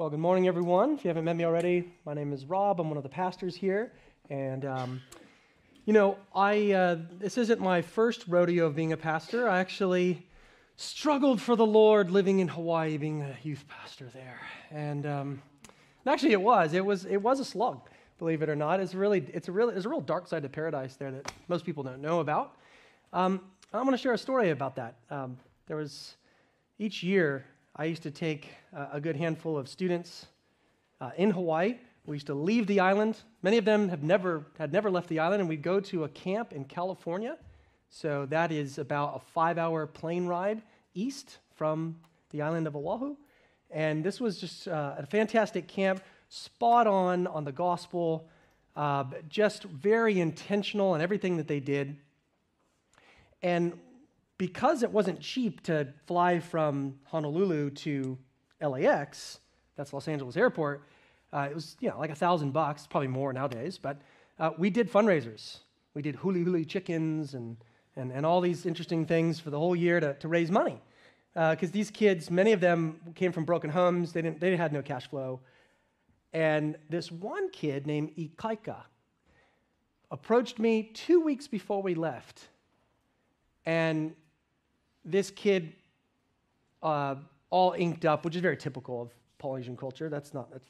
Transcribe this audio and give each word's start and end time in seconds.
Well, 0.00 0.08
good 0.08 0.18
morning, 0.18 0.48
everyone. 0.48 0.94
If 0.94 1.04
you 1.04 1.08
haven't 1.08 1.26
met 1.26 1.36
me 1.36 1.44
already, 1.44 1.92
my 2.06 2.14
name 2.14 2.32
is 2.32 2.46
Rob. 2.46 2.80
I'm 2.80 2.88
one 2.88 2.96
of 2.96 3.02
the 3.02 3.10
pastors 3.10 3.54
here. 3.54 3.92
And, 4.30 4.64
um, 4.64 5.02
you 5.84 5.92
know, 5.92 6.16
I, 6.34 6.72
uh, 6.72 6.96
this 7.18 7.36
isn't 7.36 7.60
my 7.60 7.82
first 7.82 8.24
rodeo 8.26 8.64
of 8.64 8.74
being 8.74 8.94
a 8.94 8.96
pastor. 8.96 9.46
I 9.46 9.58
actually 9.58 10.26
struggled 10.76 11.38
for 11.38 11.54
the 11.54 11.66
Lord 11.66 12.10
living 12.10 12.38
in 12.38 12.48
Hawaii, 12.48 12.96
being 12.96 13.20
a 13.20 13.36
youth 13.42 13.66
pastor 13.68 14.08
there. 14.14 14.40
And, 14.70 15.04
um, 15.04 15.42
and 15.66 16.14
actually, 16.14 16.32
it 16.32 16.40
was. 16.40 16.72
It 16.72 16.82
was, 16.82 17.04
it 17.04 17.20
was 17.20 17.38
a 17.38 17.44
slug, 17.44 17.82
believe 18.18 18.40
it 18.40 18.48
or 18.48 18.56
not. 18.56 18.80
It's, 18.80 18.94
really, 18.94 19.22
it's, 19.34 19.48
a, 19.48 19.52
really, 19.52 19.74
it's 19.74 19.84
a 19.84 19.90
real 19.90 20.00
dark 20.00 20.26
side 20.26 20.46
of 20.46 20.50
paradise 20.50 20.96
there 20.96 21.10
that 21.10 21.30
most 21.48 21.66
people 21.66 21.82
don't 21.82 22.00
know 22.00 22.20
about. 22.20 22.56
Um, 23.12 23.42
I'm 23.74 23.82
going 23.82 23.92
to 23.92 24.02
share 24.02 24.14
a 24.14 24.18
story 24.18 24.48
about 24.48 24.76
that. 24.76 24.94
Um, 25.10 25.36
there 25.66 25.76
was 25.76 26.14
each 26.78 27.02
year 27.02 27.44
I 27.76 27.84
used 27.84 28.02
to 28.02 28.10
take 28.10 28.48
a 28.72 29.00
good 29.00 29.16
handful 29.16 29.56
of 29.56 29.68
students 29.68 30.26
uh, 31.00 31.10
in 31.16 31.30
Hawaii. 31.30 31.76
We 32.04 32.16
used 32.16 32.26
to 32.26 32.34
leave 32.34 32.66
the 32.66 32.80
island. 32.80 33.16
Many 33.42 33.58
of 33.58 33.64
them 33.64 33.88
have 33.88 34.02
never, 34.02 34.44
had 34.58 34.72
never 34.72 34.90
left 34.90 35.08
the 35.08 35.20
island, 35.20 35.40
and 35.40 35.48
we'd 35.48 35.62
go 35.62 35.78
to 35.80 36.04
a 36.04 36.08
camp 36.08 36.52
in 36.52 36.64
California. 36.64 37.38
So 37.88 38.26
that 38.26 38.50
is 38.50 38.78
about 38.78 39.16
a 39.16 39.20
five 39.20 39.56
hour 39.56 39.86
plane 39.86 40.26
ride 40.26 40.62
east 40.94 41.38
from 41.54 41.96
the 42.30 42.42
island 42.42 42.66
of 42.66 42.74
Oahu. 42.74 43.16
And 43.70 44.02
this 44.02 44.20
was 44.20 44.38
just 44.38 44.66
uh, 44.66 44.96
a 44.98 45.06
fantastic 45.06 45.68
camp, 45.68 46.02
spot 46.28 46.88
on 46.88 47.28
on 47.28 47.44
the 47.44 47.52
gospel, 47.52 48.28
uh, 48.74 49.04
just 49.28 49.62
very 49.64 50.18
intentional 50.20 50.96
in 50.96 51.00
everything 51.00 51.36
that 51.36 51.46
they 51.46 51.60
did. 51.60 51.96
And 53.42 53.78
because 54.40 54.82
it 54.82 54.90
wasn't 54.90 55.20
cheap 55.20 55.62
to 55.62 55.86
fly 56.06 56.40
from 56.40 56.98
Honolulu 57.04 57.68
to 57.68 58.16
LAX, 58.62 59.38
that's 59.76 59.92
Los 59.92 60.08
Angeles 60.08 60.34
Airport, 60.34 60.82
uh, 61.30 61.48
it 61.50 61.54
was 61.54 61.76
you 61.78 61.90
know 61.90 61.98
like 61.98 62.08
a 62.08 62.14
thousand 62.14 62.52
bucks, 62.52 62.86
probably 62.86 63.08
more 63.08 63.34
nowadays. 63.34 63.76
But 63.76 64.00
uh, 64.38 64.52
we 64.56 64.70
did 64.70 64.90
fundraisers. 64.90 65.58
We 65.92 66.00
did 66.00 66.16
huli 66.16 66.42
huli 66.42 66.66
chickens 66.66 67.34
and, 67.34 67.58
and, 67.96 68.10
and 68.10 68.24
all 68.24 68.40
these 68.40 68.64
interesting 68.64 69.04
things 69.04 69.38
for 69.38 69.50
the 69.50 69.58
whole 69.58 69.76
year 69.76 70.00
to, 70.00 70.14
to 70.14 70.26
raise 70.26 70.50
money. 70.50 70.80
Because 71.34 71.68
uh, 71.68 71.72
these 71.74 71.90
kids, 71.90 72.30
many 72.30 72.52
of 72.52 72.60
them 72.60 72.98
came 73.14 73.32
from 73.32 73.44
broken 73.44 73.68
homes. 73.68 74.14
They, 74.14 74.22
didn't, 74.22 74.40
they 74.40 74.56
had 74.56 74.72
no 74.72 74.80
cash 74.80 75.06
flow. 75.06 75.40
And 76.32 76.78
this 76.88 77.12
one 77.12 77.50
kid 77.50 77.86
named 77.86 78.16
Ikaika 78.16 78.84
approached 80.10 80.58
me 80.58 80.84
two 80.94 81.20
weeks 81.20 81.46
before 81.46 81.82
we 81.82 81.94
left. 81.94 82.48
And 83.66 84.14
this 85.04 85.30
kid, 85.30 85.72
uh, 86.82 87.16
all 87.50 87.72
inked 87.72 88.04
up, 88.04 88.24
which 88.24 88.36
is 88.36 88.42
very 88.42 88.56
typical 88.56 89.02
of 89.02 89.10
Polynesian 89.38 89.76
culture. 89.76 90.08
That's 90.08 90.32
not, 90.34 90.50
that's 90.52 90.66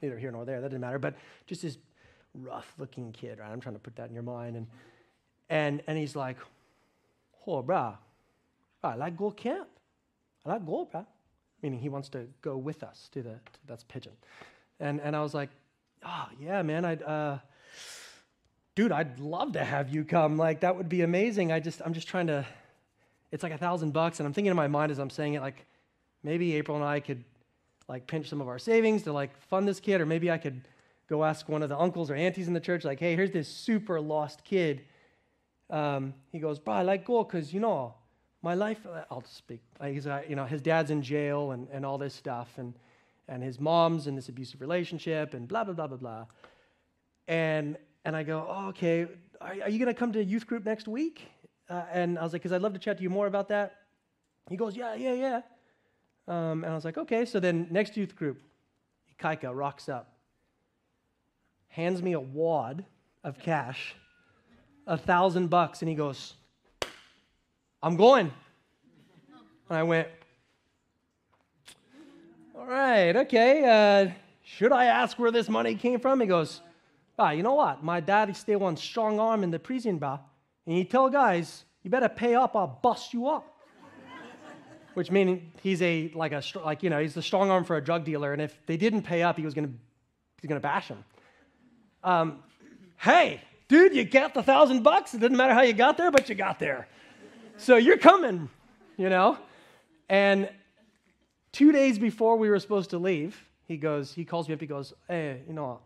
neither 0.00 0.18
here 0.18 0.30
nor 0.30 0.44
there. 0.44 0.60
That 0.60 0.68
doesn't 0.68 0.80
matter. 0.80 0.98
But 0.98 1.16
just 1.46 1.62
this 1.62 1.78
rough 2.34 2.72
looking 2.78 3.12
kid, 3.12 3.38
right? 3.38 3.50
I'm 3.50 3.60
trying 3.60 3.74
to 3.74 3.80
put 3.80 3.96
that 3.96 4.08
in 4.08 4.14
your 4.14 4.22
mind. 4.22 4.56
And, 4.56 4.66
and, 5.50 5.82
and 5.86 5.98
he's 5.98 6.16
like, 6.16 6.38
oh, 7.46 7.62
brah, 7.62 7.96
I 8.82 8.94
like 8.96 9.16
go 9.16 9.30
camp. 9.30 9.68
I 10.44 10.50
like 10.50 10.66
go, 10.66 10.88
brah. 10.92 11.06
Meaning 11.62 11.80
he 11.80 11.88
wants 11.88 12.08
to 12.10 12.26
go 12.42 12.56
with 12.56 12.82
us 12.82 13.08
to 13.12 13.22
the, 13.22 13.30
to, 13.30 13.60
that's 13.66 13.84
pidgin. 13.84 14.12
And, 14.80 15.00
and 15.00 15.14
I 15.16 15.22
was 15.22 15.34
like, 15.34 15.50
oh, 16.04 16.28
yeah, 16.40 16.62
man, 16.62 16.84
I'd, 16.84 17.02
uh, 17.02 17.38
dude, 18.74 18.92
I'd 18.92 19.18
love 19.18 19.52
to 19.52 19.64
have 19.64 19.88
you 19.88 20.04
come. 20.04 20.36
Like, 20.36 20.60
that 20.60 20.76
would 20.76 20.88
be 20.88 21.02
amazing. 21.02 21.52
I 21.52 21.60
just, 21.60 21.80
I'm 21.84 21.94
just 21.94 22.08
trying 22.08 22.26
to, 22.26 22.46
it's 23.34 23.42
like 23.42 23.52
a 23.52 23.58
thousand 23.58 23.92
bucks. 23.92 24.20
And 24.20 24.26
I'm 24.28 24.32
thinking 24.32 24.52
in 24.52 24.56
my 24.56 24.68
mind 24.68 24.92
as 24.92 25.00
I'm 25.00 25.10
saying 25.10 25.34
it, 25.34 25.40
like 25.40 25.66
maybe 26.22 26.54
April 26.54 26.76
and 26.76 26.86
I 26.86 27.00
could 27.00 27.24
like 27.88 28.06
pinch 28.06 28.28
some 28.28 28.40
of 28.40 28.46
our 28.46 28.60
savings 28.60 29.02
to 29.02 29.12
like 29.12 29.36
fund 29.48 29.66
this 29.66 29.80
kid, 29.80 30.00
or 30.00 30.06
maybe 30.06 30.30
I 30.30 30.38
could 30.38 30.62
go 31.08 31.24
ask 31.24 31.48
one 31.48 31.60
of 31.60 31.68
the 31.68 31.76
uncles 31.76 32.12
or 32.12 32.14
aunties 32.14 32.46
in 32.46 32.54
the 32.54 32.60
church, 32.60 32.84
like, 32.84 33.00
hey, 33.00 33.16
here's 33.16 33.32
this 33.32 33.48
super 33.48 34.00
lost 34.00 34.44
kid. 34.44 34.82
Um, 35.68 36.14
he 36.30 36.38
goes, 36.38 36.60
bro, 36.60 36.74
I 36.74 36.82
like 36.82 37.04
go 37.04 37.24
because, 37.24 37.52
you 37.52 37.58
know, 37.58 37.94
my 38.40 38.54
life, 38.54 38.78
uh, 38.86 39.02
I'll 39.10 39.24
speak, 39.24 39.60
he's, 39.82 40.06
uh, 40.06 40.22
you 40.28 40.36
know, 40.36 40.44
his 40.44 40.62
dad's 40.62 40.92
in 40.92 41.02
jail 41.02 41.50
and, 41.50 41.66
and 41.72 41.84
all 41.84 41.98
this 41.98 42.14
stuff, 42.14 42.52
and, 42.56 42.72
and 43.26 43.42
his 43.42 43.58
mom's 43.58 44.06
in 44.06 44.14
this 44.14 44.28
abusive 44.28 44.60
relationship, 44.60 45.34
and 45.34 45.48
blah, 45.48 45.64
blah, 45.64 45.74
blah, 45.74 45.88
blah, 45.88 45.96
blah. 45.96 46.26
And, 47.26 47.78
and 48.04 48.14
I 48.14 48.22
go, 48.22 48.46
oh, 48.48 48.68
okay, 48.68 49.08
are, 49.40 49.54
are 49.62 49.68
you 49.68 49.78
going 49.78 49.92
to 49.92 49.94
come 49.94 50.12
to 50.12 50.22
youth 50.22 50.46
group 50.46 50.64
next 50.64 50.86
week? 50.86 51.26
Uh, 51.68 51.82
and 51.92 52.18
I 52.18 52.22
was 52.22 52.32
like, 52.32 52.42
because 52.42 52.52
I'd 52.52 52.62
love 52.62 52.74
to 52.74 52.78
chat 52.78 52.98
to 52.98 53.02
you 53.02 53.10
more 53.10 53.26
about 53.26 53.48
that. 53.48 53.76
He 54.50 54.56
goes, 54.56 54.76
yeah, 54.76 54.94
yeah, 54.94 55.14
yeah. 55.14 55.40
Um, 56.28 56.64
and 56.64 56.66
I 56.66 56.74
was 56.74 56.84
like, 56.84 56.98
okay. 56.98 57.24
So 57.24 57.40
then 57.40 57.66
next 57.70 57.96
youth 57.96 58.14
group, 58.14 58.40
Kaika 59.18 59.50
rocks 59.54 59.88
up, 59.88 60.12
hands 61.68 62.02
me 62.02 62.12
a 62.12 62.20
wad 62.20 62.84
of 63.22 63.38
cash, 63.38 63.94
a 64.86 64.98
thousand 64.98 65.48
bucks, 65.48 65.80
and 65.80 65.88
he 65.88 65.94
goes, 65.94 66.34
I'm 67.82 67.96
going. 67.96 68.30
And 69.70 69.78
I 69.78 69.82
went, 69.82 70.08
all 72.56 72.66
right, 72.66 73.16
okay. 73.16 73.64
Uh, 73.64 74.10
should 74.44 74.72
I 74.72 74.86
ask 74.86 75.18
where 75.18 75.30
this 75.30 75.48
money 75.48 75.74
came 75.74 76.00
from? 76.00 76.20
He 76.20 76.26
goes, 76.26 76.60
ah, 77.18 77.30
you 77.30 77.42
know 77.42 77.54
what? 77.54 77.82
My 77.82 78.00
daddy 78.00 78.34
still 78.34 78.60
one 78.60 78.76
strong 78.76 79.18
arm 79.18 79.42
in 79.42 79.50
the 79.50 79.58
prison 79.58 79.98
bar. 79.98 80.20
And 80.66 80.76
you 80.76 80.84
tell 80.84 81.08
guys, 81.08 81.64
you 81.82 81.90
better 81.90 82.08
pay 82.08 82.34
up, 82.34 82.56
I'll 82.56 82.78
bust 82.82 83.12
you 83.12 83.28
up. 83.28 83.50
Which 84.94 85.10
means 85.10 85.42
he's 85.60 85.82
a 85.82 86.12
like 86.14 86.32
a 86.32 86.42
like 86.64 86.84
you 86.84 86.90
know 86.90 87.00
he's 87.00 87.14
the 87.14 87.22
strong 87.22 87.50
arm 87.50 87.64
for 87.64 87.76
a 87.76 87.82
drug 87.82 88.04
dealer, 88.04 88.32
and 88.32 88.40
if 88.40 88.56
they 88.66 88.76
didn't 88.76 89.02
pay 89.02 89.22
up, 89.22 89.36
he 89.36 89.44
was 89.44 89.52
gonna 89.52 89.72
he's 90.40 90.48
gonna 90.48 90.60
bash 90.60 90.86
him. 90.86 91.04
Um, 92.04 92.44
hey, 92.98 93.40
dude, 93.66 93.92
you 93.94 94.04
got 94.04 94.34
the 94.34 94.42
thousand 94.42 94.84
bucks. 94.84 95.12
It 95.12 95.18
doesn't 95.18 95.36
matter 95.36 95.52
how 95.52 95.62
you 95.62 95.72
got 95.72 95.96
there, 95.96 96.12
but 96.12 96.28
you 96.28 96.36
got 96.36 96.60
there. 96.60 96.86
So 97.56 97.76
you're 97.76 97.98
coming, 97.98 98.48
you 98.96 99.08
know. 99.08 99.38
And 100.08 100.48
two 101.50 101.72
days 101.72 101.98
before 101.98 102.36
we 102.36 102.48
were 102.48 102.58
supposed 102.60 102.90
to 102.90 102.98
leave, 102.98 103.42
he 103.66 103.76
goes, 103.76 104.12
he 104.12 104.24
calls 104.24 104.48
me 104.48 104.54
up. 104.54 104.60
He 104.60 104.66
goes, 104.66 104.92
hey, 105.08 105.42
you 105.46 105.54
know, 105.54 105.80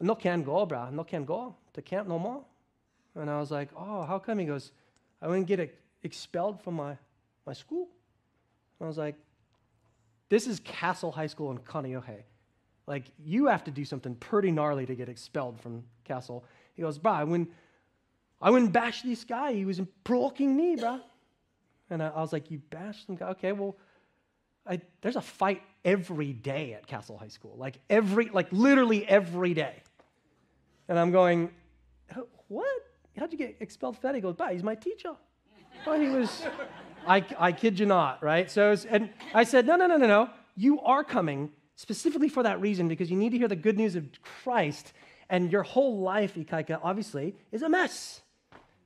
no 0.00 0.14
can 0.14 0.42
go, 0.42 0.64
bro. 0.64 0.90
No 0.90 1.04
can 1.04 1.24
go 1.24 1.54
to 1.74 1.82
camp 1.82 2.08
no 2.08 2.18
more. 2.18 2.44
And 3.14 3.28
I 3.28 3.38
was 3.38 3.50
like, 3.50 3.70
oh, 3.76 4.02
how 4.02 4.18
come? 4.18 4.38
He 4.38 4.44
goes, 4.44 4.72
I 5.20 5.28
wouldn't 5.28 5.46
get 5.46 5.76
expelled 6.02 6.62
from 6.62 6.74
my, 6.74 6.96
my 7.46 7.52
school. 7.52 7.88
And 8.78 8.86
I 8.86 8.88
was 8.88 8.98
like, 8.98 9.16
this 10.28 10.46
is 10.46 10.60
Castle 10.60 11.10
High 11.10 11.26
School 11.26 11.50
in 11.50 11.58
Kaneohe. 11.58 12.22
Like, 12.86 13.04
you 13.18 13.46
have 13.46 13.64
to 13.64 13.70
do 13.70 13.84
something 13.84 14.14
pretty 14.14 14.50
gnarly 14.50 14.86
to 14.86 14.94
get 14.94 15.08
expelled 15.08 15.60
from 15.60 15.84
Castle. 16.04 16.44
He 16.74 16.82
goes, 16.82 17.00
I 17.04 17.24
wouldn't, 17.24 17.50
I 18.40 18.50
wouldn't 18.50 18.72
bash 18.72 19.02
this 19.02 19.24
guy. 19.24 19.52
He 19.52 19.64
was 19.64 19.80
provoking 20.04 20.56
me, 20.56 20.76
bro. 20.76 21.00
And 21.90 22.02
I, 22.02 22.08
I 22.08 22.20
was 22.20 22.32
like, 22.32 22.50
you 22.50 22.58
bashed 22.70 23.06
some 23.06 23.16
guy? 23.16 23.28
Okay, 23.30 23.52
well, 23.52 23.76
I, 24.66 24.80
there's 25.00 25.16
a 25.16 25.22
fight 25.22 25.62
every 25.84 26.32
day 26.32 26.74
at 26.74 26.86
Castle 26.86 27.18
High 27.18 27.28
School. 27.28 27.56
Like, 27.58 27.78
every, 27.90 28.28
like, 28.28 28.48
literally 28.52 29.06
every 29.08 29.54
day. 29.54 29.82
And 30.88 30.98
I'm 30.98 31.10
going, 31.10 31.50
what? 32.48 32.66
How'd 33.18 33.32
you 33.32 33.38
get 33.38 33.56
expelled 33.60 33.96
from 33.96 34.08
that? 34.08 34.14
He 34.14 34.20
goes, 34.20 34.34
Bah, 34.34 34.48
he's 34.48 34.62
my 34.62 34.74
teacher. 34.74 35.14
well, 35.86 36.00
he 36.00 36.08
was, 36.08 36.44
I, 37.06 37.24
I 37.38 37.52
kid 37.52 37.78
you 37.78 37.86
not, 37.86 38.22
right? 38.22 38.50
So, 38.50 38.70
was, 38.70 38.84
and 38.84 39.10
I 39.34 39.44
said, 39.44 39.66
No, 39.66 39.76
no, 39.76 39.86
no, 39.86 39.96
no, 39.96 40.06
no. 40.06 40.30
You 40.56 40.80
are 40.80 41.04
coming 41.04 41.50
specifically 41.76 42.28
for 42.28 42.42
that 42.42 42.60
reason 42.60 42.88
because 42.88 43.10
you 43.10 43.16
need 43.16 43.30
to 43.30 43.38
hear 43.38 43.48
the 43.48 43.56
good 43.56 43.76
news 43.76 43.94
of 43.96 44.08
Christ. 44.42 44.92
And 45.30 45.52
your 45.52 45.62
whole 45.62 46.00
life, 46.00 46.34
Ikaika, 46.34 46.80
obviously, 46.82 47.34
is 47.52 47.62
a 47.62 47.68
mess. 47.68 48.22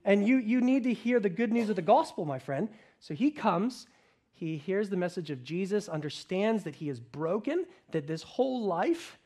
And 0.04 0.26
you, 0.26 0.38
you 0.38 0.60
need 0.60 0.84
to 0.84 0.92
hear 0.92 1.20
the 1.20 1.28
good 1.28 1.52
news 1.52 1.70
of 1.70 1.76
the 1.76 1.82
gospel, 1.82 2.24
my 2.24 2.38
friend. 2.38 2.68
So 2.98 3.14
he 3.14 3.30
comes, 3.30 3.86
he 4.32 4.56
hears 4.56 4.90
the 4.90 4.96
message 4.96 5.30
of 5.30 5.44
Jesus, 5.44 5.88
understands 5.88 6.64
that 6.64 6.74
he 6.74 6.88
is 6.88 6.98
broken, 6.98 7.64
that 7.92 8.06
this 8.06 8.22
whole 8.22 8.64
life 8.64 9.18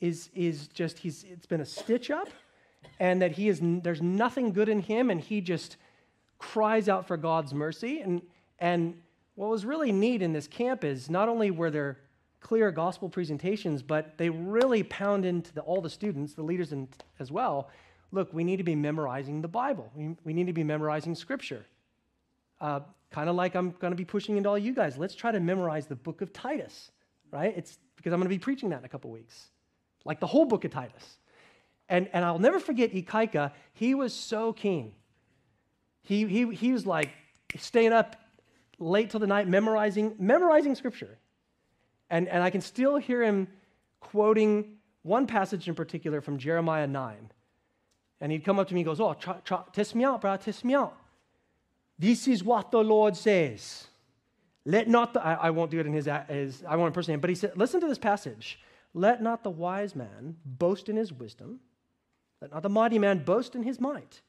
is, 0.00 0.28
is 0.34 0.68
just, 0.68 0.98
he's, 0.98 1.24
it's 1.24 1.46
been 1.46 1.60
a 1.60 1.66
stitch 1.66 2.10
up 2.10 2.28
and 2.98 3.20
that 3.22 3.32
he 3.32 3.48
is 3.48 3.60
there's 3.62 4.02
nothing 4.02 4.52
good 4.52 4.68
in 4.68 4.80
him 4.80 5.10
and 5.10 5.20
he 5.20 5.40
just 5.40 5.76
cries 6.38 6.88
out 6.88 7.06
for 7.06 7.16
God's 7.16 7.52
mercy. 7.54 8.00
And 8.00 8.22
and 8.58 8.94
what 9.34 9.50
was 9.50 9.64
really 9.64 9.92
neat 9.92 10.22
in 10.22 10.32
this 10.32 10.46
camp 10.46 10.84
is 10.84 11.10
not 11.10 11.28
only 11.28 11.50
were 11.50 11.70
there 11.70 11.98
clear 12.40 12.70
gospel 12.70 13.08
presentations 13.08 13.82
but 13.82 14.16
they 14.18 14.30
really 14.30 14.82
pound 14.84 15.24
into 15.24 15.52
the, 15.52 15.60
all 15.62 15.80
the 15.80 15.90
students 15.90 16.34
the 16.34 16.42
leaders 16.42 16.72
in, 16.72 16.88
as 17.18 17.30
well. 17.30 17.70
Look 18.12 18.32
we 18.32 18.44
need 18.44 18.56
to 18.56 18.64
be 18.64 18.74
memorizing 18.74 19.42
the 19.42 19.48
bible. 19.48 19.90
We, 19.94 20.16
we 20.24 20.32
need 20.32 20.46
to 20.46 20.52
be 20.52 20.64
memorizing 20.64 21.14
scripture. 21.14 21.66
Uh, 22.60 22.80
kind 23.10 23.28
of 23.28 23.36
like 23.36 23.54
i'm 23.54 23.72
going 23.72 23.92
to 23.92 23.96
be 23.96 24.04
pushing 24.04 24.36
into 24.36 24.48
all 24.48 24.58
you 24.58 24.72
guys. 24.72 24.96
Let's 24.96 25.14
try 25.14 25.32
to 25.32 25.40
memorize 25.40 25.86
the 25.86 25.96
book 25.96 26.22
of 26.22 26.32
titus 26.32 26.90
right? 27.30 27.52
It's 27.56 27.78
because 27.96 28.12
i'm 28.12 28.20
going 28.20 28.28
to 28.28 28.34
be 28.34 28.38
preaching 28.38 28.70
that 28.70 28.80
in 28.80 28.84
a 28.84 28.88
couple 28.88 29.10
weeks. 29.10 29.50
Like 30.04 30.20
the 30.20 30.26
whole 30.26 30.44
book 30.44 30.64
of 30.64 30.70
titus 30.70 31.18
and, 31.88 32.08
and 32.12 32.24
I'll 32.24 32.38
never 32.38 32.58
forget 32.58 32.92
Ikaika. 32.92 33.52
He 33.72 33.94
was 33.94 34.12
so 34.12 34.52
keen. 34.52 34.92
He, 36.02 36.26
he, 36.26 36.54
he 36.54 36.72
was 36.72 36.86
like 36.86 37.10
staying 37.56 37.92
up 37.92 38.16
late 38.78 39.10
till 39.10 39.20
the 39.20 39.26
night, 39.26 39.48
memorizing, 39.48 40.14
memorizing 40.18 40.74
scripture. 40.74 41.18
And, 42.10 42.28
and 42.28 42.42
I 42.42 42.50
can 42.50 42.60
still 42.60 42.96
hear 42.96 43.22
him 43.22 43.48
quoting 44.00 44.76
one 45.02 45.26
passage 45.26 45.68
in 45.68 45.74
particular 45.74 46.20
from 46.20 46.38
Jeremiah 46.38 46.86
9. 46.86 47.30
And 48.20 48.32
he'd 48.32 48.44
come 48.44 48.58
up 48.58 48.68
to 48.68 48.74
me 48.74 48.80
and 48.80 48.86
goes, 48.86 49.00
Oh, 49.00 49.14
try, 49.14 49.36
try, 49.44 49.62
test 49.72 49.94
me 49.94 50.04
out, 50.04 50.20
bro, 50.20 50.36
test 50.36 50.64
me 50.64 50.74
out. 50.74 50.96
This 51.98 52.28
is 52.28 52.42
what 52.42 52.70
the 52.70 52.82
Lord 52.82 53.16
says. 53.16 53.86
Let 54.64 54.88
not 54.88 55.14
the, 55.14 55.24
I, 55.24 55.34
I 55.34 55.50
won't 55.50 55.70
do 55.70 55.78
it 55.78 55.86
in 55.86 55.92
his, 55.92 56.08
his 56.28 56.64
I 56.68 56.76
won't 56.76 56.88
impersonate 56.88 57.14
him, 57.14 57.20
but 57.20 57.30
he 57.30 57.36
said, 57.36 57.56
listen 57.56 57.80
to 57.80 57.88
this 57.88 57.98
passage. 57.98 58.58
Let 58.94 59.22
not 59.22 59.42
the 59.42 59.50
wise 59.50 59.94
man 59.94 60.36
boast 60.44 60.88
in 60.88 60.96
his 60.96 61.12
wisdom. 61.12 61.60
Let 62.40 62.52
not 62.52 62.62
the 62.62 62.68
mighty 62.68 62.98
man 62.98 63.24
boast 63.24 63.54
in 63.54 63.62
his 63.62 63.80
might. 63.80 64.20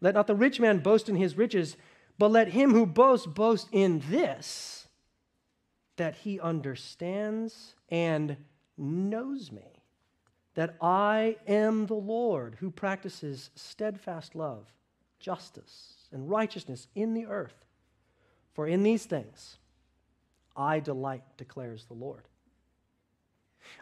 Let 0.00 0.14
not 0.14 0.26
the 0.26 0.34
rich 0.34 0.60
man 0.60 0.78
boast 0.78 1.08
in 1.08 1.16
his 1.16 1.36
riches, 1.36 1.76
but 2.18 2.30
let 2.30 2.48
him 2.48 2.72
who 2.72 2.86
boasts 2.86 3.26
boast 3.26 3.68
in 3.72 4.02
this, 4.10 4.88
that 5.96 6.16
he 6.16 6.40
understands 6.40 7.74
and 7.88 8.36
knows 8.76 9.52
me, 9.52 9.82
that 10.54 10.76
I 10.80 11.36
am 11.46 11.86
the 11.86 11.94
Lord 11.94 12.56
who 12.60 12.70
practices 12.70 13.50
steadfast 13.54 14.34
love, 14.34 14.72
justice, 15.18 16.08
and 16.12 16.28
righteousness 16.28 16.88
in 16.94 17.14
the 17.14 17.26
earth. 17.26 17.64
For 18.52 18.66
in 18.66 18.82
these 18.82 19.06
things 19.06 19.58
I 20.56 20.80
delight, 20.80 21.24
declares 21.36 21.84
the 21.84 21.94
Lord. 21.94 22.28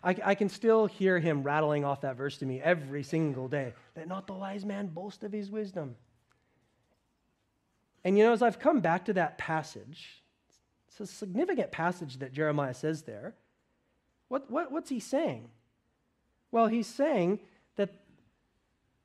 I, 0.03 0.17
I, 0.25 0.35
can 0.35 0.49
still 0.49 0.87
hear 0.87 1.19
him 1.19 1.43
rattling 1.43 1.85
off 1.85 2.01
that 2.03 2.17
verse 2.17 2.39
to 2.39 2.47
me 2.47 2.61
every 2.61 3.03
single 3.03 3.49
day. 3.49 3.75
Let 3.97 4.09
not 4.09 4.27
the 4.27 4.33
wise 4.33 4.65
man 4.65 4.89
boast 4.89 5.25
of 5.25 5.33
his 5.33 5.51
wisdom. 5.51 5.97
And 8.05 8.19
you 8.19 8.25
know, 8.25 8.33
as 8.33 8.43
I've 8.43 8.59
come 8.59 8.81
back 8.81 9.05
to 9.07 9.13
that 9.15 9.39
passage, 9.39 10.23
it's 10.89 11.01
a 11.01 11.07
significant 11.07 11.71
passage 11.71 12.19
that 12.19 12.33
Jeremiah 12.33 12.75
says 12.75 13.03
there. 13.03 13.35
What, 14.29 14.51
what, 14.51 14.73
what's 14.73 14.91
he 14.91 15.01
saying? 15.01 15.49
Well, 16.51 16.67
he's 16.67 16.87
saying 16.87 17.41
that, 17.77 17.91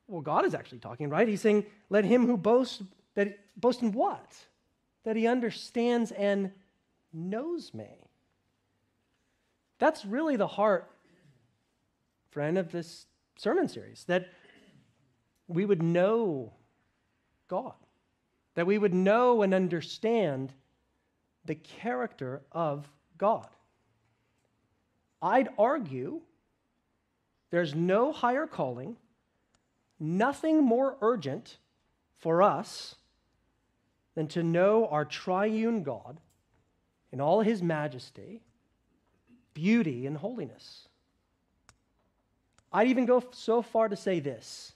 well, 0.07 0.21
God 0.21 0.45
is 0.45 0.53
actually 0.53 0.79
talking, 0.79 1.09
right? 1.09 1.27
He's 1.27 1.41
saying, 1.41 1.65
let 1.89 2.05
him 2.05 2.25
who 2.25 2.37
boasts, 2.37 2.81
that 3.15 3.39
boast 3.55 3.81
in 3.81 3.91
what? 3.91 4.35
That 5.03 5.15
he 5.15 5.27
understands 5.27 6.11
and 6.11 6.51
knows 7.13 7.73
me. 7.73 8.06
That's 9.79 10.05
really 10.05 10.35
the 10.35 10.47
heart, 10.47 10.89
friend, 12.31 12.57
of 12.57 12.71
this 12.71 13.05
sermon 13.37 13.67
series 13.67 14.03
that 14.05 14.29
we 15.47 15.65
would 15.65 15.83
know 15.83 16.53
God, 17.47 17.75
that 18.55 18.67
we 18.67 18.77
would 18.77 18.93
know 18.93 19.41
and 19.43 19.53
understand 19.53 20.53
the 21.45 21.55
character 21.55 22.41
of 22.51 22.87
God. 23.17 23.47
I'd 25.21 25.49
argue 25.57 26.21
there's 27.49 27.73
no 27.73 28.11
higher 28.11 28.45
calling, 28.45 28.97
nothing 29.99 30.63
more 30.63 30.97
urgent 31.01 31.57
for 32.19 32.41
us 32.41 32.95
than 34.15 34.27
to 34.27 34.43
know 34.43 34.87
our 34.87 35.05
triune 35.05 35.83
God 35.83 36.19
in 37.11 37.21
all 37.21 37.41
his 37.41 37.61
majesty, 37.61 38.41
beauty, 39.57 40.05
and 40.05 40.15
holiness. 40.15 40.87
I'd 42.71 42.89
even 42.89 43.05
go 43.05 43.23
so 43.31 43.63
far 43.63 43.89
to 43.89 43.95
say 43.95 44.19
this 44.19 44.73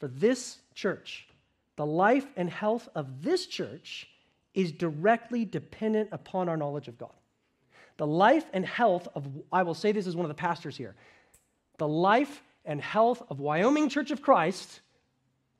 for 0.00 0.08
this 0.08 0.56
church, 0.74 1.28
the 1.76 1.84
life 1.84 2.26
and 2.34 2.48
health 2.48 2.88
of 2.94 3.22
this 3.22 3.46
church 3.46 4.08
is 4.54 4.72
directly 4.72 5.44
dependent 5.44 6.08
upon 6.12 6.48
our 6.48 6.56
knowledge 6.56 6.88
of 6.88 6.96
God. 6.96 7.12
The 7.98 8.06
life 8.06 8.46
and 8.54 8.64
health 8.64 9.06
of, 9.14 9.26
I 9.52 9.64
will 9.64 9.74
say 9.74 9.92
this 9.92 10.06
as 10.06 10.16
one 10.16 10.24
of 10.24 10.30
the 10.30 10.40
pastors 10.40 10.78
here, 10.78 10.94
the 11.76 11.88
life 11.88 12.42
and 12.64 12.80
health 12.80 13.22
of 13.28 13.38
Wyoming 13.38 13.90
Church 13.90 14.10
of 14.10 14.22
Christ 14.22 14.80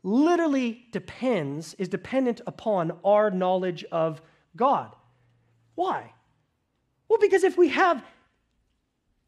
literally 0.02 0.86
depends, 0.92 1.74
is 1.74 1.88
dependent 1.88 2.40
upon 2.46 2.92
our 3.04 3.30
knowledge 3.30 3.84
of 3.92 4.22
God. 4.56 4.94
Why? 5.74 6.12
Well, 7.08 7.18
because 7.18 7.44
if 7.44 7.56
we 7.56 7.68
have 7.68 8.04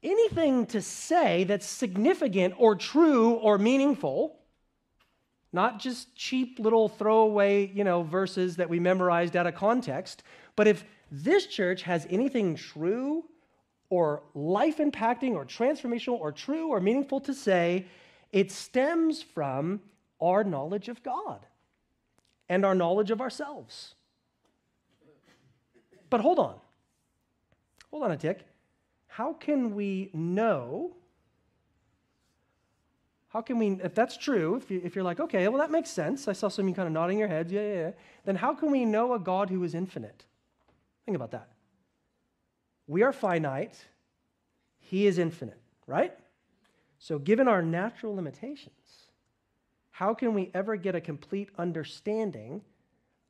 anything 0.03 0.67
to 0.67 0.81
say 0.82 1.44
that's 1.44 1.67
significant 1.67 2.55
or 2.59 2.75
true 2.75 3.32
or 3.32 3.59
meaningful, 3.59 4.38
not 5.53 5.81
just 5.81 6.15
cheap 6.15 6.59
little 6.59 6.88
throwaway, 6.88 7.67
you 7.67 7.85
know, 7.85 8.03
verses 8.03 8.56
that 8.56 8.69
we 8.69 8.79
memorized 8.79 9.37
out 9.37 9.47
of 9.47 9.55
context, 9.55 10.23
but 10.56 10.67
if 10.67 10.85
this 11.11 11.47
church 11.47 11.82
has 11.82 12.06
anything 12.11 12.55
true 12.55 13.25
or 13.88 14.23
life 14.35 14.79
impacting 14.79 15.32
or 15.32 15.44
transformational 15.44 16.21
or 16.21 16.31
true 16.31 16.69
or 16.69 16.81
meaningful 16.81 17.21
to 17.21 17.35
say, 17.35 17.87
it 18.32 18.53
stems 18.53 19.21
from 19.23 19.81
our 20.21 20.44
knowledge 20.44 20.88
of 20.88 21.03
God 21.03 21.44
and 22.49 22.65
our 22.65 22.75
knowledge 22.75 23.11
of 23.11 23.21
ourselves. 23.21 23.94
But 26.09 26.21
hold 26.21 26.38
on. 26.38 26.56
Hold 27.90 28.04
on 28.04 28.10
a 28.12 28.16
tick. 28.16 28.46
How 29.06 29.32
can 29.32 29.75
we 29.75 30.10
know? 30.12 30.96
How 33.28 33.40
can 33.40 33.58
we, 33.58 33.78
if 33.82 33.94
that's 33.94 34.16
true, 34.16 34.56
if, 34.56 34.70
you, 34.70 34.81
if 34.84 34.94
you're 34.94 35.04
like, 35.04 35.20
okay, 35.20 35.46
well, 35.48 35.58
that 35.58 35.70
makes 35.70 35.90
sense. 35.90 36.26
I 36.26 36.32
saw 36.32 36.48
some 36.48 36.64
of 36.64 36.69
you 36.69 36.75
kind 36.75 36.87
of 36.87 36.92
nodding 36.92 37.19
your 37.19 37.28
heads, 37.28 37.52
yeah, 37.52 37.62
yeah, 37.62 37.75
yeah. 37.75 37.90
Then 38.25 38.37
how 38.37 38.54
can 38.54 38.70
we 38.70 38.84
know 38.84 39.14
a 39.14 39.19
God 39.19 39.50
who 39.50 39.62
is 39.62 39.75
infinite? 39.75 40.25
Think 41.04 41.16
about 41.16 41.31
that. 41.31 41.48
We 42.87 43.02
are 43.02 43.12
finite, 43.12 43.84
He 44.78 45.06
is 45.06 45.19
infinite, 45.19 45.60
right? 45.86 46.12
So, 46.98 47.19
given 47.19 47.46
our 47.46 47.62
natural 47.62 48.14
limitations, 48.14 49.10
how 49.93 50.12
can 50.12 50.34
we 50.34 50.50
ever 50.54 50.76
get 50.76 50.94
a 50.94 51.00
complete 51.00 51.50
understanding 51.56 52.62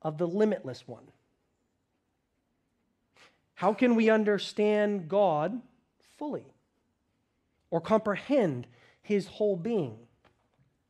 of 0.02 0.18
the 0.18 0.26
limitless 0.26 0.88
one? 0.88 1.04
How 3.60 3.74
can 3.74 3.94
we 3.94 4.08
understand 4.08 5.06
God 5.06 5.60
fully 6.16 6.46
or 7.70 7.78
comprehend 7.78 8.66
his 9.02 9.26
whole 9.26 9.54
being? 9.54 9.98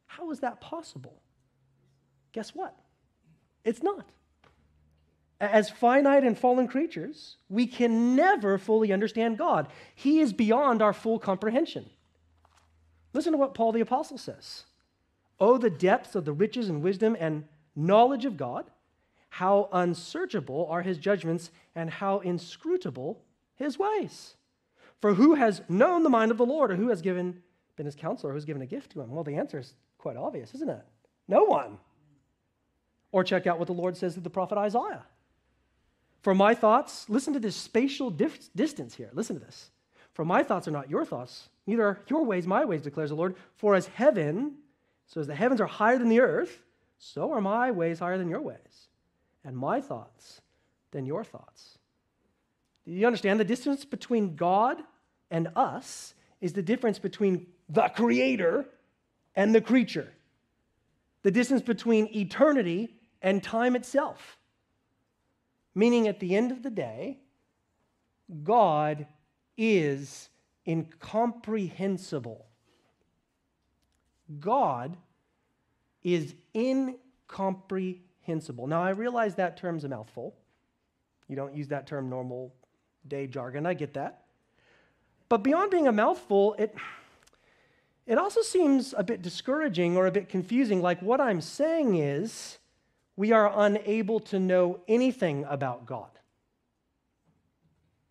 How 0.06 0.30
is 0.30 0.38
that 0.38 0.60
possible? 0.60 1.20
Guess 2.30 2.54
what? 2.54 2.78
It's 3.64 3.82
not. 3.82 4.08
As 5.40 5.68
finite 5.68 6.22
and 6.22 6.38
fallen 6.38 6.68
creatures, 6.68 7.38
we 7.48 7.66
can 7.66 8.14
never 8.14 8.56
fully 8.56 8.92
understand 8.92 9.36
God. 9.36 9.66
He 9.96 10.20
is 10.20 10.32
beyond 10.32 10.80
our 10.80 10.92
full 10.92 11.18
comprehension. 11.18 11.90
Listen 13.12 13.32
to 13.32 13.38
what 13.38 13.52
Paul 13.52 13.72
the 13.72 13.80
Apostle 13.80 14.16
says 14.16 14.62
Oh, 15.40 15.58
the 15.58 15.70
depths 15.70 16.14
of 16.14 16.24
the 16.24 16.32
riches 16.32 16.68
and 16.68 16.82
wisdom 16.82 17.16
and 17.18 17.46
knowledge 17.74 18.24
of 18.24 18.36
God! 18.36 18.70
How 19.30 19.68
unsearchable 19.72 20.68
are 20.70 20.82
his 20.82 20.98
judgments 20.98 21.50
and 21.74 21.90
how 21.90 22.18
inscrutable 22.20 23.22
his 23.56 23.78
ways. 23.78 24.36
For 25.00 25.14
who 25.14 25.34
has 25.34 25.62
known 25.68 26.02
the 26.02 26.10
mind 26.10 26.30
of 26.30 26.38
the 26.38 26.46
Lord, 26.46 26.70
or 26.70 26.76
who 26.76 26.88
has 26.88 27.00
given, 27.00 27.42
been 27.76 27.86
his 27.86 27.96
counselor, 27.96 28.30
or 28.30 28.34
who's 28.34 28.44
given 28.44 28.62
a 28.62 28.66
gift 28.66 28.92
to 28.92 29.00
him? 29.00 29.10
Well, 29.10 29.24
the 29.24 29.36
answer 29.36 29.58
is 29.58 29.74
quite 29.98 30.16
obvious, 30.16 30.54
isn't 30.54 30.68
it? 30.68 30.84
No 31.28 31.44
one. 31.44 31.78
Or 33.12 33.24
check 33.24 33.46
out 33.46 33.58
what 33.58 33.66
the 33.66 33.72
Lord 33.72 33.96
says 33.96 34.14
to 34.14 34.20
the 34.20 34.30
prophet 34.30 34.58
Isaiah. 34.58 35.04
For 36.22 36.34
my 36.34 36.54
thoughts, 36.54 37.08
listen 37.08 37.32
to 37.32 37.40
this 37.40 37.56
spatial 37.56 38.10
dif- 38.10 38.52
distance 38.54 38.94
here. 38.94 39.10
Listen 39.12 39.38
to 39.38 39.44
this. 39.44 39.70
For 40.12 40.24
my 40.24 40.42
thoughts 40.42 40.68
are 40.68 40.72
not 40.72 40.90
your 40.90 41.04
thoughts, 41.04 41.48
neither 41.66 41.86
are 41.86 42.00
your 42.08 42.24
ways 42.24 42.46
my 42.46 42.64
ways, 42.64 42.82
declares 42.82 43.10
the 43.10 43.16
Lord. 43.16 43.36
For 43.56 43.74
as 43.74 43.86
heaven, 43.86 44.56
so 45.06 45.20
as 45.20 45.26
the 45.26 45.34
heavens 45.34 45.60
are 45.60 45.66
higher 45.66 45.98
than 45.98 46.08
the 46.08 46.20
earth, 46.20 46.62
so 46.98 47.32
are 47.32 47.40
my 47.40 47.70
ways 47.70 48.00
higher 48.00 48.18
than 48.18 48.28
your 48.28 48.42
ways 48.42 48.88
and 49.44 49.56
my 49.56 49.80
thoughts 49.80 50.40
than 50.90 51.06
your 51.06 51.24
thoughts. 51.24 51.78
Do 52.86 52.92
you 52.92 53.06
understand? 53.06 53.38
The 53.38 53.44
distance 53.44 53.84
between 53.84 54.36
God 54.36 54.82
and 55.30 55.48
us 55.54 56.14
is 56.40 56.52
the 56.52 56.62
difference 56.62 56.98
between 56.98 57.46
the 57.68 57.88
creator 57.88 58.66
and 59.36 59.54
the 59.54 59.60
creature, 59.60 60.12
the 61.22 61.30
distance 61.30 61.62
between 61.62 62.08
eternity 62.14 62.96
and 63.22 63.42
time 63.42 63.76
itself. 63.76 64.38
Meaning, 65.74 66.08
at 66.08 66.18
the 66.18 66.34
end 66.34 66.50
of 66.50 66.62
the 66.62 66.70
day, 66.70 67.20
God 68.42 69.06
is 69.56 70.28
incomprehensible. 70.66 72.46
God 74.40 74.96
is 76.02 76.34
incomprehensible 76.56 78.00
now, 78.66 78.82
I 78.82 78.90
realize 78.90 79.34
that 79.36 79.56
term's 79.56 79.84
a 79.84 79.88
mouthful. 79.88 80.34
You 81.30 81.36
don't 81.36 81.54
use 81.54 81.68
that 81.68 81.86
term 81.86 82.10
normal 82.10 82.52
day 83.06 83.28
jargon. 83.28 83.64
I 83.64 83.74
get 83.74 83.94
that. 83.94 84.24
But 85.28 85.44
beyond 85.44 85.70
being 85.70 85.86
a 85.86 85.92
mouthful, 85.92 86.54
it, 86.58 86.74
it 88.04 88.18
also 88.18 88.42
seems 88.42 88.94
a 88.98 89.04
bit 89.04 89.22
discouraging 89.22 89.96
or 89.96 90.06
a 90.06 90.10
bit 90.10 90.28
confusing. 90.28 90.82
Like 90.82 91.00
what 91.00 91.20
I'm 91.20 91.40
saying 91.40 91.94
is, 91.94 92.58
we 93.14 93.30
are 93.30 93.52
unable 93.54 94.18
to 94.20 94.40
know 94.40 94.80
anything 94.88 95.44
about 95.48 95.86
God. 95.86 96.10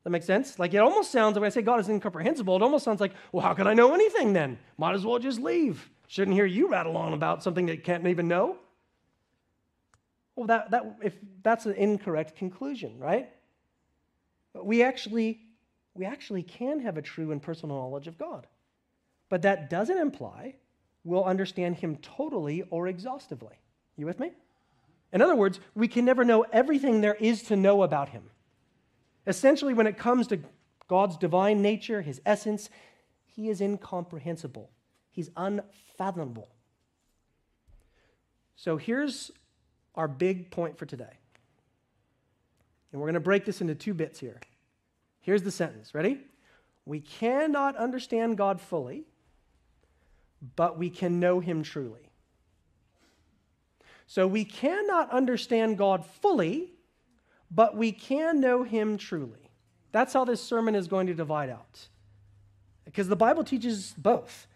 That 0.06 0.12
makes 0.12 0.26
sense? 0.26 0.58
Like 0.58 0.74
it 0.74 0.78
almost 0.78 1.12
sounds, 1.12 1.38
when 1.38 1.46
I 1.46 1.50
say 1.50 1.62
God 1.62 1.82
is 1.82 1.90
incomprehensible, 1.90 2.56
it 2.56 2.62
almost 2.62 2.86
sounds 2.86 3.02
like, 3.02 3.12
well, 3.34 3.44
how 3.44 3.54
can 3.54 3.68
I 3.68 3.74
know 3.74 3.94
anything 3.94 4.32
then? 4.32 4.58
Might 4.78 4.96
as 4.96 5.06
well 5.06 5.20
just 5.20 5.42
leave. 5.42 5.90
Shouldn't 6.08 6.36
hear 6.36 6.46
you 6.46 6.70
rattle 6.70 6.96
on 6.96 7.12
about 7.12 7.44
something 7.44 7.66
that 7.66 7.84
can't 7.84 8.08
even 8.08 8.30
know. 8.30 8.56
Well, 10.40 10.48
that, 10.48 10.72
that, 10.72 10.96
if 11.04 11.18
that's 11.44 11.66
an 11.66 11.74
incorrect 11.74 12.38
conclusion, 12.38 12.98
right? 12.98 13.30
We 14.56 14.84
actually, 14.84 15.42
we 15.96 16.06
actually 16.06 16.44
can 16.44 16.80
have 16.80 16.96
a 16.96 17.02
true 17.02 17.34
and 17.34 17.42
personal 17.42 17.76
knowledge 17.76 18.08
of 18.08 18.18
God. 18.18 18.48
But 19.28 19.42
that 19.42 19.70
doesn't 19.70 19.98
imply 19.98 20.56
we'll 21.04 21.26
understand 21.26 21.76
him 21.76 21.98
totally 21.98 22.64
or 22.70 22.88
exhaustively. 22.88 23.60
You 23.98 24.06
with 24.06 24.18
me? 24.18 24.32
In 25.12 25.22
other 25.22 25.36
words, 25.36 25.60
we 25.76 25.90
can 25.90 26.06
never 26.06 26.24
know 26.24 26.46
everything 26.54 27.02
there 27.02 27.16
is 27.16 27.44
to 27.44 27.58
know 27.58 27.84
about 27.84 28.08
him. 28.08 28.24
Essentially, 29.28 29.74
when 29.74 29.88
it 29.88 29.98
comes 29.98 30.26
to 30.28 30.40
God's 30.88 31.18
divine 31.18 31.62
nature, 31.62 32.02
his 32.02 32.22
essence, 32.26 32.70
he 33.26 33.50
is 33.50 33.60
incomprehensible. 33.60 34.70
He's 35.12 35.32
unfathomable. 35.36 36.48
So 38.56 38.78
here's 38.78 39.32
our 39.96 40.08
big 40.08 40.52
point 40.52 40.78
for 40.78 40.86
today. 40.86 41.18
And 42.92 43.00
we're 43.00 43.08
going 43.08 43.14
to 43.16 43.20
break 43.20 43.46
this 43.46 43.62
into 43.62 43.76
two 43.76 43.94
bits 43.94 44.20
here. 44.20 44.40
Here's 45.22 45.44
the 45.44 45.52
sentence. 45.52 45.94
Ready? 45.94 46.20
We 46.86 47.02
cannot 47.02 47.76
understand 47.76 48.38
God 48.38 48.60
fully, 48.60 49.04
but 50.56 50.78
we 50.78 50.90
can 50.90 51.20
know 51.20 51.40
him 51.40 51.62
truly. 51.62 52.10
So 54.08 54.26
we 54.26 54.44
cannot 54.44 55.12
understand 55.12 55.78
God 55.78 56.04
fully, 56.04 56.72
but 57.52 57.76
we 57.76 57.92
can 57.92 58.40
know 58.40 58.64
him 58.64 58.98
truly. 58.98 59.52
That's 59.92 60.14
how 60.14 60.26
this 60.26 60.42
sermon 60.42 60.74
is 60.74 60.88
going 60.88 61.06
to 61.08 61.14
divide 61.14 61.52
out. 61.52 61.88
Because 62.86 63.08
the 63.08 63.16
Bible 63.16 63.44
teaches 63.44 63.94
both 63.98 64.48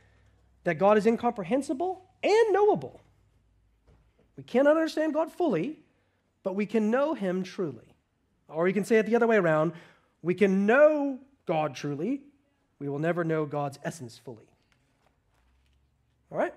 that 0.63 0.79
God 0.79 0.97
is 0.97 1.05
incomprehensible 1.05 2.03
and 2.23 2.51
knowable. 2.51 3.02
We 4.37 4.43
cannot 4.43 4.77
understand 4.77 5.13
God 5.13 5.31
fully, 5.31 5.79
but 6.41 6.55
we 6.55 6.65
can 6.65 6.89
know 6.91 7.13
him 7.13 7.43
truly. 7.43 7.95
Or 8.47 8.67
you 8.67 8.73
can 8.73 8.85
say 8.85 8.97
it 8.97 9.05
the 9.05 9.15
other 9.15 9.27
way 9.27 9.37
around 9.37 9.73
we 10.21 10.33
can 10.33 10.65
know 10.65 11.19
God 11.45 11.75
truly, 11.75 12.21
we 12.79 12.87
will 12.87 12.99
never 12.99 13.23
know 13.23 13.45
God's 13.45 13.77
essence 13.83 14.17
fully. 14.17 14.47
All 16.31 16.37
right? 16.37 16.53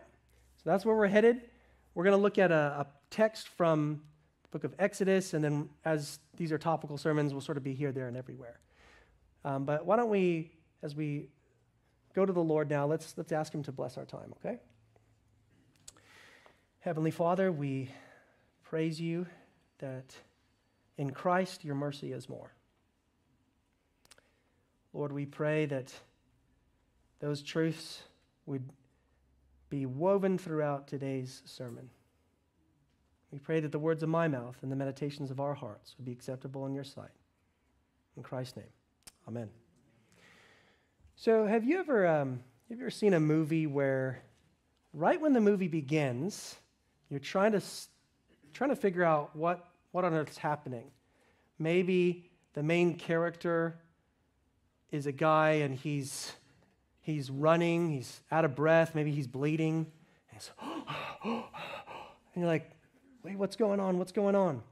So 0.63 0.71
that's 0.71 0.87
where 0.87 0.95
we're 0.95 1.09
headed. 1.09 1.43
We're 1.95 2.05
going 2.05 2.17
to 2.17 2.23
look 2.23 2.39
at 2.39 2.53
a, 2.53 2.55
a 2.55 2.87
text 3.11 3.49
from 3.49 4.03
the 4.45 4.49
book 4.51 4.65
of 4.65 4.75
Exodus, 4.79 5.35
and 5.35 5.43
then 5.43 5.69
as 5.85 6.21
these 6.37 6.53
are 6.53 6.59
topical 6.59 6.97
sermons, 6.97 7.33
we'll 7.33 7.41
sort 7.41 7.59
of 7.59 7.65
be 7.65 7.75
here, 7.75 7.91
there, 7.91 8.07
and 8.07 8.17
everywhere. 8.17 8.61
Um, 9.45 9.65
but 9.65 9.85
why 9.85 9.97
don't 9.97 10.11
we, 10.11 10.53
as 10.83 10.95
we 10.95 11.29
go 12.15 12.25
to 12.25 12.33
the 12.33 12.43
Lord 12.43 12.71
now, 12.71 12.87
let's, 12.87 13.15
let's 13.17 13.33
ask 13.33 13.53
Him 13.53 13.63
to 13.65 13.73
bless 13.73 13.99
our 13.99 14.05
time, 14.05 14.33
okay? 14.39 14.61
Heavenly 16.87 17.11
Father, 17.11 17.51
we 17.51 17.91
praise 18.63 19.01
you 19.01 19.27
that 19.79 20.15
in 20.97 21.11
Christ 21.11 21.65
your 21.65 21.75
mercy 21.75 22.13
is 22.13 22.29
more. 22.29 22.53
Lord, 24.93 25.11
we 25.11 25.27
pray 25.27 25.67
that 25.67 25.93
those 27.19 27.43
truths 27.43 28.03
would 28.47 28.71
be 29.69 29.85
woven 29.85 30.39
throughout 30.39 30.87
today's 30.87 31.43
sermon. 31.45 31.91
We 33.33 33.41
pray 33.41 33.59
that 33.59 33.73
the 33.73 33.81
words 33.81 34.05
of 34.05 34.09
my 34.09 34.29
mouth 34.29 34.57
and 34.63 34.71
the 34.71 34.77
meditations 34.77 35.33
of 35.33 35.41
our 35.41 35.55
hearts 35.55 35.97
would 35.99 36.05
be 36.07 36.13
acceptable 36.13 36.67
in 36.67 36.73
your 36.73 36.85
sight. 36.85 37.11
In 38.17 38.23
Christ's 38.23 38.59
name, 38.59 38.73
amen. 39.27 39.49
So, 41.17 41.47
have 41.47 41.65
you 41.65 41.81
ever, 41.81 42.07
um, 42.07 42.45
have 42.69 42.79
you 42.79 42.85
ever 42.85 42.91
seen 42.93 43.13
a 43.13 43.19
movie 43.19 43.67
where, 43.67 44.23
right 44.93 45.21
when 45.21 45.33
the 45.33 45.41
movie 45.41 45.67
begins, 45.67 46.55
you're 47.11 47.21
trying 47.21 47.53
to, 47.53 47.63
trying 48.53 48.71
to 48.71 48.77
figure 48.77 49.05
out 49.05 49.35
what, 49.35 49.69
what 49.93 50.05
on 50.05 50.15
earth 50.15 50.31
is 50.31 50.39
happening? 50.39 50.91
Maybe 51.59 52.31
the 52.55 52.63
main 52.63 52.97
character 52.97 53.79
is 54.91 55.07
a 55.07 55.13
guy 55.13 55.51
and 55.51 55.75
he's, 55.75 56.33
he's 57.01 57.31
running, 57.31 57.91
he's 57.91 58.21
out 58.31 58.45
of 58.45 58.55
breath, 58.55 58.95
maybe 58.95 59.13
he's 59.13 59.27
bleeding. 59.27 59.87
And, 60.31 60.41
and 61.25 61.45
you're 62.35 62.47
like, 62.47 62.71
wait, 63.23 63.37
what's 63.37 63.57
going 63.57 63.81
on? 63.81 63.99
What's 63.99 64.13
going 64.13 64.35
on? 64.35 64.63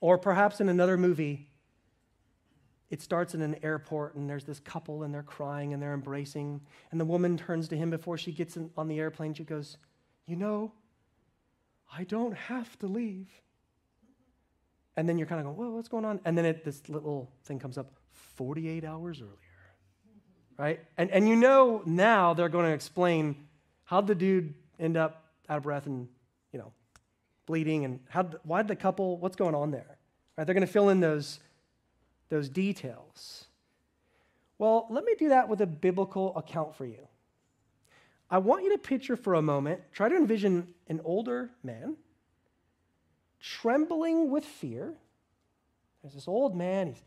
Or 0.00 0.18
perhaps 0.18 0.60
in 0.60 0.68
another 0.68 0.96
movie, 0.96 1.50
it 2.90 3.00
starts 3.00 3.34
in 3.34 3.42
an 3.42 3.56
airport 3.62 4.16
and 4.16 4.28
there's 4.28 4.44
this 4.44 4.58
couple 4.58 5.04
and 5.04 5.14
they're 5.14 5.22
crying 5.22 5.72
and 5.72 5.82
they're 5.82 5.94
embracing. 5.94 6.60
And 6.90 7.00
the 7.00 7.04
woman 7.04 7.36
turns 7.36 7.68
to 7.68 7.76
him 7.76 7.90
before 7.90 8.18
she 8.18 8.32
gets 8.32 8.56
in, 8.56 8.70
on 8.76 8.88
the 8.88 8.98
airplane. 8.98 9.32
She 9.34 9.44
goes, 9.44 9.76
You 10.26 10.36
know, 10.36 10.72
I 11.96 12.04
don't 12.04 12.36
have 12.36 12.78
to 12.80 12.86
leave. 12.86 13.28
And 14.96 15.08
then 15.08 15.18
you're 15.18 15.26
kind 15.26 15.40
of 15.40 15.46
going, 15.46 15.56
Whoa, 15.56 15.74
what's 15.74 15.88
going 15.88 16.04
on? 16.04 16.20
And 16.24 16.36
then 16.36 16.44
it, 16.44 16.64
this 16.64 16.88
little 16.88 17.30
thing 17.44 17.58
comes 17.58 17.78
up 17.78 17.92
48 18.36 18.84
hours 18.84 19.20
earlier. 19.20 19.36
Right? 20.58 20.80
And, 20.98 21.10
and 21.10 21.28
you 21.28 21.36
know 21.36 21.82
now 21.86 22.34
they're 22.34 22.48
going 22.48 22.66
to 22.66 22.72
explain 22.72 23.46
how 23.84 24.00
the 24.00 24.14
dude 24.14 24.54
end 24.78 24.96
up 24.96 25.24
out 25.48 25.58
of 25.58 25.62
breath 25.62 25.86
and, 25.86 26.06
you 26.52 26.58
know, 26.58 26.72
bleeding 27.46 27.84
and 27.84 28.00
how, 28.08 28.24
why 28.44 28.62
did 28.62 28.68
the 28.68 28.76
couple, 28.76 29.16
what's 29.18 29.36
going 29.36 29.54
on 29.54 29.70
there? 29.70 29.98
Right? 30.36 30.46
They're 30.46 30.54
going 30.54 30.66
to 30.66 30.72
fill 30.72 30.90
in 30.90 31.00
those, 31.00 31.40
those 32.28 32.48
details. 32.48 33.46
Well, 34.58 34.86
let 34.90 35.04
me 35.04 35.14
do 35.18 35.30
that 35.30 35.48
with 35.48 35.62
a 35.62 35.66
biblical 35.66 36.36
account 36.36 36.76
for 36.76 36.84
you. 36.84 37.08
I 38.30 38.38
want 38.38 38.64
you 38.64 38.70
to 38.72 38.78
picture 38.78 39.16
for 39.16 39.34
a 39.34 39.42
moment, 39.42 39.80
try 39.92 40.08
to 40.08 40.16
envision 40.16 40.74
an 40.88 41.00
older 41.04 41.50
man 41.62 41.96
trembling 43.40 44.30
with 44.30 44.44
fear. 44.44 44.94
There's 46.02 46.14
this 46.14 46.28
old 46.28 46.54
man, 46.54 46.88
he's 46.88 47.02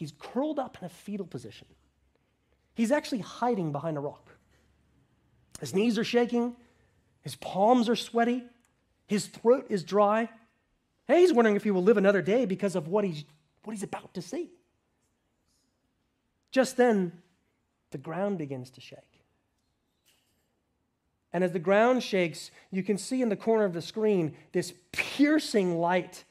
He's 0.00 0.14
curled 0.18 0.58
up 0.58 0.78
in 0.80 0.86
a 0.86 0.88
fetal 0.88 1.26
position. 1.26 1.66
He's 2.74 2.90
actually 2.90 3.18
hiding 3.18 3.70
behind 3.70 3.98
a 3.98 4.00
rock. 4.00 4.30
His 5.60 5.74
knees 5.74 5.98
are 5.98 6.04
shaking, 6.04 6.56
his 7.20 7.36
palms 7.36 7.86
are 7.86 7.96
sweaty, 7.96 8.44
his 9.06 9.26
throat 9.26 9.66
is 9.68 9.84
dry. 9.84 10.30
Hey, 11.06 11.20
he's 11.20 11.34
wondering 11.34 11.54
if 11.54 11.64
he 11.64 11.70
will 11.70 11.82
live 11.82 11.98
another 11.98 12.22
day 12.22 12.46
because 12.46 12.76
of 12.76 12.88
what 12.88 13.04
he's, 13.04 13.24
what 13.64 13.74
he's 13.74 13.82
about 13.82 14.14
to 14.14 14.22
see. 14.22 14.48
Just 16.50 16.78
then, 16.78 17.12
the 17.90 17.98
ground 17.98 18.38
begins 18.38 18.70
to 18.70 18.80
shake. 18.80 19.09
And 21.32 21.44
as 21.44 21.52
the 21.52 21.58
ground 21.58 22.02
shakes, 22.02 22.50
you 22.70 22.82
can 22.82 22.98
see 22.98 23.22
in 23.22 23.28
the 23.28 23.36
corner 23.36 23.64
of 23.64 23.72
the 23.72 23.82
screen 23.82 24.34
this 24.52 24.74
piercing 24.92 25.78
light. 25.78 26.24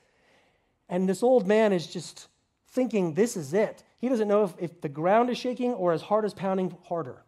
And 0.89 1.07
this 1.07 1.23
old 1.23 1.47
man 1.47 1.71
is 1.71 1.87
just 1.87 2.27
thinking 2.67 3.13
this 3.13 3.37
is 3.37 3.53
it. 3.53 3.83
He 3.99 4.09
doesn't 4.09 4.27
know 4.27 4.43
if, 4.43 4.53
if 4.59 4.81
the 4.81 4.89
ground 4.89 5.29
is 5.29 5.37
shaking 5.37 5.73
or 5.73 5.93
his 5.93 6.01
heart 6.01 6.25
is 6.25 6.33
pounding 6.33 6.75
harder. 6.85 7.23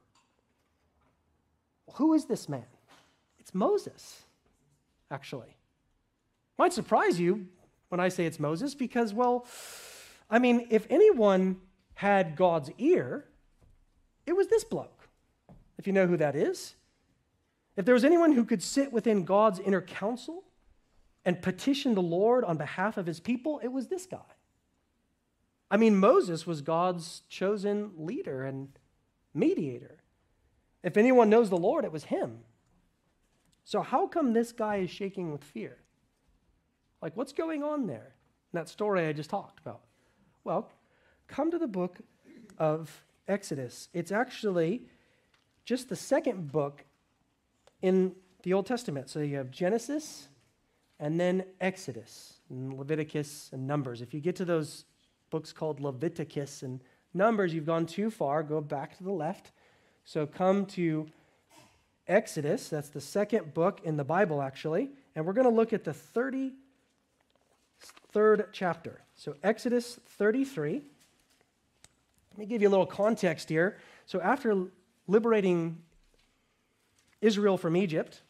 Who 1.93 2.13
is 2.13 2.25
this 2.25 2.47
man? 2.47 2.65
It's 3.39 3.53
Moses, 3.53 4.23
actually. 5.09 5.57
Might 6.57 6.73
surprise 6.73 7.19
you 7.19 7.47
when 7.89 7.99
I 7.99 8.09
say 8.09 8.25
it's 8.25 8.39
Moses 8.39 8.75
because, 8.75 9.13
well, 9.13 9.45
I 10.29 10.39
mean, 10.39 10.67
if 10.69 10.87
anyone 10.89 11.59
had 11.95 12.35
God's 12.35 12.71
ear, 12.77 13.25
it 14.25 14.33
was 14.33 14.47
this 14.47 14.63
bloke, 14.63 15.07
if 15.77 15.87
you 15.87 15.93
know 15.93 16.07
who 16.07 16.17
that 16.17 16.35
is. 16.35 16.75
If 17.77 17.85
there 17.85 17.93
was 17.93 18.05
anyone 18.05 18.33
who 18.33 18.45
could 18.45 18.61
sit 18.61 18.91
within 18.91 19.23
God's 19.23 19.59
inner 19.59 19.81
council 19.81 20.43
and 21.23 21.41
petition 21.41 21.95
the 21.95 22.01
Lord 22.01 22.43
on 22.43 22.57
behalf 22.57 22.97
of 22.97 23.05
his 23.05 23.19
people, 23.19 23.59
it 23.63 23.69
was 23.69 23.87
this 23.87 24.05
guy. 24.05 24.19
I 25.69 25.77
mean, 25.77 25.95
Moses 25.97 26.45
was 26.45 26.61
God's 26.61 27.21
chosen 27.29 27.91
leader 27.97 28.43
and 28.43 28.69
mediator. 29.33 29.99
If 30.83 30.97
anyone 30.97 31.29
knows 31.29 31.49
the 31.49 31.57
Lord, 31.57 31.85
it 31.85 31.91
was 31.91 32.05
him. 32.05 32.39
So, 33.63 33.81
how 33.81 34.07
come 34.07 34.33
this 34.33 34.51
guy 34.51 34.77
is 34.77 34.89
shaking 34.89 35.31
with 35.31 35.43
fear? 35.43 35.77
Like, 37.01 37.15
what's 37.15 37.31
going 37.31 37.63
on 37.63 37.87
there? 37.87 38.15
In 38.51 38.57
that 38.57 38.67
story 38.67 39.07
I 39.07 39.13
just 39.13 39.29
talked 39.29 39.59
about. 39.59 39.81
Well, 40.43 40.69
come 41.27 41.51
to 41.51 41.57
the 41.57 41.67
book 41.67 41.99
of 42.57 43.05
Exodus. 43.27 43.87
It's 43.93 44.11
actually 44.11 44.83
just 45.63 45.87
the 45.87 45.95
second 45.95 46.51
book 46.51 46.83
in 47.81 48.15
the 48.43 48.53
Old 48.53 48.65
Testament. 48.65 49.09
So, 49.09 49.19
you 49.19 49.37
have 49.37 49.51
Genesis 49.51 50.27
and 51.01 51.19
then 51.19 51.43
Exodus, 51.59 52.35
and 52.49 52.77
Leviticus, 52.77 53.49
and 53.51 53.65
Numbers. 53.65 54.01
If 54.01 54.13
you 54.13 54.21
get 54.21 54.35
to 54.35 54.45
those 54.45 54.85
books 55.31 55.51
called 55.51 55.79
Leviticus 55.79 56.61
and 56.61 56.79
Numbers, 57.13 57.53
you've 57.53 57.65
gone 57.65 57.87
too 57.87 58.11
far. 58.11 58.43
Go 58.43 58.61
back 58.61 58.95
to 58.97 59.03
the 59.03 59.11
left. 59.11 59.51
So 60.05 60.27
come 60.27 60.67
to 60.67 61.07
Exodus. 62.07 62.69
That's 62.69 62.89
the 62.89 63.01
second 63.01 63.53
book 63.55 63.81
in 63.83 63.97
the 63.97 64.03
Bible, 64.03 64.43
actually. 64.43 64.91
And 65.15 65.25
we're 65.25 65.33
going 65.33 65.47
to 65.47 65.53
look 65.53 65.73
at 65.73 65.83
the 65.83 65.95
33rd 68.13 68.45
chapter. 68.51 69.01
So 69.15 69.35
Exodus 69.41 69.99
33. 70.17 70.83
Let 72.31 72.37
me 72.37 72.45
give 72.45 72.61
you 72.61 72.67
a 72.67 72.69
little 72.69 72.85
context 72.85 73.49
here. 73.49 73.79
So, 74.05 74.21
after 74.21 74.67
liberating 75.07 75.79
Israel 77.21 77.57
from 77.57 77.77
Egypt, 77.77 78.21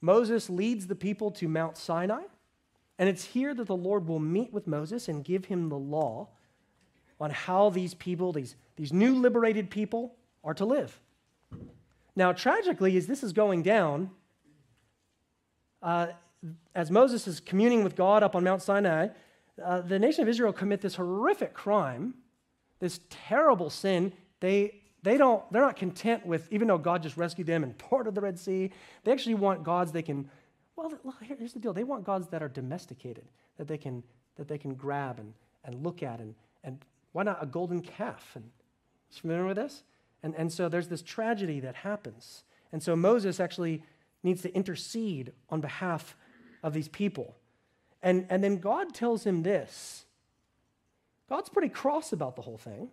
Moses 0.00 0.50
leads 0.50 0.86
the 0.86 0.94
people 0.94 1.30
to 1.32 1.48
Mount 1.48 1.76
Sinai. 1.76 2.22
And 2.98 3.08
it's 3.08 3.24
here 3.24 3.54
that 3.54 3.66
the 3.66 3.76
Lord 3.76 4.06
will 4.06 4.18
meet 4.18 4.52
with 4.52 4.66
Moses 4.66 5.08
and 5.08 5.24
give 5.24 5.46
him 5.46 5.68
the 5.68 5.78
law 5.78 6.28
on 7.18 7.30
how 7.30 7.70
these 7.70 7.94
people, 7.94 8.32
these, 8.32 8.56
these 8.76 8.92
new 8.92 9.14
liberated 9.14 9.70
people, 9.70 10.16
are 10.42 10.54
to 10.54 10.64
live. 10.64 11.00
Now, 12.16 12.32
tragically, 12.32 12.96
as 12.96 13.06
this 13.06 13.22
is 13.22 13.32
going 13.32 13.62
down, 13.62 14.10
uh, 15.82 16.08
as 16.74 16.90
Moses 16.90 17.26
is 17.26 17.40
communing 17.40 17.84
with 17.84 17.96
God 17.96 18.22
up 18.22 18.34
on 18.34 18.44
Mount 18.44 18.62
Sinai, 18.62 19.08
uh, 19.62 19.80
the 19.82 19.98
nation 19.98 20.22
of 20.22 20.28
Israel 20.28 20.52
commit 20.52 20.80
this 20.80 20.96
horrific 20.96 21.54
crime, 21.54 22.14
this 22.78 23.00
terrible 23.10 23.70
sin. 23.70 24.12
They, 24.40 24.79
they 25.02 25.16
don't, 25.16 25.50
they're 25.52 25.62
not 25.62 25.76
content 25.76 26.26
with, 26.26 26.48
even 26.50 26.68
though 26.68 26.78
God 26.78 27.02
just 27.02 27.16
rescued 27.16 27.46
them 27.46 27.64
and 27.64 27.76
parted 27.90 28.14
the 28.14 28.20
Red 28.20 28.38
Sea, 28.38 28.70
they 29.04 29.12
actually 29.12 29.34
want 29.34 29.64
gods 29.64 29.92
they 29.92 30.02
can, 30.02 30.28
well, 30.76 30.92
here's 31.20 31.52
the 31.52 31.58
deal. 31.58 31.72
They 31.72 31.84
want 31.84 32.04
gods 32.04 32.28
that 32.28 32.42
are 32.42 32.48
domesticated, 32.48 33.24
that 33.56 33.68
they 33.68 33.78
can, 33.78 34.02
that 34.36 34.48
they 34.48 34.58
can 34.58 34.74
grab 34.74 35.18
and, 35.18 35.34
and 35.64 35.82
look 35.84 36.02
at, 36.02 36.20
and, 36.20 36.34
and 36.64 36.84
why 37.12 37.22
not 37.22 37.42
a 37.42 37.46
golden 37.46 37.80
calf? 37.80 38.32
And 38.34 38.50
familiar 39.10 39.46
with 39.46 39.56
this? 39.56 39.82
And, 40.22 40.34
and 40.36 40.52
so 40.52 40.68
there's 40.68 40.88
this 40.88 41.02
tragedy 41.02 41.60
that 41.60 41.76
happens. 41.76 42.44
And 42.72 42.82
so 42.82 42.94
Moses 42.94 43.40
actually 43.40 43.82
needs 44.22 44.42
to 44.42 44.54
intercede 44.54 45.32
on 45.48 45.60
behalf 45.60 46.14
of 46.62 46.72
these 46.72 46.88
people. 46.88 47.36
And, 48.02 48.26
and 48.30 48.44
then 48.44 48.58
God 48.58 48.94
tells 48.94 49.24
him 49.24 49.42
this 49.42 50.04
God's 51.28 51.48
pretty 51.48 51.68
cross 51.68 52.12
about 52.12 52.36
the 52.36 52.42
whole 52.42 52.58
thing. 52.58 52.88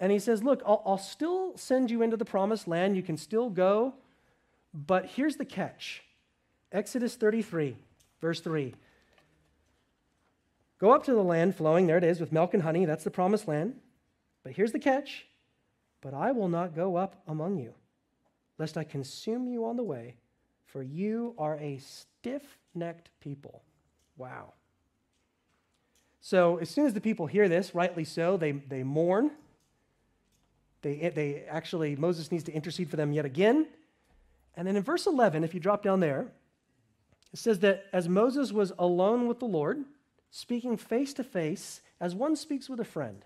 And 0.00 0.12
he 0.12 0.18
says, 0.18 0.42
Look, 0.42 0.62
I'll, 0.64 0.82
I'll 0.86 0.98
still 0.98 1.56
send 1.56 1.90
you 1.90 2.02
into 2.02 2.16
the 2.16 2.24
promised 2.24 2.68
land. 2.68 2.96
You 2.96 3.02
can 3.02 3.16
still 3.16 3.50
go. 3.50 3.94
But 4.74 5.06
here's 5.06 5.36
the 5.36 5.44
catch 5.44 6.02
Exodus 6.72 7.16
33, 7.16 7.76
verse 8.20 8.40
3. 8.40 8.74
Go 10.78 10.92
up 10.92 11.04
to 11.04 11.12
the 11.12 11.22
land 11.22 11.56
flowing, 11.56 11.86
there 11.86 11.98
it 11.98 12.04
is, 12.04 12.20
with 12.20 12.32
milk 12.32 12.54
and 12.54 12.62
honey. 12.62 12.84
That's 12.84 13.04
the 13.04 13.10
promised 13.10 13.48
land. 13.48 13.74
But 14.44 14.52
here's 14.52 14.72
the 14.72 14.78
catch 14.78 15.26
But 16.00 16.14
I 16.14 16.30
will 16.32 16.48
not 16.48 16.74
go 16.74 16.96
up 16.96 17.22
among 17.26 17.58
you, 17.58 17.74
lest 18.58 18.76
I 18.76 18.84
consume 18.84 19.48
you 19.48 19.64
on 19.64 19.76
the 19.76 19.82
way, 19.82 20.14
for 20.66 20.82
you 20.82 21.34
are 21.38 21.58
a 21.58 21.78
stiff 21.78 22.58
necked 22.74 23.10
people. 23.20 23.62
Wow. 24.16 24.52
So, 26.20 26.58
as 26.58 26.68
soon 26.68 26.86
as 26.86 26.94
the 26.94 27.00
people 27.00 27.26
hear 27.26 27.48
this, 27.48 27.74
rightly 27.74 28.04
so, 28.04 28.36
they, 28.36 28.52
they 28.52 28.82
mourn. 28.82 29.30
They, 30.82 31.00
eh, 31.00 31.10
they 31.10 31.44
actually, 31.48 31.96
Moses 31.96 32.30
needs 32.30 32.44
to 32.44 32.52
intercede 32.52 32.90
for 32.90 32.96
them 32.96 33.12
yet 33.12 33.24
again. 33.24 33.66
And 34.56 34.66
then 34.66 34.76
in 34.76 34.82
verse 34.82 35.06
11, 35.06 35.44
if 35.44 35.54
you 35.54 35.60
drop 35.60 35.82
down 35.82 36.00
there, 36.00 36.26
it 37.32 37.38
says 37.38 37.60
that 37.60 37.86
as 37.92 38.08
Moses 38.08 38.52
was 38.52 38.72
alone 38.78 39.28
with 39.28 39.38
the 39.38 39.46
Lord, 39.46 39.84
speaking 40.30 40.76
face 40.76 41.12
to 41.14 41.24
face, 41.24 41.80
as 42.00 42.14
one 42.14 42.36
speaks 42.36 42.68
with 42.68 42.80
a 42.80 42.84
friend. 42.84 43.24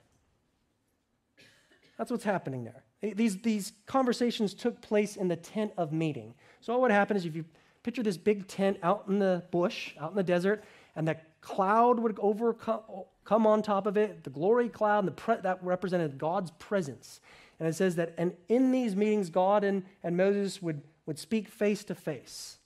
That's 1.98 2.10
what's 2.10 2.24
happening 2.24 2.64
there. 2.64 2.84
Eh, 3.02 3.12
these, 3.14 3.38
these 3.42 3.72
conversations 3.86 4.54
took 4.54 4.80
place 4.80 5.16
in 5.16 5.28
the 5.28 5.36
tent 5.36 5.72
of 5.76 5.92
meeting. 5.92 6.34
So, 6.60 6.72
what 6.72 6.82
would 6.82 6.90
happen 6.90 7.16
is 7.16 7.24
if 7.24 7.36
you 7.36 7.44
picture 7.82 8.02
this 8.02 8.16
big 8.16 8.46
tent 8.46 8.78
out 8.82 9.04
in 9.08 9.18
the 9.18 9.44
bush, 9.50 9.94
out 10.00 10.10
in 10.10 10.16
the 10.16 10.22
desert, 10.22 10.64
and 10.96 11.06
the 11.06 11.16
cloud 11.40 11.98
would 11.98 12.18
overcome 12.20 12.80
come 13.24 13.46
on 13.46 13.62
top 13.62 13.86
of 13.86 13.96
it, 13.96 14.24
the 14.24 14.30
glory 14.30 14.68
cloud, 14.68 15.00
and 15.00 15.08
the 15.08 15.12
pre- 15.12 15.40
that 15.42 15.62
represented 15.62 16.18
God's 16.18 16.50
presence. 16.52 17.20
And 17.62 17.68
it 17.68 17.74
says 17.74 17.94
that, 17.94 18.12
and 18.18 18.32
in 18.48 18.72
these 18.72 18.96
meetings, 18.96 19.30
God 19.30 19.62
and, 19.62 19.84
and 20.02 20.16
Moses 20.16 20.60
would, 20.60 20.82
would 21.06 21.16
speak 21.16 21.46
face 21.46 21.84
to 21.84 21.94
face. 21.94 22.58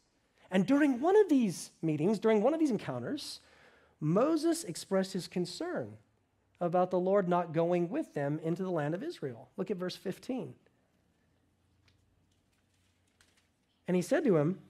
And 0.51 0.67
during 0.67 1.03
one 1.03 1.21
of 1.21 1.29
these 1.29 1.71
meetings, 1.83 2.19
during 2.19 2.41
one 2.41 2.55
of 2.55 2.61
these 2.61 2.71
encounters, 2.71 3.41
Moses 4.01 4.65
expressed 4.65 5.13
his 5.13 5.29
concern 5.29 5.99
about 6.63 6.91
the 6.91 6.99
Lord 6.99 7.29
not 7.29 7.53
going 7.53 7.91
with 7.91 8.15
them 8.15 8.41
into 8.43 8.63
the 8.63 8.71
land 8.71 8.95
of 8.95 9.03
Israel. 9.03 9.51
Look 9.59 9.71
at 9.71 9.77
verse 9.77 9.97
15. 9.97 10.55
And 13.87 13.97
he 13.97 14.03
said 14.03 14.25
to 14.25 14.39
him, 14.39 14.61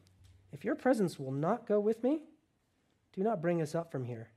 If 0.53 0.65
your 0.65 0.75
presence 0.75 1.21
will 1.21 1.31
not 1.31 1.69
go 1.69 1.79
with 1.79 2.03
me, 2.03 2.23
do 3.13 3.23
not 3.23 3.41
bring 3.41 3.63
us 3.63 3.77
up 3.77 3.93
from 3.93 4.05
here. 4.05 4.31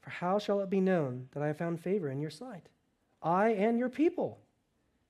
For 0.00 0.10
how 0.10 0.40
shall 0.40 0.58
it 0.62 0.68
be 0.68 0.80
known 0.80 1.28
that 1.30 1.44
I 1.44 1.46
have 1.46 1.58
found 1.58 1.78
favor 1.78 2.08
in 2.10 2.20
your 2.20 2.28
sight? 2.28 2.70
I 3.22 3.50
and 3.50 3.78
your 3.78 3.88
people. 3.88 4.40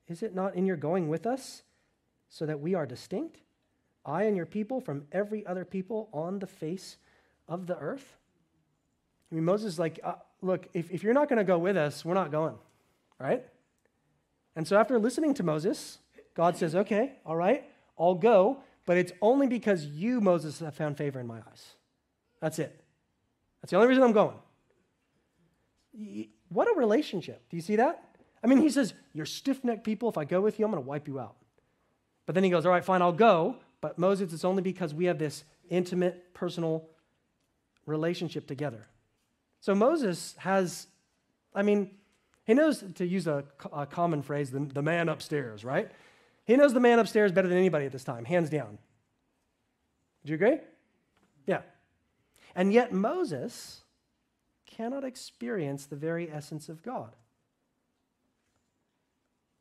Is 0.08 0.22
it 0.22 0.34
not 0.34 0.54
in 0.54 0.66
your 0.66 0.76
going 0.76 1.08
with 1.08 1.26
us 1.26 1.62
so 2.28 2.46
that 2.46 2.60
we 2.60 2.74
are 2.74 2.86
distinct? 2.86 3.38
I 4.04 4.24
and 4.24 4.36
your 4.36 4.46
people 4.46 4.80
from 4.80 5.04
every 5.12 5.46
other 5.46 5.64
people 5.64 6.08
on 6.12 6.38
the 6.38 6.46
face 6.46 6.96
of 7.48 7.66
the 7.66 7.76
earth? 7.78 8.16
I 9.30 9.34
mean, 9.34 9.44
Moses 9.44 9.74
is 9.74 9.78
like, 9.78 10.00
uh, 10.02 10.14
look, 10.40 10.68
if, 10.74 10.90
if 10.90 11.02
you're 11.02 11.14
not 11.14 11.28
going 11.28 11.38
to 11.38 11.44
go 11.44 11.58
with 11.58 11.76
us, 11.76 12.04
we're 12.04 12.14
not 12.14 12.30
going, 12.30 12.54
right? 13.18 13.44
And 14.56 14.66
so 14.66 14.76
after 14.76 14.98
listening 14.98 15.34
to 15.34 15.42
Moses, 15.42 15.98
God 16.34 16.56
says, 16.56 16.74
okay, 16.74 17.12
all 17.24 17.36
right, 17.36 17.64
I'll 17.98 18.14
go, 18.14 18.58
but 18.84 18.96
it's 18.96 19.12
only 19.22 19.46
because 19.46 19.86
you, 19.86 20.20
Moses, 20.20 20.58
have 20.58 20.74
found 20.74 20.98
favor 20.98 21.20
in 21.20 21.26
my 21.26 21.38
eyes. 21.38 21.74
That's 22.40 22.58
it. 22.58 22.82
That's 23.60 23.70
the 23.70 23.76
only 23.76 23.88
reason 23.88 24.02
I'm 24.02 24.12
going. 24.12 24.36
What 26.48 26.68
a 26.68 26.78
relationship. 26.78 27.48
Do 27.48 27.56
you 27.56 27.62
see 27.62 27.76
that? 27.76 28.11
I 28.42 28.46
mean, 28.46 28.58
he 28.58 28.70
says, 28.70 28.94
You're 29.12 29.26
stiff 29.26 29.62
necked 29.64 29.84
people. 29.84 30.08
If 30.08 30.18
I 30.18 30.24
go 30.24 30.40
with 30.40 30.58
you, 30.58 30.64
I'm 30.64 30.70
going 30.70 30.82
to 30.82 30.88
wipe 30.88 31.06
you 31.06 31.20
out. 31.20 31.36
But 32.26 32.34
then 32.34 32.44
he 32.44 32.50
goes, 32.50 32.66
All 32.66 32.72
right, 32.72 32.84
fine, 32.84 33.02
I'll 33.02 33.12
go. 33.12 33.56
But 33.80 33.98
Moses, 33.98 34.32
it's 34.32 34.44
only 34.44 34.62
because 34.62 34.94
we 34.94 35.06
have 35.06 35.18
this 35.18 35.44
intimate, 35.68 36.34
personal 36.34 36.88
relationship 37.86 38.46
together. 38.46 38.86
So 39.60 39.74
Moses 39.74 40.34
has, 40.38 40.86
I 41.54 41.62
mean, 41.62 41.90
he 42.44 42.54
knows 42.54 42.84
to 42.96 43.06
use 43.06 43.26
a, 43.26 43.44
a 43.72 43.86
common 43.86 44.22
phrase, 44.22 44.50
the, 44.50 44.60
the 44.60 44.82
man 44.82 45.08
upstairs, 45.08 45.64
right? 45.64 45.90
He 46.44 46.56
knows 46.56 46.74
the 46.74 46.80
man 46.80 46.98
upstairs 46.98 47.32
better 47.32 47.48
than 47.48 47.58
anybody 47.58 47.86
at 47.86 47.92
this 47.92 48.04
time, 48.04 48.24
hands 48.24 48.50
down. 48.50 48.78
Do 50.24 50.30
you 50.30 50.34
agree? 50.34 50.58
Yeah. 51.46 51.62
And 52.54 52.72
yet 52.72 52.92
Moses 52.92 53.82
cannot 54.66 55.04
experience 55.04 55.86
the 55.86 55.96
very 55.96 56.30
essence 56.30 56.68
of 56.68 56.82
God. 56.82 57.14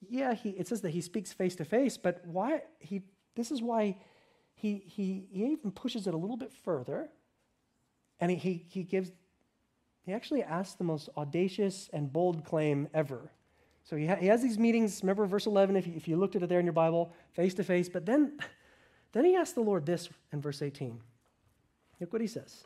Yeah, 0.10 0.34
he, 0.34 0.50
it 0.50 0.68
says 0.68 0.82
that 0.82 0.90
he 0.90 1.02
speaks 1.02 1.32
face 1.32 1.56
to 1.58 1.66
face, 1.66 1.98
but 1.98 2.26
why 2.26 2.64
he 2.80 3.04
this 3.36 3.52
is 3.52 3.62
why 3.62 3.98
he, 4.56 4.84
he, 4.86 5.28
he 5.32 5.46
even 5.46 5.72
pushes 5.72 6.08
it 6.08 6.14
a 6.14 6.18
little 6.18 6.38
bit 6.38 6.54
further 6.54 7.10
and 8.20 8.32
he, 8.32 8.66
he, 8.70 8.84
gives 8.84 9.12
he 10.06 10.14
actually 10.14 10.44
asks 10.44 10.76
the 10.76 10.84
most 10.84 11.10
audacious 11.18 11.90
and 11.94 12.12
bold 12.12 12.46
claim 12.46 12.88
ever. 12.94 13.32
So 13.84 13.96
he, 13.96 14.06
ha- 14.06 14.18
he 14.18 14.28
has 14.28 14.44
these 14.44 14.60
meetings, 14.60 15.02
remember 15.02 15.26
verse 15.26 15.48
11, 15.48 15.76
if 15.76 15.88
you, 15.88 15.94
if 15.96 16.08
you 16.08 16.18
looked 16.18 16.36
at 16.36 16.44
it 16.44 16.50
there 16.50 16.60
in 16.60 16.66
your 16.66 16.74
Bible, 16.74 17.12
face 17.34 17.54
to 17.56 17.64
face, 17.64 17.90
but 17.90 18.06
then, 18.06 18.38
then 19.14 19.26
he 19.26 19.36
asks 19.36 19.54
the 19.54 19.62
Lord 19.62 19.86
this 19.86 20.10
in 20.32 20.42
verse 20.42 20.62
18. 20.62 21.00
Look 22.00 22.14
what 22.14 22.22
he 22.22 22.28
says. 22.28 22.66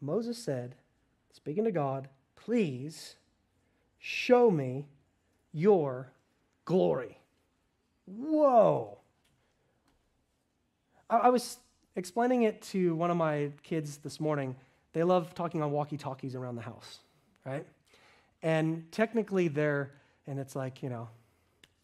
Moses 0.00 0.36
said, 0.36 0.74
speaking 1.32 1.64
to 1.64 1.70
God, 1.70 2.08
please 2.34 3.14
show 4.02 4.50
me 4.50 4.84
your 5.52 6.12
glory. 6.64 7.16
Whoa. 8.04 8.98
I, 11.08 11.18
I 11.18 11.28
was 11.30 11.58
explaining 11.94 12.42
it 12.42 12.60
to 12.62 12.94
one 12.96 13.10
of 13.10 13.16
my 13.16 13.52
kids 13.62 13.98
this 13.98 14.18
morning 14.18 14.56
they 14.92 15.02
love 15.02 15.34
talking 15.34 15.62
on 15.62 15.70
walkie 15.70 15.96
talkies 15.96 16.34
around 16.34 16.56
the 16.56 16.62
house, 16.62 16.98
right? 17.46 17.64
And 18.42 18.90
technically, 18.92 19.48
they're, 19.48 19.92
and 20.26 20.38
it's 20.38 20.54
like, 20.54 20.82
you 20.82 20.90
know, 20.90 21.08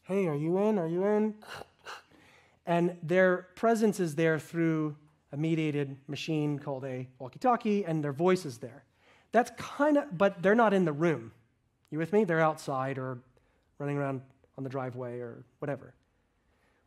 hey, 0.03 0.27
are 0.27 0.37
you 0.37 0.59
in? 0.59 0.79
Are 0.79 0.89
you 0.89 1.07
in? 1.07 1.35
And 2.67 2.99
their 3.03 3.49
presence 3.55 3.99
is 3.99 4.15
there 4.15 4.39
through 4.39 4.95
a 5.33 5.39
mediated 5.39 5.97
machine 6.07 6.59
called 6.59 6.85
a 6.85 7.09
walkie 7.19 7.39
talkie, 7.39 7.87
and 7.87 8.05
their 8.05 8.13
voice 8.13 8.45
is 8.45 8.59
there. 8.59 8.85
That's 9.33 9.51
kind 9.57 9.97
of, 9.97 10.19
but 10.19 10.43
they're 10.43 10.55
not 10.55 10.75
in 10.75 10.85
the 10.85 10.93
room. 10.93 11.33
You 11.91 11.99
with 11.99 12.13
me? 12.13 12.25
They're 12.25 12.41
outside 12.41 12.99
or 12.99 13.19
running 13.79 13.97
around 13.97 14.23
on 14.57 14.65
the 14.65 14.71
driveway 14.71 15.21
or 15.21 15.45
whatever. 15.59 15.95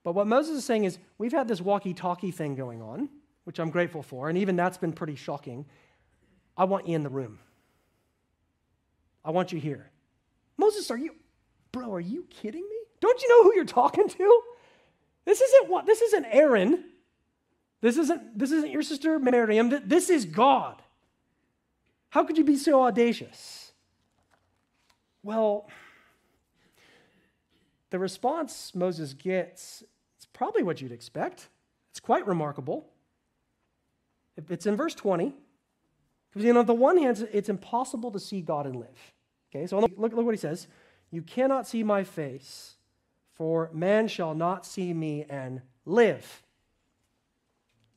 But 0.04 0.14
what 0.14 0.28
Moses 0.28 0.58
is 0.58 0.66
saying 0.66 0.84
is, 0.84 0.98
we've 1.18 1.32
had 1.32 1.48
this 1.48 1.62
walkie 1.62 1.94
talkie 1.94 2.32
thing 2.32 2.56
going 2.56 2.82
on, 2.82 3.10
which 3.44 3.60
I'm 3.60 3.70
grateful 3.70 4.04
for, 4.04 4.30
and 4.30 4.38
even 4.38 4.56
that's 4.56 4.78
been 4.78 4.94
pretty 4.94 5.16
shocking. 5.16 5.66
I 6.58 6.66
want 6.66 6.88
you 6.88 6.96
in 6.96 7.04
the 7.04 7.10
room. 7.10 7.40
I 9.24 9.32
want 9.32 9.52
you 9.52 9.60
here. 9.60 9.90
Moses, 10.58 10.90
are 10.92 10.98
you, 10.98 11.16
bro, 11.72 11.94
are 11.94 12.00
you 12.00 12.26
kidding 12.30 12.64
me? 12.64 12.78
Don't 13.00 13.22
you 13.22 13.30
know 13.30 13.44
who 13.44 13.56
you're 13.56 13.66
talking 13.66 14.10
to? 14.10 14.42
This 15.26 15.40
isn't 15.42 15.70
what, 15.70 15.86
this 15.86 16.02
isn't 16.02 16.26
Aaron. 16.26 16.84
This 17.82 17.98
isn't, 17.98 18.38
this 18.38 18.52
isn't 18.52 18.72
your 18.72 18.84
sister 18.84 19.18
Miriam. 19.20 19.70
This 19.86 20.10
is 20.10 20.26
God. 20.26 20.82
How 22.10 22.24
could 22.24 22.38
you 22.38 22.44
be 22.44 22.58
so 22.58 22.84
audacious? 22.84 23.61
Well, 25.24 25.68
the 27.90 28.00
response 28.00 28.74
Moses 28.74 29.14
gets 29.14 29.84
is 30.20 30.26
probably 30.34 30.64
what 30.64 30.82
you'd 30.82 30.92
expect. 30.92 31.50
It's 31.92 32.00
quite 32.00 32.26
remarkable. 32.26 32.88
It's 34.50 34.66
in 34.66 34.76
verse 34.76 34.96
20. 34.96 35.34
Because, 36.30 36.46
you 36.46 36.54
know, 36.54 36.62
on 36.62 36.66
the 36.66 36.74
one 36.74 36.98
hand, 36.98 37.28
it's 37.34 37.50
impossible 37.50 38.12
to 38.12 38.20
see 38.20 38.42
God 38.42 38.66
and 38.66 38.76
live. 38.78 39.14
Okay, 39.54 39.68
so 39.68 39.80
look, 39.80 39.92
look 39.98 40.14
what 40.14 40.32
he 40.32 40.38
says. 40.38 40.68
You 41.12 41.22
cannot 41.22 41.68
see 41.68 41.84
my 41.84 42.06
face, 42.06 42.76
for 43.34 43.70
man 43.74 44.08
shall 44.08 44.34
not 44.34 44.66
see 44.66 44.94
me 44.94 45.26
and 45.30 45.62
live. 45.86 46.44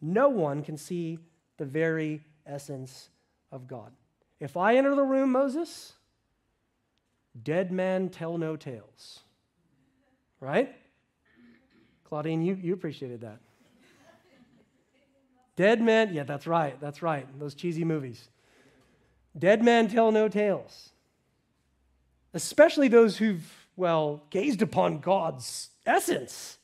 No 0.01 0.29
one 0.29 0.65
can 0.65 0.77
see 0.77 1.21
the 1.59 1.65
very 1.65 2.23
essence 2.45 3.09
of 3.53 3.69
God. 3.69 3.93
If 4.41 4.57
I 4.57 4.77
enter 4.77 4.97
the 4.97 5.05
room, 5.05 5.31
Moses, 5.31 5.93
dead 7.43 7.73
men 7.73 8.09
tell 8.09 8.39
no 8.39 8.57
tales. 8.57 9.21
Right? 10.41 10.75
Claudine, 12.05 12.43
you, 12.43 12.55
you 12.55 12.75
appreciated 12.75 13.23
that. 13.23 13.41
Dead 15.57 15.81
men, 15.81 16.13
yeah, 16.13 16.25
that's 16.25 16.47
right, 16.47 16.81
that's 16.81 17.01
right, 17.01 17.27
those 17.39 17.55
cheesy 17.55 17.85
movies. 17.85 18.29
Dead 19.39 19.63
men 19.63 19.89
tell 19.89 20.11
no 20.11 20.29
tales. 20.29 20.91
Especially 22.33 22.89
those 22.89 23.19
who've, 23.19 23.69
well, 23.77 24.25
gazed 24.31 24.63
upon 24.63 24.99
God's 24.99 25.71
essence. 25.87 26.59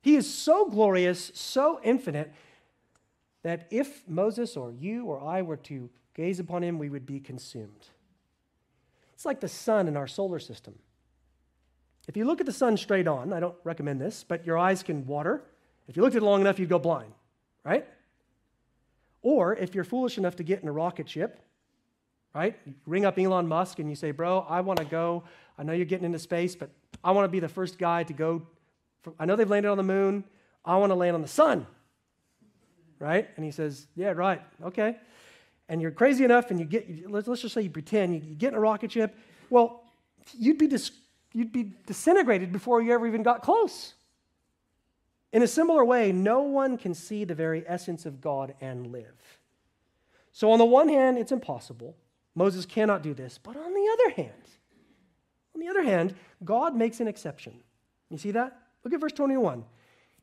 He 0.00 0.14
is 0.14 0.32
so 0.32 0.68
glorious, 0.68 1.32
so 1.34 1.80
infinite, 1.82 2.32
that 3.42 3.66
if 3.70 4.08
Moses 4.08 4.56
or 4.56 4.70
you 4.72 5.06
or 5.06 5.20
I 5.20 5.42
were 5.42 5.56
to 5.56 5.90
gaze 6.14 6.38
upon 6.38 6.62
him, 6.62 6.78
we 6.78 6.88
would 6.88 7.06
be 7.06 7.18
consumed. 7.18 7.88
It's 9.18 9.24
like 9.24 9.40
the 9.40 9.48
sun 9.48 9.88
in 9.88 9.96
our 9.96 10.06
solar 10.06 10.38
system. 10.38 10.78
If 12.06 12.16
you 12.16 12.24
look 12.24 12.38
at 12.38 12.46
the 12.46 12.52
sun 12.52 12.76
straight 12.76 13.08
on, 13.08 13.32
I 13.32 13.40
don't 13.40 13.56
recommend 13.64 14.00
this, 14.00 14.22
but 14.22 14.46
your 14.46 14.56
eyes 14.56 14.84
can 14.84 15.08
water. 15.08 15.42
If 15.88 15.96
you 15.96 16.04
looked 16.04 16.14
at 16.14 16.22
it 16.22 16.24
long 16.24 16.40
enough, 16.40 16.60
you'd 16.60 16.68
go 16.68 16.78
blind, 16.78 17.12
right? 17.64 17.84
Or 19.22 19.56
if 19.56 19.74
you're 19.74 19.82
foolish 19.82 20.18
enough 20.18 20.36
to 20.36 20.44
get 20.44 20.62
in 20.62 20.68
a 20.68 20.72
rocket 20.72 21.08
ship, 21.08 21.40
right? 22.32 22.56
Ring 22.86 23.04
up 23.04 23.18
Elon 23.18 23.48
Musk 23.48 23.80
and 23.80 23.90
you 23.90 23.96
say, 23.96 24.12
Bro, 24.12 24.46
I 24.48 24.60
want 24.60 24.78
to 24.78 24.84
go. 24.84 25.24
I 25.58 25.64
know 25.64 25.72
you're 25.72 25.84
getting 25.84 26.06
into 26.06 26.20
space, 26.20 26.54
but 26.54 26.70
I 27.02 27.10
want 27.10 27.24
to 27.24 27.28
be 27.28 27.40
the 27.40 27.48
first 27.48 27.76
guy 27.76 28.04
to 28.04 28.12
go. 28.12 28.46
From, 29.02 29.14
I 29.18 29.24
know 29.24 29.34
they've 29.34 29.50
landed 29.50 29.68
on 29.68 29.78
the 29.78 29.82
moon. 29.82 30.22
I 30.64 30.76
want 30.76 30.90
to 30.90 30.94
land 30.94 31.16
on 31.16 31.22
the 31.22 31.28
sun 31.28 31.66
right? 32.98 33.28
And 33.36 33.44
he 33.44 33.50
says, 33.50 33.86
Yeah, 33.94 34.10
right, 34.10 34.42
okay. 34.64 34.96
And 35.68 35.82
you're 35.82 35.90
crazy 35.90 36.24
enough, 36.24 36.50
and 36.50 36.58
you 36.58 36.64
get, 36.64 37.10
let's, 37.10 37.26
just 37.42 37.54
say 37.54 37.60
you 37.62 37.70
pretend, 37.70 38.14
you, 38.14 38.22
you 38.26 38.34
get 38.34 38.48
in 38.48 38.54
a 38.54 38.60
rocket 38.60 38.92
ship. 38.92 39.16
Well, 39.50 39.84
you'd 40.38 40.58
be, 40.58 40.66
dis, 40.66 40.90
you'd 41.32 41.52
be 41.52 41.72
disintegrated 41.86 42.52
before 42.52 42.80
you 42.80 42.92
ever 42.92 43.06
even 43.06 43.22
got 43.22 43.42
close. 43.42 43.94
In 45.32 45.42
a 45.42 45.46
similar 45.46 45.84
way, 45.84 46.10
no 46.10 46.40
one 46.40 46.78
can 46.78 46.94
see 46.94 47.24
the 47.24 47.34
very 47.34 47.64
essence 47.66 48.06
of 48.06 48.20
God 48.20 48.54
and 48.60 48.90
live. 48.92 49.38
So, 50.32 50.50
on 50.52 50.58
the 50.58 50.64
one 50.64 50.88
hand, 50.88 51.18
it's 51.18 51.32
impossible. 51.32 51.96
Moses 52.34 52.64
cannot 52.64 53.02
do 53.02 53.12
this. 53.12 53.38
But 53.42 53.56
on 53.56 53.74
the 53.74 53.88
other 53.92 54.14
hand, 54.14 54.32
on 55.54 55.60
the 55.60 55.68
other 55.68 55.82
hand, 55.82 56.14
God 56.44 56.74
makes 56.74 57.00
an 57.00 57.08
exception. 57.08 57.60
You 58.10 58.16
see 58.16 58.30
that? 58.30 58.56
Look 58.84 58.94
at 58.94 59.00
verse 59.00 59.12
21 59.12 59.64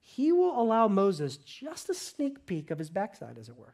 he 0.08 0.32
will 0.32 0.62
allow 0.62 0.88
Moses 0.88 1.38
just 1.38 1.90
a 1.90 1.94
sneak 1.96 2.46
peek 2.46 2.70
of 2.70 2.78
his 2.78 2.92
backside, 2.92 3.40
as 3.40 3.50
it 3.50 3.58
were. 3.58 3.74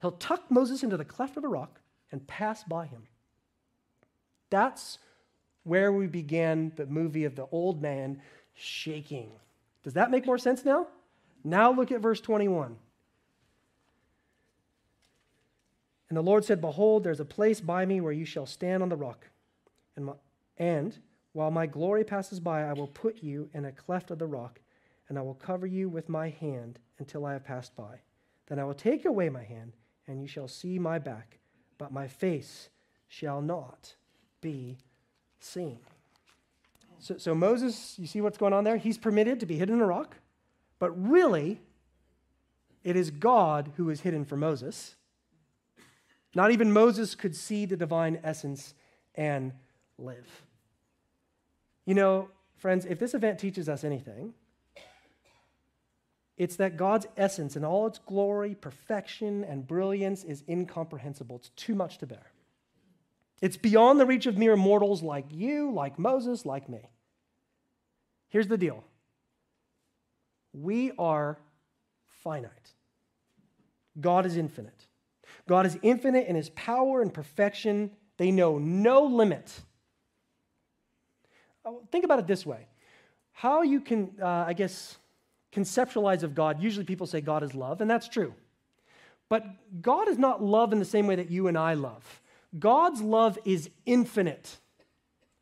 He'll 0.00 0.12
tuck 0.12 0.50
Moses 0.50 0.82
into 0.82 0.96
the 0.96 1.04
cleft 1.04 1.36
of 1.36 1.44
a 1.44 1.48
rock 1.48 1.80
and 2.10 2.26
pass 2.26 2.64
by 2.64 2.86
him. 2.86 3.02
That's 4.48 4.98
where 5.64 5.92
we 5.92 6.06
began 6.06 6.72
the 6.76 6.86
movie 6.86 7.24
of 7.24 7.36
the 7.36 7.46
old 7.52 7.82
man 7.82 8.20
shaking. 8.54 9.30
Does 9.82 9.94
that 9.94 10.10
make 10.10 10.26
more 10.26 10.38
sense 10.38 10.64
now? 10.64 10.86
Now 11.44 11.72
look 11.72 11.92
at 11.92 12.00
verse 12.00 12.20
21. 12.20 12.76
And 16.08 16.16
the 16.16 16.22
Lord 16.22 16.44
said, 16.44 16.60
Behold, 16.60 17.04
there's 17.04 17.20
a 17.20 17.24
place 17.24 17.60
by 17.60 17.86
me 17.86 18.00
where 18.00 18.12
you 18.12 18.24
shall 18.24 18.46
stand 18.46 18.82
on 18.82 18.88
the 18.88 18.96
rock. 18.96 19.28
And, 19.96 20.06
my, 20.06 20.12
and 20.58 20.98
while 21.32 21.50
my 21.50 21.66
glory 21.66 22.04
passes 22.04 22.40
by, 22.40 22.64
I 22.64 22.72
will 22.72 22.88
put 22.88 23.22
you 23.22 23.48
in 23.54 23.64
a 23.64 23.72
cleft 23.72 24.10
of 24.10 24.18
the 24.18 24.26
rock 24.26 24.60
and 25.08 25.18
I 25.18 25.22
will 25.22 25.34
cover 25.34 25.66
you 25.66 25.88
with 25.88 26.08
my 26.08 26.30
hand 26.30 26.78
until 26.98 27.26
I 27.26 27.32
have 27.34 27.44
passed 27.44 27.76
by. 27.76 28.00
Then 28.46 28.58
I 28.58 28.64
will 28.64 28.74
take 28.74 29.04
away 29.04 29.28
my 29.28 29.42
hand, 29.42 29.72
and 30.10 30.20
you 30.20 30.26
shall 30.26 30.48
see 30.48 30.78
my 30.78 30.98
back, 30.98 31.38
but 31.78 31.92
my 31.92 32.08
face 32.08 32.68
shall 33.06 33.40
not 33.40 33.94
be 34.40 34.76
seen. 35.38 35.78
So, 36.98 37.16
so 37.16 37.34
Moses, 37.34 37.96
you 37.96 38.08
see 38.08 38.20
what's 38.20 38.36
going 38.36 38.52
on 38.52 38.64
there? 38.64 38.76
He's 38.76 38.98
permitted 38.98 39.38
to 39.40 39.46
be 39.46 39.56
hidden 39.56 39.76
in 39.76 39.80
a 39.80 39.86
rock, 39.86 40.16
but 40.80 40.90
really, 40.90 41.60
it 42.82 42.96
is 42.96 43.10
God 43.10 43.70
who 43.76 43.88
is 43.88 44.00
hidden 44.00 44.24
for 44.24 44.36
Moses. 44.36 44.96
Not 46.34 46.50
even 46.50 46.72
Moses 46.72 47.14
could 47.14 47.36
see 47.36 47.64
the 47.64 47.76
divine 47.76 48.18
essence 48.24 48.74
and 49.14 49.52
live. 49.96 50.44
You 51.86 51.94
know, 51.94 52.30
friends, 52.56 52.84
if 52.84 52.98
this 52.98 53.14
event 53.14 53.38
teaches 53.38 53.68
us 53.68 53.84
anything, 53.84 54.34
it's 56.40 56.56
that 56.56 56.78
God's 56.78 57.06
essence 57.18 57.54
in 57.54 57.66
all 57.66 57.86
its 57.86 57.98
glory, 57.98 58.54
perfection, 58.54 59.44
and 59.44 59.68
brilliance 59.68 60.24
is 60.24 60.42
incomprehensible. 60.48 61.36
It's 61.36 61.50
too 61.50 61.74
much 61.74 61.98
to 61.98 62.06
bear. 62.06 62.32
It's 63.42 63.58
beyond 63.58 64.00
the 64.00 64.06
reach 64.06 64.24
of 64.24 64.38
mere 64.38 64.56
mortals 64.56 65.02
like 65.02 65.26
you, 65.30 65.70
like 65.70 65.98
Moses, 65.98 66.46
like 66.46 66.66
me. 66.66 66.88
Here's 68.30 68.48
the 68.48 68.56
deal 68.56 68.82
we 70.54 70.92
are 70.98 71.38
finite, 72.22 72.72
God 74.00 74.24
is 74.24 74.38
infinite. 74.38 74.86
God 75.46 75.66
is 75.66 75.78
infinite 75.82 76.26
in 76.26 76.36
his 76.36 76.48
power 76.50 77.02
and 77.02 77.12
perfection, 77.12 77.90
they 78.16 78.30
know 78.30 78.56
no 78.56 79.02
limit. 79.02 79.60
Oh, 81.66 81.82
think 81.92 82.06
about 82.06 82.18
it 82.18 82.26
this 82.26 82.46
way 82.46 82.66
how 83.32 83.60
you 83.60 83.82
can, 83.82 84.12
uh, 84.22 84.44
I 84.46 84.54
guess, 84.54 84.96
conceptualize 85.52 86.22
of 86.22 86.34
God, 86.34 86.62
usually 86.62 86.84
people 86.84 87.06
say 87.06 87.20
God 87.20 87.42
is 87.42 87.54
love, 87.54 87.80
and 87.80 87.90
that's 87.90 88.08
true. 88.08 88.34
But 89.28 89.46
God 89.80 90.08
is 90.08 90.18
not 90.18 90.42
love 90.42 90.72
in 90.72 90.78
the 90.78 90.84
same 90.84 91.06
way 91.06 91.14
that 91.16 91.30
you 91.30 91.46
and 91.46 91.56
I 91.56 91.74
love. 91.74 92.20
God's 92.58 93.00
love 93.00 93.38
is 93.44 93.70
infinite. 93.86 94.58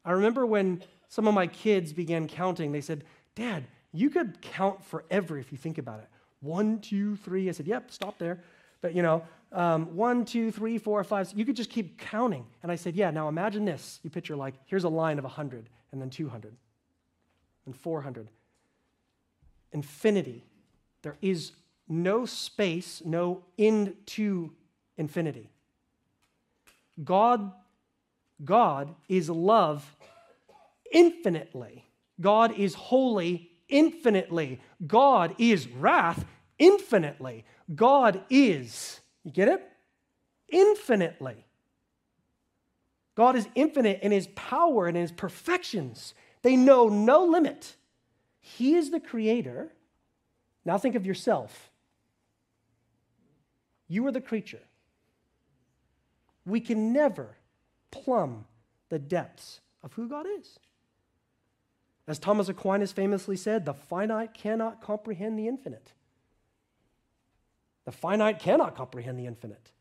I 0.05 0.13
remember 0.13 0.45
when 0.45 0.83
some 1.09 1.27
of 1.27 1.35
my 1.35 1.47
kids 1.47 1.93
began 1.93 2.29
counting, 2.29 2.73
they 2.73 2.83
said, 2.83 3.05
Dad, 3.35 3.65
you 3.93 4.11
could 4.11 4.41
count 4.43 4.85
forever 4.85 5.39
if 5.39 5.51
you 5.51 5.59
think 5.59 5.79
about 5.79 6.01
it. 6.01 6.09
One, 6.41 6.81
two, 6.81 7.17
three. 7.17 7.49
I 7.49 7.53
said, 7.53 7.67
Yep, 7.67 7.91
stop 7.91 8.19
there. 8.19 8.41
But 8.81 8.95
you 8.95 9.03
know, 9.03 9.23
um, 9.53 9.97
one, 9.97 10.25
two, 10.25 10.53
three, 10.53 10.79
four, 10.79 11.03
five. 11.05 11.33
You 11.35 11.45
could 11.45 11.57
just 11.57 11.71
keep 11.71 11.99
counting. 11.99 12.45
And 12.63 12.71
I 12.71 12.77
said, 12.77 12.95
Yeah, 12.95 13.11
now 13.11 13.29
imagine 13.29 13.65
this. 13.65 14.01
You 14.03 14.11
picture 14.11 14.37
like, 14.37 14.55
here's 14.67 14.85
a 14.85 14.89
line 14.89 15.19
of 15.19 15.25
100, 15.25 15.69
and 15.93 16.01
then 16.01 16.11
200, 16.11 16.55
and 17.67 17.75
400, 17.75 18.29
infinity. 19.73 20.45
There 21.03 21.17
is 21.21 21.53
no 21.89 22.27
space, 22.27 23.03
no 23.05 23.43
end 23.59 23.95
to 24.07 24.53
infinity. 24.97 25.51
God, 27.03 27.53
God 28.45 28.95
is 29.09 29.31
love 29.31 29.97
infinitely. 30.93 31.85
God 32.21 32.59
is 32.59 32.75
holy 32.75 33.51
infinitely. 33.69 34.61
God 34.87 35.35
is 35.39 35.69
wrath 35.69 36.25
infinitely. 36.59 37.45
God 37.75 38.23
is, 38.29 39.01
you 39.25 39.31
get 39.31 39.49
it? 39.49 39.63
Infinitely. 40.49 41.45
God 43.15 43.37
is 43.37 43.49
infinite 43.55 44.01
in 44.03 44.13
his 44.13 44.29
power 44.29 44.87
and 44.87 44.97
in 44.97 45.03
his 45.03 45.13
perfections. 45.13 46.15
They 46.43 46.57
know 46.57 46.89
no 46.89 47.25
limit. 47.25 47.75
He 48.57 48.75
is 48.75 48.91
the 48.91 49.01
creator. 49.01 49.69
Now 50.65 50.79
think 50.79 50.95
of 50.95 51.05
yourself. 51.05 51.71
You 53.89 54.07
are 54.07 54.13
the 54.13 54.21
creature. 54.21 54.63
We 56.47 56.61
can 56.61 56.93
never 56.93 57.37
plumb 57.91 58.47
the 58.89 58.99
depths 58.99 59.61
of 59.83 59.93
who 59.93 60.09
God 60.09 60.27
is. 60.39 60.59
As 62.07 62.19
Thomas 62.19 62.49
Aquinas 62.49 62.91
famously 62.91 63.37
said, 63.37 63.67
the 63.67 63.75
finite 63.75 64.33
cannot 64.33 64.81
comprehend 64.83 65.39
the 65.39 65.47
infinite. 65.47 65.93
The 67.85 67.93
finite 67.93 68.39
cannot 68.39 68.75
comprehend 68.75 69.19
the 69.19 69.27
infinite. 69.27 69.73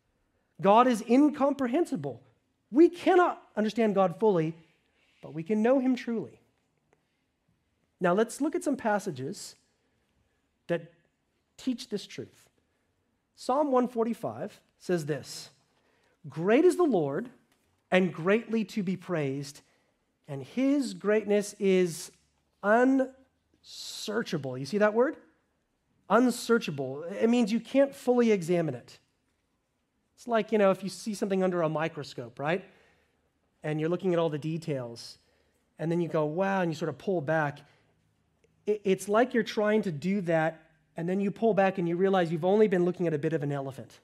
God 0.61 0.87
is 0.87 1.01
incomprehensible. 1.07 2.21
We 2.69 2.89
cannot 2.89 3.41
understand 3.55 3.95
God 3.95 4.19
fully, 4.19 4.53
but 5.21 5.33
we 5.33 5.43
can 5.43 5.61
know 5.61 5.79
him 5.79 5.95
truly. 5.95 6.36
Now, 7.99 8.13
let's 8.13 8.41
look 8.41 8.55
at 8.55 8.63
some 8.63 8.75
passages 8.75 9.55
that 10.67 10.91
teach 11.57 11.89
this 11.89 12.05
truth. 12.05 12.49
Psalm 13.35 13.71
145 13.71 14.59
says 14.79 15.05
this 15.05 15.49
Great 16.29 16.65
is 16.65 16.75
the 16.75 16.83
Lord 16.83 17.29
and 17.89 18.13
greatly 18.13 18.63
to 18.65 18.83
be 18.83 18.97
praised, 18.97 19.61
and 20.27 20.43
his 20.43 20.93
greatness 20.93 21.55
is 21.59 22.11
unsearchable. 22.63 24.57
You 24.57 24.65
see 24.65 24.79
that 24.79 24.93
word? 24.93 25.17
Unsearchable. 26.09 27.03
It 27.03 27.29
means 27.29 27.51
you 27.51 27.59
can't 27.59 27.93
fully 27.95 28.31
examine 28.31 28.75
it. 28.75 28.99
It's 30.15 30.27
like, 30.27 30.51
you 30.51 30.57
know, 30.57 30.71
if 30.71 30.83
you 30.83 30.89
see 30.89 31.13
something 31.13 31.43
under 31.43 31.61
a 31.61 31.69
microscope, 31.69 32.39
right? 32.39 32.65
And 33.63 33.79
you're 33.79 33.89
looking 33.89 34.13
at 34.13 34.19
all 34.19 34.29
the 34.29 34.37
details, 34.37 35.19
and 35.79 35.91
then 35.91 36.01
you 36.01 36.07
go, 36.07 36.25
wow, 36.25 36.61
and 36.61 36.71
you 36.71 36.75
sort 36.75 36.89
of 36.89 36.97
pull 36.97 37.21
back. 37.21 37.59
It's 38.67 39.07
like 39.07 39.33
you're 39.33 39.43
trying 39.43 39.81
to 39.83 39.91
do 39.91 40.21
that, 40.21 40.61
and 40.97 41.07
then 41.07 41.21
you 41.21 41.31
pull 41.31 41.53
back 41.53 41.77
and 41.77 41.87
you 41.87 41.95
realize 41.95 42.31
you've 42.31 42.45
only 42.45 42.67
been 42.67 42.83
looking 42.85 43.07
at 43.07 43.13
a 43.13 43.17
bit 43.17 43.33
of 43.33 43.41
an 43.41 43.51
elephant. 43.51 43.99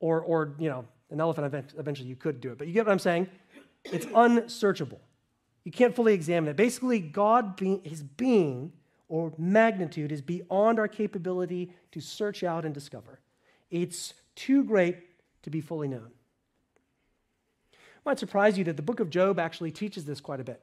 Or, 0.00 0.20
or 0.20 0.54
you 0.58 0.68
know, 0.68 0.84
an 1.10 1.20
elephant, 1.20 1.72
eventually 1.78 2.08
you 2.08 2.16
could 2.16 2.40
do 2.40 2.52
it. 2.52 2.58
But 2.58 2.66
you 2.66 2.72
get 2.72 2.86
what 2.86 2.92
I'm 2.92 2.98
saying? 2.98 3.28
It's 3.84 4.06
unsearchable. 4.14 5.00
You 5.64 5.72
can't 5.72 5.94
fully 5.94 6.14
examine 6.14 6.50
it. 6.50 6.56
Basically, 6.56 6.98
God, 6.98 7.56
being, 7.56 7.80
his 7.84 8.02
being 8.02 8.72
or 9.08 9.32
magnitude 9.38 10.12
is 10.12 10.20
beyond 10.20 10.78
our 10.78 10.88
capability 10.88 11.72
to 11.92 12.00
search 12.00 12.42
out 12.42 12.64
and 12.64 12.74
discover. 12.74 13.20
It's 13.70 14.14
too 14.34 14.64
great 14.64 14.98
to 15.42 15.50
be 15.50 15.60
fully 15.60 15.88
known. 15.88 16.10
It 17.72 18.04
might 18.04 18.18
surprise 18.18 18.58
you 18.58 18.64
that 18.64 18.76
the 18.76 18.82
book 18.82 19.00
of 19.00 19.10
Job 19.10 19.38
actually 19.38 19.70
teaches 19.70 20.04
this 20.04 20.20
quite 20.20 20.40
a 20.40 20.44
bit. 20.44 20.60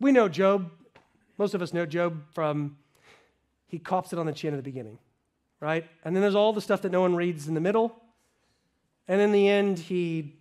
We 0.00 0.12
know 0.12 0.28
Job, 0.28 0.70
most 1.38 1.54
of 1.54 1.62
us 1.62 1.72
know 1.72 1.86
Job 1.86 2.22
from 2.32 2.76
he 3.68 3.78
cops 3.78 4.12
it 4.12 4.18
on 4.18 4.26
the 4.26 4.32
chin 4.32 4.54
at 4.54 4.56
the 4.56 4.62
beginning, 4.62 4.98
right? 5.60 5.86
And 6.04 6.14
then 6.14 6.22
there's 6.22 6.34
all 6.34 6.52
the 6.52 6.60
stuff 6.60 6.82
that 6.82 6.92
no 6.92 7.00
one 7.00 7.14
reads 7.14 7.46
in 7.48 7.54
the 7.54 7.60
middle. 7.60 7.94
And 9.06 9.20
in 9.20 9.32
the 9.32 9.48
end, 9.48 9.78
he 9.78 10.34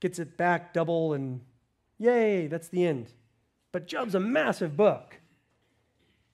gets 0.00 0.18
it 0.18 0.36
back 0.36 0.74
double 0.74 1.14
and 1.14 1.40
yay, 1.98 2.46
that's 2.46 2.68
the 2.68 2.84
end. 2.84 3.12
But 3.72 3.86
Job's 3.86 4.14
a 4.14 4.20
massive 4.20 4.76
book. 4.76 5.16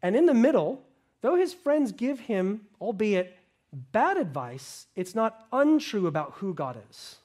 And 0.03 0.17
in 0.17 0.27
the 0.27 0.35
middle, 0.35 0.83
though 1.21 1.37
his 1.37 1.53
friends 1.53 1.93
give 1.93 2.21
him, 2.21 2.63
albeit 2.81 3.37
bad 3.73 4.17
advice, 4.17 4.87
it's 4.97 5.15
not 5.15 5.47
untrue 5.53 6.07
about 6.07 6.33
who 6.37 6.55
God 6.55 6.79
is. 6.91 7.17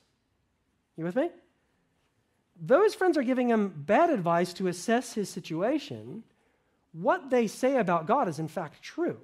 You 0.97 1.05
with 1.05 1.15
me? 1.15 1.29
Though 2.61 2.83
his 2.83 2.95
friends 2.95 3.17
are 3.17 3.23
giving 3.23 3.49
him 3.49 3.73
bad 3.85 4.09
advice 4.09 4.53
to 4.53 4.67
assess 4.67 5.13
his 5.13 5.29
situation, 5.29 6.23
what 7.01 7.29
they 7.29 7.47
say 7.47 7.77
about 7.77 8.05
God 8.05 8.27
is 8.27 8.39
in 8.39 8.47
fact 8.47 8.81
true. 8.81 9.17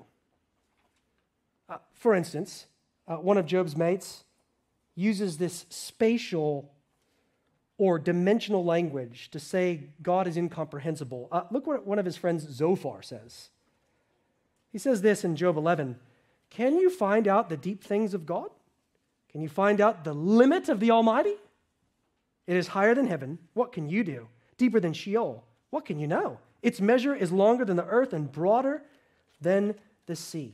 Uh, 1.69 1.77
for 1.93 2.13
instance, 2.13 2.65
uh, 3.07 3.15
one 3.15 3.37
of 3.37 3.45
Job's 3.45 3.77
mates 3.77 4.23
uses 4.95 5.37
this 5.37 5.65
spatial 5.69 6.71
or 7.77 7.97
dimensional 7.97 8.63
language 8.63 9.31
to 9.31 9.39
say 9.39 9.85
God 10.03 10.27
is 10.27 10.37
incomprehensible. 10.37 11.29
Uh, 11.31 11.43
look 11.49 11.65
what 11.65 11.87
one 11.87 11.97
of 11.97 12.05
his 12.05 12.17
friends, 12.17 12.47
Zophar, 12.47 13.01
says. 13.01 13.49
He 14.71 14.77
says 14.77 15.01
this 15.01 15.23
in 15.23 15.35
Job 15.35 15.57
11 15.57 15.97
Can 16.49 16.77
you 16.77 16.89
find 16.89 17.27
out 17.27 17.49
the 17.49 17.57
deep 17.57 17.83
things 17.83 18.13
of 18.13 18.25
God? 18.25 18.49
Can 19.31 19.41
you 19.41 19.49
find 19.49 19.79
out 19.79 20.03
the 20.03 20.13
limit 20.13 20.67
of 20.67 20.79
the 20.79 20.91
Almighty? 20.91 21.35
It 22.47 22.57
is 22.57 22.67
higher 22.67 22.93
than 22.93 23.07
heaven. 23.07 23.39
What 23.53 23.71
can 23.71 23.89
you 23.89 24.03
do? 24.03 24.27
Deeper 24.57 24.79
than 24.79 24.93
Sheol. 24.93 25.43
What 25.69 25.85
can 25.85 25.99
you 25.99 26.07
know? 26.07 26.37
Its 26.61 26.79
measure 26.79 27.15
is 27.15 27.31
longer 27.31 27.65
than 27.65 27.77
the 27.77 27.85
earth 27.85 28.13
and 28.13 28.31
broader 28.31 28.83
than 29.39 29.75
the 30.05 30.15
sea. 30.15 30.53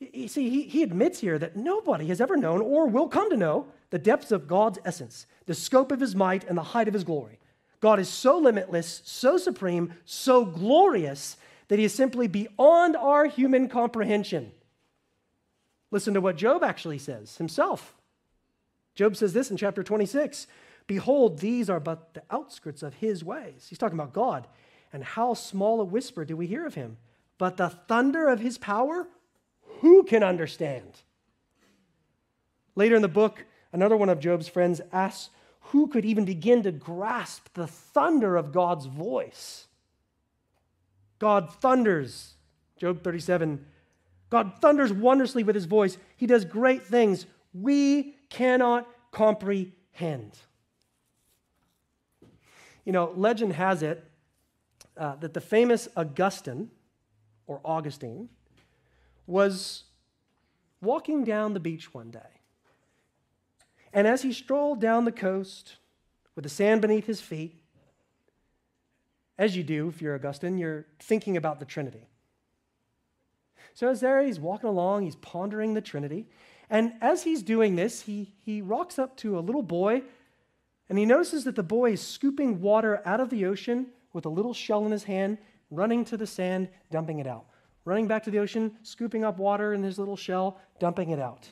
You 0.00 0.28
see, 0.28 0.48
he, 0.48 0.62
he 0.62 0.82
admits 0.82 1.20
here 1.20 1.38
that 1.38 1.56
nobody 1.56 2.06
has 2.06 2.20
ever 2.20 2.36
known 2.36 2.60
or 2.60 2.86
will 2.86 3.08
come 3.08 3.30
to 3.30 3.36
know 3.36 3.66
the 3.90 3.98
depths 3.98 4.32
of 4.32 4.48
God's 4.48 4.78
essence, 4.84 5.26
the 5.46 5.54
scope 5.54 5.92
of 5.92 6.00
his 6.00 6.16
might, 6.16 6.44
and 6.44 6.56
the 6.56 6.62
height 6.62 6.88
of 6.88 6.94
his 6.94 7.04
glory. 7.04 7.38
God 7.80 8.00
is 8.00 8.08
so 8.08 8.38
limitless, 8.38 9.02
so 9.04 9.36
supreme, 9.36 9.94
so 10.04 10.44
glorious 10.44 11.36
that 11.68 11.78
he 11.78 11.84
is 11.84 11.94
simply 11.94 12.26
beyond 12.26 12.96
our 12.96 13.26
human 13.26 13.68
comprehension. 13.68 14.52
Listen 15.90 16.14
to 16.14 16.20
what 16.20 16.36
Job 16.36 16.64
actually 16.64 16.98
says 16.98 17.36
himself. 17.36 17.94
Job 18.94 19.16
says 19.16 19.32
this 19.32 19.50
in 19.50 19.56
chapter 19.56 19.82
26 19.82 20.46
Behold, 20.86 21.38
these 21.38 21.70
are 21.70 21.80
but 21.80 22.14
the 22.14 22.22
outskirts 22.30 22.82
of 22.82 22.94
his 22.94 23.24
ways. 23.24 23.66
He's 23.68 23.78
talking 23.78 23.98
about 23.98 24.12
God. 24.12 24.46
And 24.92 25.02
how 25.02 25.34
small 25.34 25.80
a 25.80 25.84
whisper 25.84 26.24
do 26.24 26.36
we 26.36 26.46
hear 26.46 26.66
of 26.66 26.74
him? 26.74 26.98
But 27.38 27.56
the 27.56 27.70
thunder 27.70 28.28
of 28.28 28.40
his 28.40 28.58
power, 28.58 29.08
who 29.80 30.04
can 30.04 30.22
understand? 30.22 31.00
Later 32.74 32.96
in 32.96 33.02
the 33.02 33.08
book, 33.08 33.44
another 33.72 33.96
one 33.96 34.08
of 34.08 34.20
Job's 34.20 34.48
friends 34.48 34.80
asks 34.92 35.30
who 35.66 35.86
could 35.86 36.04
even 36.04 36.24
begin 36.24 36.62
to 36.64 36.72
grasp 36.72 37.48
the 37.54 37.66
thunder 37.66 38.36
of 38.36 38.52
God's 38.52 38.86
voice. 38.86 39.66
God 41.18 41.54
thunders, 41.60 42.34
Job 42.76 43.02
37. 43.02 43.64
God 44.28 44.52
thunders 44.60 44.92
wondrously 44.92 45.44
with 45.44 45.54
his 45.54 45.66
voice. 45.66 45.96
He 46.16 46.26
does 46.26 46.44
great 46.44 46.82
things 46.82 47.26
we 47.54 48.16
cannot 48.28 48.88
comprehend. 49.10 50.38
You 52.84 52.92
know, 52.92 53.12
legend 53.16 53.52
has 53.54 53.82
it 53.82 54.04
uh, 54.96 55.16
that 55.16 55.34
the 55.34 55.40
famous 55.40 55.88
Augustine, 55.96 56.70
or 57.46 57.60
Augustine, 57.64 58.28
was 59.26 59.84
walking 60.80 61.24
down 61.24 61.54
the 61.54 61.60
beach 61.60 61.94
one 61.94 62.10
day. 62.10 62.20
And 63.92 64.06
as 64.06 64.22
he 64.22 64.32
strolled 64.32 64.80
down 64.80 65.04
the 65.04 65.12
coast 65.12 65.76
with 66.34 66.44
the 66.44 66.48
sand 66.48 66.82
beneath 66.82 67.06
his 67.06 67.20
feet, 67.20 67.62
as 69.38 69.56
you 69.56 69.62
do 69.62 69.88
if 69.88 70.02
you're 70.02 70.14
Augustine, 70.14 70.58
you're 70.58 70.86
thinking 70.98 71.36
about 71.36 71.58
the 71.58 71.64
Trinity. 71.64 72.08
So 73.74 73.88
as 73.88 74.00
there, 74.00 74.22
he's 74.22 74.38
walking 74.38 74.68
along, 74.68 75.04
he's 75.04 75.16
pondering 75.16 75.74
the 75.74 75.80
Trinity. 75.80 76.26
And 76.68 76.92
as 77.00 77.22
he's 77.22 77.42
doing 77.42 77.76
this, 77.76 78.02
he, 78.02 78.32
he 78.44 78.62
rocks 78.62 78.98
up 78.98 79.16
to 79.18 79.38
a 79.38 79.40
little 79.40 79.62
boy 79.62 80.02
and 80.88 80.98
he 80.98 81.06
notices 81.06 81.44
that 81.44 81.56
the 81.56 81.62
boy 81.62 81.92
is 81.92 82.06
scooping 82.06 82.60
water 82.60 83.00
out 83.04 83.20
of 83.20 83.30
the 83.30 83.46
ocean 83.46 83.86
with 84.12 84.26
a 84.26 84.28
little 84.28 84.52
shell 84.52 84.84
in 84.84 84.92
his 84.92 85.04
hand, 85.04 85.38
running 85.70 86.04
to 86.06 86.16
the 86.16 86.26
sand, 86.26 86.68
dumping 86.90 87.18
it 87.18 87.26
out. 87.26 87.46
Running 87.84 88.06
back 88.06 88.22
to 88.24 88.30
the 88.30 88.38
ocean, 88.38 88.76
scooping 88.82 89.24
up 89.24 89.38
water 89.38 89.74
in 89.74 89.82
his 89.82 89.98
little 89.98 90.16
shell, 90.16 90.60
dumping 90.78 91.10
it 91.10 91.18
out. 91.18 91.48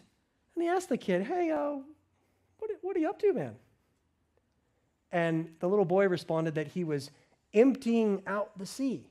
And 0.54 0.62
he 0.62 0.68
asked 0.68 0.88
the 0.88 0.98
kid, 0.98 1.22
Hey, 1.22 1.50
uh, 1.50 1.78
what, 2.58 2.70
what 2.82 2.96
are 2.96 3.00
you 3.00 3.08
up 3.08 3.18
to, 3.20 3.32
man? 3.32 3.56
And 5.10 5.50
the 5.58 5.68
little 5.68 5.84
boy 5.84 6.08
responded 6.08 6.54
that 6.54 6.68
he 6.68 6.84
was 6.84 7.10
emptying 7.52 8.22
out 8.26 8.56
the 8.58 8.66
sea. 8.66 9.06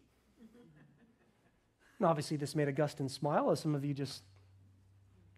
And 1.97 2.05
obviously, 2.05 2.37
this 2.37 2.55
made 2.55 2.69
Augustine 2.69 3.09
smile, 3.09 3.51
as 3.51 3.59
some 3.59 3.75
of 3.75 3.83
you 3.83 3.93
just 3.93 4.23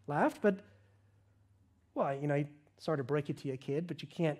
laughed, 0.05 0.41
but, 0.41 0.59
well, 1.95 2.13
you 2.13 2.27
know, 2.27 2.43
sorry 2.77 2.97
to 2.97 3.03
break 3.03 3.31
it 3.31 3.37
to 3.37 3.47
you, 3.47 3.57
kid, 3.57 3.87
but 3.87 4.03
you 4.03 4.07
can't 4.07 4.37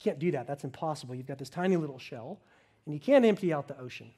can't 0.00 0.18
do 0.18 0.30
that. 0.32 0.46
That's 0.46 0.64
impossible. 0.64 1.14
You've 1.14 1.26
got 1.26 1.38
this 1.38 1.50
tiny 1.50 1.76
little 1.76 1.98
shell, 1.98 2.40
and 2.84 2.94
you 2.94 3.00
can't 3.00 3.24
empty 3.24 3.52
out 3.52 3.68
the 3.68 3.78
ocean. 3.78 4.10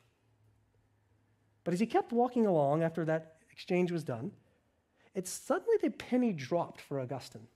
But 1.64 1.74
as 1.74 1.80
he 1.80 1.86
kept 1.86 2.12
walking 2.12 2.46
along 2.46 2.82
after 2.82 3.04
that 3.04 3.36
exchange 3.50 3.92
was 3.92 4.04
done, 4.04 4.32
it 5.14 5.28
suddenly 5.28 5.76
the 5.82 5.90
penny 5.90 6.32
dropped 6.32 6.80
for 6.80 6.98
Augustine. 7.00 7.46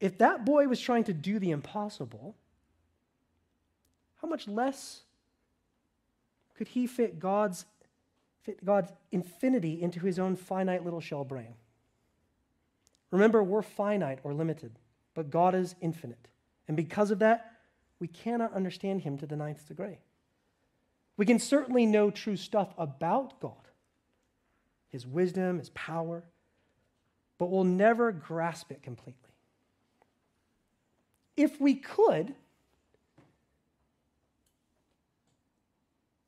If 0.00 0.18
that 0.18 0.44
boy 0.44 0.68
was 0.68 0.80
trying 0.80 1.04
to 1.04 1.12
do 1.12 1.38
the 1.38 1.50
impossible, 1.50 2.36
how 4.22 4.28
much 4.28 4.48
less 4.48 5.02
could 6.54 6.68
he 6.68 6.86
fit 6.86 7.18
God's, 7.18 7.64
fit 8.42 8.64
God's 8.64 8.92
infinity 9.10 9.80
into 9.82 10.00
his 10.00 10.18
own 10.18 10.36
finite 10.36 10.84
little 10.84 11.00
shell 11.00 11.24
brain? 11.24 11.54
Remember, 13.10 13.42
we're 13.42 13.62
finite 13.62 14.18
or 14.24 14.34
limited, 14.34 14.78
but 15.14 15.30
God 15.30 15.54
is 15.54 15.74
infinite. 15.80 16.28
And 16.68 16.76
because 16.76 17.10
of 17.10 17.20
that, 17.20 17.52
we 18.00 18.08
cannot 18.08 18.52
understand 18.52 19.02
him 19.02 19.18
to 19.18 19.26
the 19.26 19.36
ninth 19.36 19.66
degree. 19.66 19.98
We 21.16 21.24
can 21.24 21.38
certainly 21.38 21.86
know 21.86 22.10
true 22.10 22.36
stuff 22.36 22.74
about 22.76 23.40
God, 23.40 23.52
his 24.88 25.06
wisdom, 25.06 25.58
his 25.58 25.70
power, 25.70 26.24
but 27.38 27.50
we'll 27.50 27.64
never 27.64 28.12
grasp 28.12 28.70
it 28.70 28.82
completely. 28.82 29.20
If 31.36 31.60
we 31.60 31.74
could, 31.74 32.34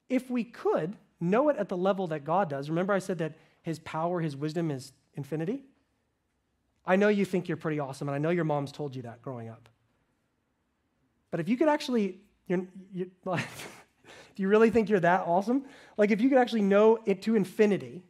if 0.09 0.31
we 0.31 0.45
could 0.45 0.97
know 1.21 1.49
it 1.49 1.57
at 1.57 1.69
the 1.69 1.77
level 1.77 2.07
that 2.09 2.25
God 2.25 2.49
does, 2.49 2.71
remember 2.71 2.93
I 2.93 2.99
said 2.99 3.19
that 3.19 3.37
his 3.63 3.79
power, 3.81 4.21
his 4.21 4.37
wisdom 4.37 4.71
is 4.71 4.93
infinity? 5.15 5.63
I 6.87 6.97
know 6.97 7.09
you 7.09 7.27
think 7.27 7.49
you're 7.49 7.59
pretty 7.59 7.79
awesome, 7.79 8.09
and 8.09 8.15
I 8.15 8.19
know 8.19 8.31
your 8.31 8.45
mom's 8.45 8.73
told 8.73 8.97
you 8.97 9.03
that 9.03 9.21
growing 9.21 9.49
up. 9.51 9.69
But 11.31 11.41
if 11.41 11.49
you 11.49 11.57
could 11.57 11.69
actually, 11.69 12.21
you're, 12.47 12.67
you, 12.93 13.11
like, 13.25 13.47
do 14.35 14.43
you 14.43 14.49
really 14.49 14.71
think 14.71 14.89
you're 14.89 15.01
that 15.01 15.23
awesome? 15.27 15.65
Like, 15.97 16.11
if 16.11 16.21
you 16.21 16.29
could 16.29 16.39
actually 16.39 16.63
know 16.63 16.99
it 17.05 17.23
to 17.23 17.37
infinity, 17.37 18.03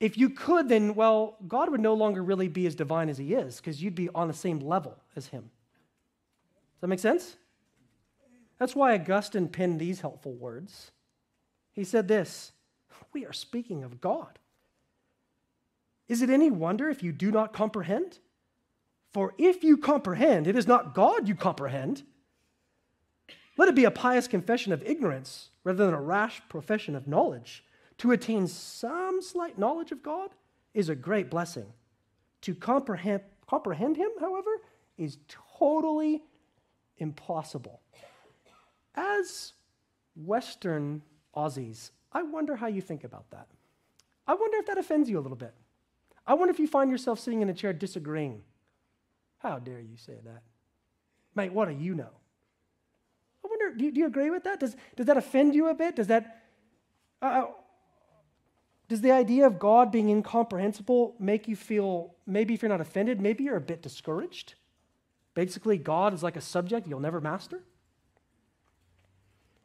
if 0.00 0.18
you 0.18 0.30
could, 0.30 0.68
then, 0.68 0.94
well, 0.94 1.36
God 1.46 1.70
would 1.70 1.80
no 1.80 1.94
longer 1.94 2.22
really 2.22 2.48
be 2.48 2.66
as 2.66 2.74
divine 2.74 3.08
as 3.08 3.16
he 3.16 3.32
is 3.32 3.56
because 3.56 3.82
you'd 3.82 3.94
be 3.94 4.08
on 4.14 4.28
the 4.28 4.34
same 4.34 4.58
level 4.58 4.98
as 5.16 5.28
him. 5.28 5.42
Does 5.42 6.80
that 6.82 6.88
make 6.88 6.98
sense? 6.98 7.36
That's 8.58 8.74
why 8.74 8.94
Augustine 8.94 9.48
penned 9.48 9.80
these 9.80 10.00
helpful 10.00 10.32
words. 10.32 10.90
He 11.72 11.84
said 11.84 12.08
this 12.08 12.52
We 13.12 13.24
are 13.24 13.32
speaking 13.32 13.82
of 13.82 14.00
God. 14.00 14.38
Is 16.08 16.22
it 16.22 16.30
any 16.30 16.50
wonder 16.50 16.90
if 16.90 17.02
you 17.02 17.12
do 17.12 17.30
not 17.30 17.52
comprehend? 17.52 18.18
For 19.14 19.32
if 19.38 19.62
you 19.62 19.76
comprehend, 19.76 20.48
it 20.48 20.56
is 20.56 20.66
not 20.66 20.92
God 20.92 21.28
you 21.28 21.36
comprehend. 21.36 22.02
Let 23.56 23.68
it 23.68 23.76
be 23.76 23.84
a 23.84 23.90
pious 23.92 24.26
confession 24.26 24.72
of 24.72 24.82
ignorance 24.82 25.50
rather 25.62 25.86
than 25.86 25.94
a 25.94 26.00
rash 26.00 26.42
profession 26.48 26.96
of 26.96 27.06
knowledge. 27.06 27.64
To 27.98 28.10
attain 28.10 28.48
some 28.48 29.22
slight 29.22 29.56
knowledge 29.56 29.92
of 29.92 30.02
God 30.02 30.30
is 30.74 30.88
a 30.88 30.96
great 30.96 31.30
blessing. 31.30 31.66
To 32.42 32.56
comprehend, 32.56 33.22
comprehend 33.48 33.96
Him, 33.96 34.10
however, 34.18 34.50
is 34.98 35.18
totally 35.58 36.24
impossible. 36.98 37.80
As 38.96 39.52
Western 40.16 41.02
Aussies, 41.36 41.90
I 42.12 42.22
wonder 42.22 42.56
how 42.56 42.66
you 42.66 42.80
think 42.80 43.04
about 43.04 43.30
that. 43.30 43.46
I 44.26 44.34
wonder 44.34 44.58
if 44.58 44.66
that 44.66 44.78
offends 44.78 45.08
you 45.08 45.20
a 45.20 45.22
little 45.22 45.36
bit. 45.36 45.54
I 46.26 46.34
wonder 46.34 46.52
if 46.52 46.58
you 46.58 46.66
find 46.66 46.90
yourself 46.90 47.20
sitting 47.20 47.42
in 47.42 47.48
a 47.48 47.54
chair 47.54 47.72
disagreeing. 47.72 48.42
How 49.44 49.58
dare 49.58 49.78
you 49.78 49.96
say 49.96 50.14
that? 50.24 50.42
Mate, 51.34 51.52
what 51.52 51.68
do 51.68 51.74
you 51.74 51.94
know? 51.94 52.10
I 53.44 53.48
wonder, 53.48 53.76
do 53.76 53.84
you, 53.84 53.92
do 53.92 54.00
you 54.00 54.06
agree 54.06 54.30
with 54.30 54.44
that? 54.44 54.58
Does, 54.58 54.74
does 54.96 55.04
that 55.04 55.18
offend 55.18 55.54
you 55.54 55.68
a 55.68 55.74
bit? 55.74 55.96
Does 55.96 56.06
that, 56.06 56.44
uh, 57.20 57.26
uh, 57.26 57.46
does 58.88 59.02
the 59.02 59.12
idea 59.12 59.46
of 59.46 59.58
God 59.58 59.92
being 59.92 60.08
incomprehensible 60.08 61.14
make 61.18 61.46
you 61.46 61.56
feel, 61.56 62.14
maybe 62.26 62.54
if 62.54 62.62
you're 62.62 62.70
not 62.70 62.80
offended, 62.80 63.20
maybe 63.20 63.44
you're 63.44 63.56
a 63.56 63.60
bit 63.60 63.82
discouraged? 63.82 64.54
Basically, 65.34 65.76
God 65.76 66.14
is 66.14 66.22
like 66.22 66.36
a 66.36 66.40
subject 66.40 66.86
you'll 66.86 67.00
never 67.00 67.20
master? 67.20 67.60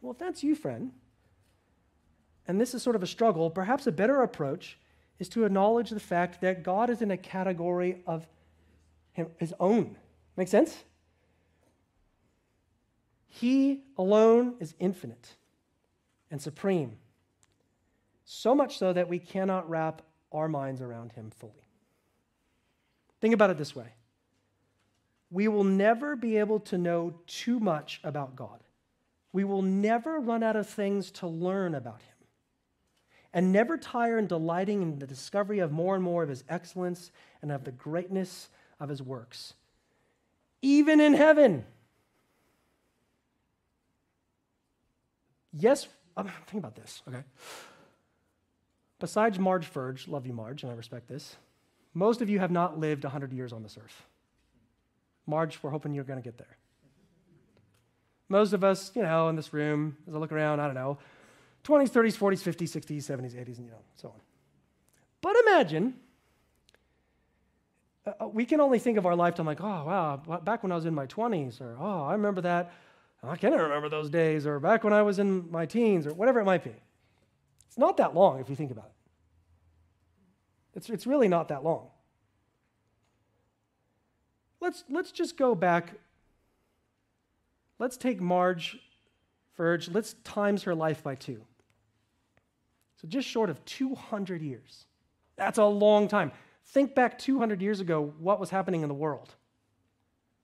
Well, 0.02 0.12
if 0.12 0.18
that's 0.18 0.44
you, 0.44 0.56
friend, 0.56 0.92
and 2.50 2.60
this 2.60 2.74
is 2.74 2.84
sort 2.84 2.98
of 2.98 3.04
a 3.04 3.08
struggle, 3.08 3.50
perhaps 3.50 3.88
a 3.88 3.94
better 3.94 4.24
approach 4.24 4.78
is 5.20 5.30
to 5.30 5.46
acknowledge 5.46 5.90
the 5.90 6.00
fact 6.02 6.42
that 6.42 6.64
God 6.64 6.90
is 6.90 7.02
in 7.02 7.12
a 7.12 7.18
category 7.18 8.02
of 8.06 8.28
his 9.38 9.54
own. 9.60 9.98
Make 10.36 10.48
sense? 10.48 10.84
He 13.28 13.84
alone 13.98 14.56
is 14.60 14.74
infinite 14.80 15.36
and 16.32 16.42
supreme, 16.42 16.98
so 18.26 18.54
much 18.54 18.78
so 18.78 18.94
that 18.94 19.08
we 19.08 19.20
cannot 19.20 19.70
wrap 19.70 20.02
our 20.32 20.48
minds 20.48 20.82
around 20.82 21.14
him 21.14 21.32
fully. 21.32 21.54
Think 23.22 23.34
about 23.34 23.50
it 23.50 23.58
this 23.58 23.76
way 23.76 23.94
we 25.32 25.48
will 25.48 25.64
never 25.64 26.16
be 26.16 26.38
able 26.38 26.60
to 26.60 26.78
know 26.78 27.14
too 27.28 27.60
much 27.60 28.00
about 28.04 28.36
God. 28.36 28.64
We 29.32 29.44
will 29.44 29.62
never 29.62 30.20
run 30.20 30.42
out 30.42 30.56
of 30.56 30.68
things 30.68 31.12
to 31.12 31.28
learn 31.28 31.76
about 31.76 32.02
him 32.02 32.16
and 33.32 33.52
never 33.52 33.78
tire 33.78 34.18
in 34.18 34.26
delighting 34.26 34.82
in 34.82 34.98
the 34.98 35.06
discovery 35.06 35.60
of 35.60 35.72
more 35.72 35.94
and 35.94 36.04
more 36.04 36.24
of 36.24 36.30
his 36.30 36.44
excellence 36.50 37.12
and 37.42 37.52
of 37.52 37.64
the 37.64 37.72
greatness 37.72 38.50
of 38.80 38.90
his 38.90 39.02
works. 39.02 39.54
Even 40.62 41.00
in 41.00 41.14
heaven. 41.14 41.66
Yes, 45.54 45.88
um, 46.16 46.30
think 46.48 46.64
about 46.64 46.76
this, 46.76 47.02
okay? 47.08 47.24
Besides 49.00 49.40
Marge 49.40 49.66
Furge, 49.66 50.08
love 50.08 50.26
you, 50.26 50.34
Marge, 50.34 50.64
and 50.64 50.72
I 50.72 50.76
respect 50.76 51.08
this, 51.08 51.36
most 51.94 52.22
of 52.22 52.30
you 52.30 52.40
have 52.40 52.52
not 52.52 52.80
lived 52.80 53.04
100 53.04 53.34
years 53.34 53.52
on 53.52 53.64
this 53.64 53.78
earth. 53.78 54.04
Marge, 55.26 55.58
we're 55.62 55.70
hoping 55.70 55.94
you're 55.94 56.04
going 56.04 56.20
to 56.20 56.24
get 56.24 56.38
there. 56.38 56.58
Most 58.28 58.54
of 58.54 58.64
us, 58.64 58.92
you 58.96 59.02
know, 59.02 59.30
in 59.30 59.36
this 59.36 59.54
room, 59.54 59.98
as 60.08 60.14
I 60.14 60.18
look 60.18 60.32
around, 60.32 60.60
I 60.60 60.66
don't 60.66 60.76
know, 60.76 60.98
20s, 61.64 61.90
30s, 61.90 62.18
40s, 62.18 62.56
50s, 62.56 62.82
60s, 62.82 62.98
70s, 62.98 63.34
80s, 63.34 63.58
and 63.58 63.66
you 63.66 63.72
know, 63.72 63.82
so 63.96 64.10
on. 64.10 64.22
But 65.22 65.36
imagine 65.48 65.96
uh, 68.06 68.12
uh, 68.22 68.28
we 68.28 68.46
can 68.46 68.60
only 68.60 68.80
think 68.80 68.98
of 68.98 69.06
our 69.06 69.16
lifetime 69.16 69.46
like, 69.46 69.62
oh, 69.62 69.64
wow, 69.64 70.40
back 70.44 70.64
when 70.64 70.72
I 70.72 70.76
was 70.76 70.86
in 70.86 70.96
my 70.96 71.06
20s, 71.08 71.62
or 71.62 71.78
oh, 71.80 72.04
I 72.04 72.14
remember 72.14 72.42
that. 72.42 72.72
I 73.22 73.36
can't 73.36 73.54
remember 73.54 73.90
those 73.90 74.10
days, 74.10 74.48
or 74.48 74.60
back 74.60 74.84
when 74.84 74.94
I 74.94 75.02
was 75.02 75.20
in 75.20 75.52
my 75.52 75.66
teens, 75.66 76.08
or 76.08 76.14
whatever 76.14 76.40
it 76.40 76.46
might 76.46 76.64
be. 76.64 76.76
It's 77.68 77.78
not 77.78 77.98
that 77.98 78.16
long 78.16 78.40
if 78.40 78.50
you 78.50 78.56
think 78.56 78.72
about 78.72 78.86
it. 78.86 80.78
It's, 80.78 80.90
it's 80.90 81.06
really 81.06 81.28
not 81.28 81.50
that 81.50 81.64
long. 81.64 81.88
Let's, 84.62 84.84
let's 84.90 85.12
just 85.12 85.38
go 85.38 85.54
back. 85.56 85.94
Let's 87.78 87.98
take 87.98 88.22
Marge 88.22 88.78
Verge, 89.60 89.90
let's 89.90 90.16
times 90.24 90.64
her 90.64 90.74
life 90.74 91.04
by 91.04 91.16
two. 91.16 91.44
So 92.96 93.10
just 93.10 93.28
short 93.28 93.50
of 93.50 93.64
200 93.66 94.42
years. 94.42 94.86
That's 95.36 95.58
a 95.58 95.66
long 95.66 96.08
time. 96.08 96.32
Think 96.70 96.94
back 96.94 97.18
200 97.18 97.62
years 97.62 97.80
ago, 97.80 98.14
what 98.20 98.40
was 98.40 98.52
happening 98.52 98.84
in 98.84 98.90
the 98.90 98.96
world? 98.96 99.34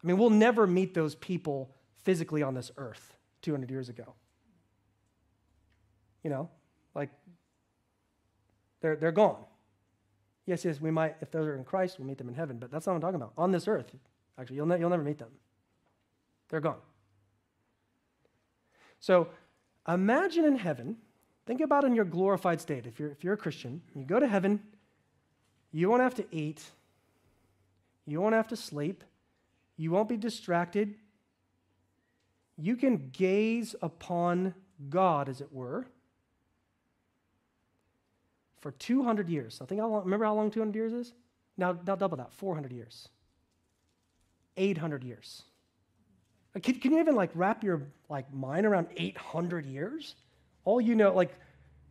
I 0.04 0.08
mean, 0.08 0.18
we'll 0.18 0.32
never 0.32 0.66
meet 0.66 0.96
those 0.96 1.14
people 1.14 1.76
physically 2.04 2.42
on 2.42 2.56
this 2.56 2.72
earth 2.78 3.16
200 3.44 3.70
years 3.70 3.90
ago. 3.90 4.16
You 6.24 6.32
know, 6.32 6.50
like 6.96 7.12
they're, 8.82 8.96
they're 8.96 9.12
gone. 9.12 9.38
Yes, 10.48 10.66
yes, 10.66 10.82
we 10.82 10.90
might, 10.90 11.16
if 11.22 11.30
those 11.30 11.46
are 11.46 11.56
in 11.56 11.64
Christ, 11.64 12.00
we'll 12.00 12.08
meet 12.08 12.18
them 12.18 12.30
in 12.30 12.34
heaven, 12.34 12.58
but 12.58 12.72
that's 12.72 12.88
not 12.88 12.94
what 12.94 12.98
I'm 12.98 13.02
talking 13.02 13.16
about. 13.16 13.34
On 13.38 13.52
this 13.52 13.68
earth, 13.68 13.96
actually, 14.40 14.56
you'll, 14.56 14.66
ne- 14.66 14.80
you'll 14.80 14.90
never 14.90 15.04
meet 15.04 15.20
them. 15.20 15.32
They're 16.50 16.60
gone. 16.60 16.78
So 19.00 19.28
imagine 19.88 20.46
in 20.46 20.58
heaven, 20.58 20.98
think 21.46 21.62
about 21.62 21.84
in 21.84 21.94
your 21.94 22.06
glorified 22.06 22.62
state. 22.62 22.88
If 22.88 23.00
you're, 23.00 23.12
if 23.12 23.24
you're 23.24 23.34
a 23.34 23.38
Christian, 23.38 23.82
you 23.96 24.06
go 24.06 24.20
to 24.20 24.28
heaven, 24.28 24.60
you 25.76 25.90
won't 25.90 26.02
have 26.02 26.16
to 26.16 26.26
eat, 26.32 26.64
you 28.06 28.22
won't 28.22 28.34
have 28.34 28.48
to 28.48 28.56
sleep, 28.56 29.04
you 29.76 29.92
won't 29.92 30.08
be 30.08 30.16
distracted. 30.16 30.96
You 32.58 32.78
can 32.78 33.10
gaze 33.12 33.76
upon 33.82 34.54
God, 34.90 35.28
as 35.28 35.42
it 35.42 35.52
were, 35.52 35.86
for 38.62 38.72
200 38.72 39.28
years. 39.28 39.60
I 39.62 39.66
think 39.66 39.82
long, 39.82 40.06
remember 40.06 40.24
how 40.24 40.34
long 40.34 40.50
200 40.50 40.74
years 40.74 40.94
is? 40.94 41.14
Now, 41.58 41.78
now 41.86 41.96
double 41.96 42.16
that, 42.18 42.34
400 42.34 42.72
years. 42.72 43.10
800 44.56 45.04
years. 45.04 45.44
Can, 46.62 46.76
can 46.80 46.94
you 46.94 47.00
even 47.02 47.16
like 47.16 47.32
wrap 47.34 47.66
your 47.66 47.82
like 48.08 48.34
mind 48.34 48.66
around 48.66 48.88
800 48.96 49.66
years? 49.66 50.16
All 50.64 50.80
you 50.80 50.96
know, 50.96 51.14
like, 51.14 51.36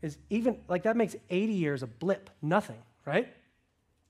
is 0.00 0.16
even 0.30 0.56
like 0.68 0.84
that 0.84 0.96
makes 0.96 1.16
80 1.28 1.52
years 1.52 1.82
a 1.82 1.86
blip, 1.86 2.30
nothing, 2.40 2.78
right? 3.04 3.28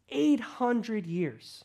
800 0.08 1.06
years. 1.06 1.64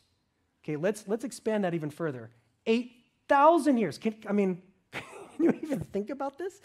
Okay, 0.62 0.76
let's 0.76 1.06
let's 1.06 1.24
expand 1.24 1.64
that 1.64 1.74
even 1.74 1.90
further. 1.90 2.30
8,000 2.66 3.78
years. 3.78 3.98
Can, 3.98 4.14
I 4.28 4.32
mean, 4.32 4.62
can 4.92 5.02
you 5.38 5.52
even 5.62 5.80
think 5.80 6.10
about 6.10 6.38
this? 6.38 6.60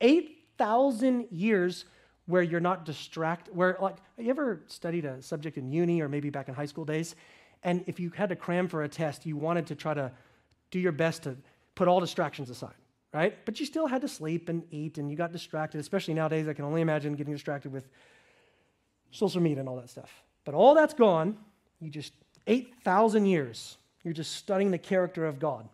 8,000 0.00 1.28
years 1.30 1.86
where 2.26 2.42
you're 2.42 2.60
not 2.60 2.84
distracted. 2.84 3.54
Where 3.54 3.76
like, 3.80 3.96
you 4.18 4.30
ever 4.30 4.62
studied 4.66 5.04
a 5.04 5.22
subject 5.22 5.56
in 5.56 5.72
uni 5.72 6.00
or 6.00 6.08
maybe 6.08 6.30
back 6.30 6.48
in 6.48 6.54
high 6.54 6.66
school 6.66 6.84
days, 6.84 7.14
and 7.62 7.84
if 7.86 7.98
you 8.00 8.10
had 8.10 8.28
to 8.28 8.36
cram 8.36 8.68
for 8.68 8.82
a 8.82 8.88
test, 8.88 9.24
you 9.26 9.36
wanted 9.36 9.66
to 9.68 9.74
try 9.74 9.94
to 9.94 10.12
do 10.70 10.78
your 10.78 10.92
best 10.92 11.22
to 11.24 11.36
put 11.74 11.88
all 11.88 12.00
distractions 12.00 12.50
aside, 12.50 12.74
right? 13.12 13.44
But 13.44 13.60
you 13.60 13.66
still 13.66 13.86
had 13.86 14.02
to 14.02 14.08
sleep 14.08 14.48
and 14.48 14.64
eat 14.70 14.98
and 14.98 15.10
you 15.10 15.16
got 15.16 15.32
distracted, 15.32 15.80
especially 15.80 16.14
nowadays. 16.14 16.48
I 16.48 16.52
can 16.52 16.64
only 16.64 16.80
imagine 16.80 17.14
getting 17.14 17.32
distracted 17.32 17.72
with 17.72 17.88
social 19.10 19.40
media 19.40 19.60
and 19.60 19.68
all 19.68 19.76
that 19.76 19.90
stuff. 19.90 20.22
But 20.44 20.54
all 20.54 20.74
that's 20.74 20.94
gone. 20.94 21.36
You 21.80 21.90
just, 21.90 22.12
8,000 22.46 23.26
years, 23.26 23.76
you're 24.02 24.14
just 24.14 24.36
studying 24.36 24.70
the 24.70 24.78
character 24.78 25.26
of 25.26 25.38
God. 25.38 25.68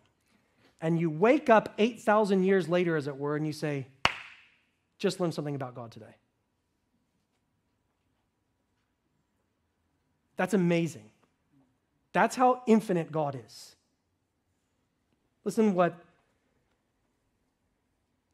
And 0.81 0.99
you 0.99 1.09
wake 1.09 1.49
up 1.49 1.73
8,000 1.77 2.43
years 2.43 2.69
later, 2.69 2.95
as 2.95 3.07
it 3.07 3.17
were, 3.17 3.35
and 3.35 3.45
you 3.45 3.53
say, 3.53 3.87
just 4.97 5.19
learn 5.19 5.31
something 5.31 5.55
about 5.55 5.75
God 5.75 5.91
today. 5.91 6.15
That's 10.35 10.53
amazing. 10.53 11.09
That's 12.13 12.35
how 12.35 12.63
infinite 12.65 13.11
God 13.11 13.39
is. 13.45 13.75
Listen 15.43 15.73
what 15.73 15.95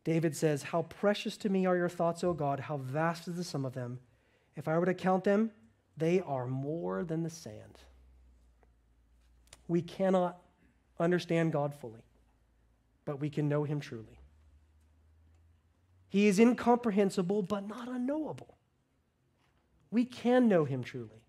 David 0.03 0.35
says 0.35 0.63
How 0.63 0.83
precious 0.83 1.35
to 1.37 1.49
me 1.49 1.65
are 1.65 1.75
your 1.75 1.89
thoughts, 1.89 2.23
O 2.23 2.33
God, 2.33 2.59
how 2.59 2.77
vast 2.77 3.27
is 3.27 3.35
the 3.35 3.43
sum 3.43 3.65
of 3.65 3.73
them. 3.73 3.99
If 4.55 4.67
I 4.67 4.77
were 4.77 4.85
to 4.85 4.93
count 4.93 5.23
them, 5.23 5.51
they 5.97 6.21
are 6.21 6.45
more 6.45 7.03
than 7.03 7.23
the 7.23 7.29
sand. 7.29 7.79
We 9.67 9.81
cannot 9.81 10.37
understand 10.99 11.51
God 11.51 11.73
fully, 11.73 12.03
but 13.05 13.19
we 13.19 13.29
can 13.29 13.49
know 13.49 13.63
him 13.63 13.79
truly. 13.79 14.19
He 16.07 16.27
is 16.27 16.39
incomprehensible, 16.39 17.41
but 17.41 17.67
not 17.67 17.87
unknowable. 17.89 18.55
We 19.91 20.05
can 20.05 20.47
know 20.47 20.65
him 20.65 20.83
truly. 20.83 21.25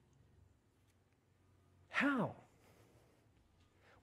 How? 1.89 2.37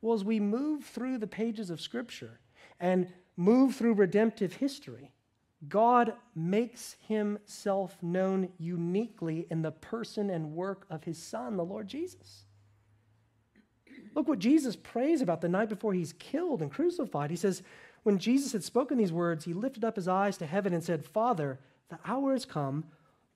Well, 0.01 0.15
as 0.15 0.25
we 0.25 0.41
move 0.41 0.83
through 0.83 1.19
the 1.19 1.27
pages 1.27 1.69
of 1.69 1.79
Scripture 1.79 2.41
and 2.79 3.07
move 3.37 3.75
through 3.75 3.93
redemptive 3.93 4.53
history, 4.53 5.12
God 5.69 6.13
makes 6.35 6.95
himself 7.07 7.97
known 8.01 8.49
uniquely 8.57 9.47
in 9.49 9.61
the 9.61 9.71
person 9.71 10.29
and 10.29 10.53
work 10.53 10.85
of 10.89 11.03
his 11.03 11.17
Son, 11.17 11.57
the 11.57 11.65
Lord 11.65 11.87
Jesus. 11.87 12.45
Look 14.15 14.27
what 14.27 14.39
Jesus 14.39 14.75
prays 14.75 15.21
about 15.21 15.41
the 15.41 15.49
night 15.49 15.69
before 15.69 15.93
he's 15.93 16.13
killed 16.13 16.61
and 16.61 16.71
crucified. 16.71 17.29
He 17.29 17.35
says, 17.35 17.63
When 18.03 18.17
Jesus 18.17 18.51
had 18.51 18.63
spoken 18.63 18.97
these 18.97 19.11
words, 19.11 19.45
he 19.45 19.53
lifted 19.53 19.83
up 19.83 19.95
his 19.95 20.07
eyes 20.07 20.37
to 20.37 20.45
heaven 20.45 20.73
and 20.73 20.83
said, 20.83 21.05
Father, 21.05 21.59
the 21.89 21.99
hour 22.05 22.33
has 22.33 22.45
come. 22.45 22.85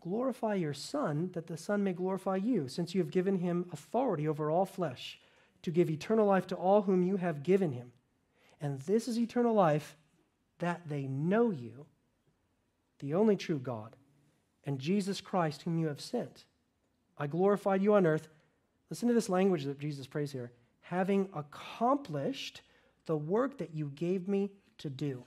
Glorify 0.02 0.56
your 0.56 0.74
Son, 0.74 1.32
that 1.34 1.48
the 1.48 1.58
Son 1.58 1.84
may 1.84 1.94
glorify 1.94 2.36
you, 2.36 2.68
since 2.68 2.94
you 2.94 3.02
have 3.02 3.12
given 3.12 3.40
him 3.40 3.66
authority 3.72 4.28
over 4.28 4.52
all 4.52 4.66
flesh, 4.66 5.20
to 5.64 5.72
give 5.72 5.90
eternal 5.90 6.26
life 6.26 6.48
to 6.48 6.56
all 6.56 6.84
whom 6.84 7.04
you 7.04 7.18
have 7.18 7.44
given 7.44 7.72
him. 7.72 7.92
And 8.62 8.80
this 8.82 9.08
is 9.08 9.20
eternal 9.20 9.54
life, 9.54 9.98
that 10.60 10.82
they 10.88 11.08
know 11.08 11.50
you, 11.52 11.86
the 13.00 13.14
only 13.14 13.36
true 13.36 13.60
God, 13.60 13.96
and 14.66 14.80
Jesus 14.80 15.22
Christ, 15.22 15.62
whom 15.62 15.78
you 15.78 15.88
have 15.88 16.02
sent. 16.02 16.46
I 17.18 17.28
glorified 17.28 17.82
you 17.82 17.94
on 17.94 18.06
earth. 18.06 18.28
Listen 18.90 19.08
to 19.08 19.14
this 19.14 19.30
language 19.30 19.64
that 19.64 19.80
Jesus 19.80 20.08
prays 20.08 20.32
here 20.32 20.52
having 20.88 21.28
accomplished 21.34 22.62
the 23.08 23.18
work 23.18 23.58
that 23.58 23.76
you 23.76 23.92
gave 23.96 24.26
me 24.26 24.50
to 24.78 24.90
do. 24.90 25.22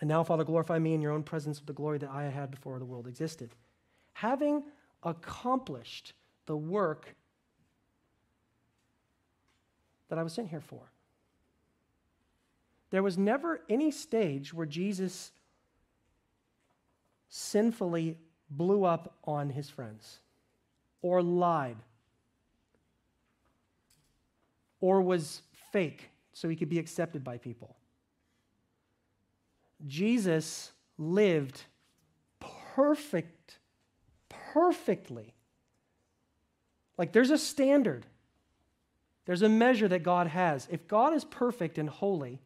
And 0.00 0.08
now, 0.08 0.24
Father, 0.24 0.42
glorify 0.42 0.78
me 0.78 0.94
in 0.94 1.02
your 1.02 1.12
own 1.12 1.22
presence 1.22 1.58
with 1.58 1.66
the 1.66 1.74
glory 1.74 1.98
that 1.98 2.08
I 2.08 2.24
had 2.24 2.50
before 2.50 2.78
the 2.78 2.86
world 2.86 3.06
existed. 3.06 3.54
Having 4.14 4.62
accomplished 5.02 6.14
the 6.46 6.56
work 6.56 7.14
that 10.08 10.18
I 10.18 10.22
was 10.22 10.32
sent 10.32 10.48
here 10.48 10.62
for. 10.62 10.90
There 12.88 13.02
was 13.02 13.18
never 13.18 13.60
any 13.68 13.90
stage 13.90 14.54
where 14.54 14.66
Jesus 14.66 15.30
sinfully 17.30 18.18
blew 18.50 18.84
up 18.84 19.14
on 19.24 19.48
his 19.48 19.70
friends 19.70 20.18
or 21.00 21.22
lied 21.22 21.76
or 24.80 25.00
was 25.00 25.42
fake 25.72 26.10
so 26.32 26.48
he 26.48 26.56
could 26.56 26.68
be 26.68 26.78
accepted 26.78 27.22
by 27.22 27.38
people. 27.38 27.76
Jesus 29.86 30.72
lived 30.98 31.62
perfect, 32.74 33.58
perfectly. 34.28 35.34
Like 36.98 37.12
there's 37.12 37.30
a 37.30 37.38
standard, 37.38 38.06
there's 39.24 39.42
a 39.42 39.48
measure 39.48 39.88
that 39.88 40.02
God 40.02 40.26
has. 40.26 40.66
If 40.70 40.88
God 40.88 41.14
is 41.14 41.24
perfect 41.24 41.78
and 41.78 41.88
holy 41.88 42.40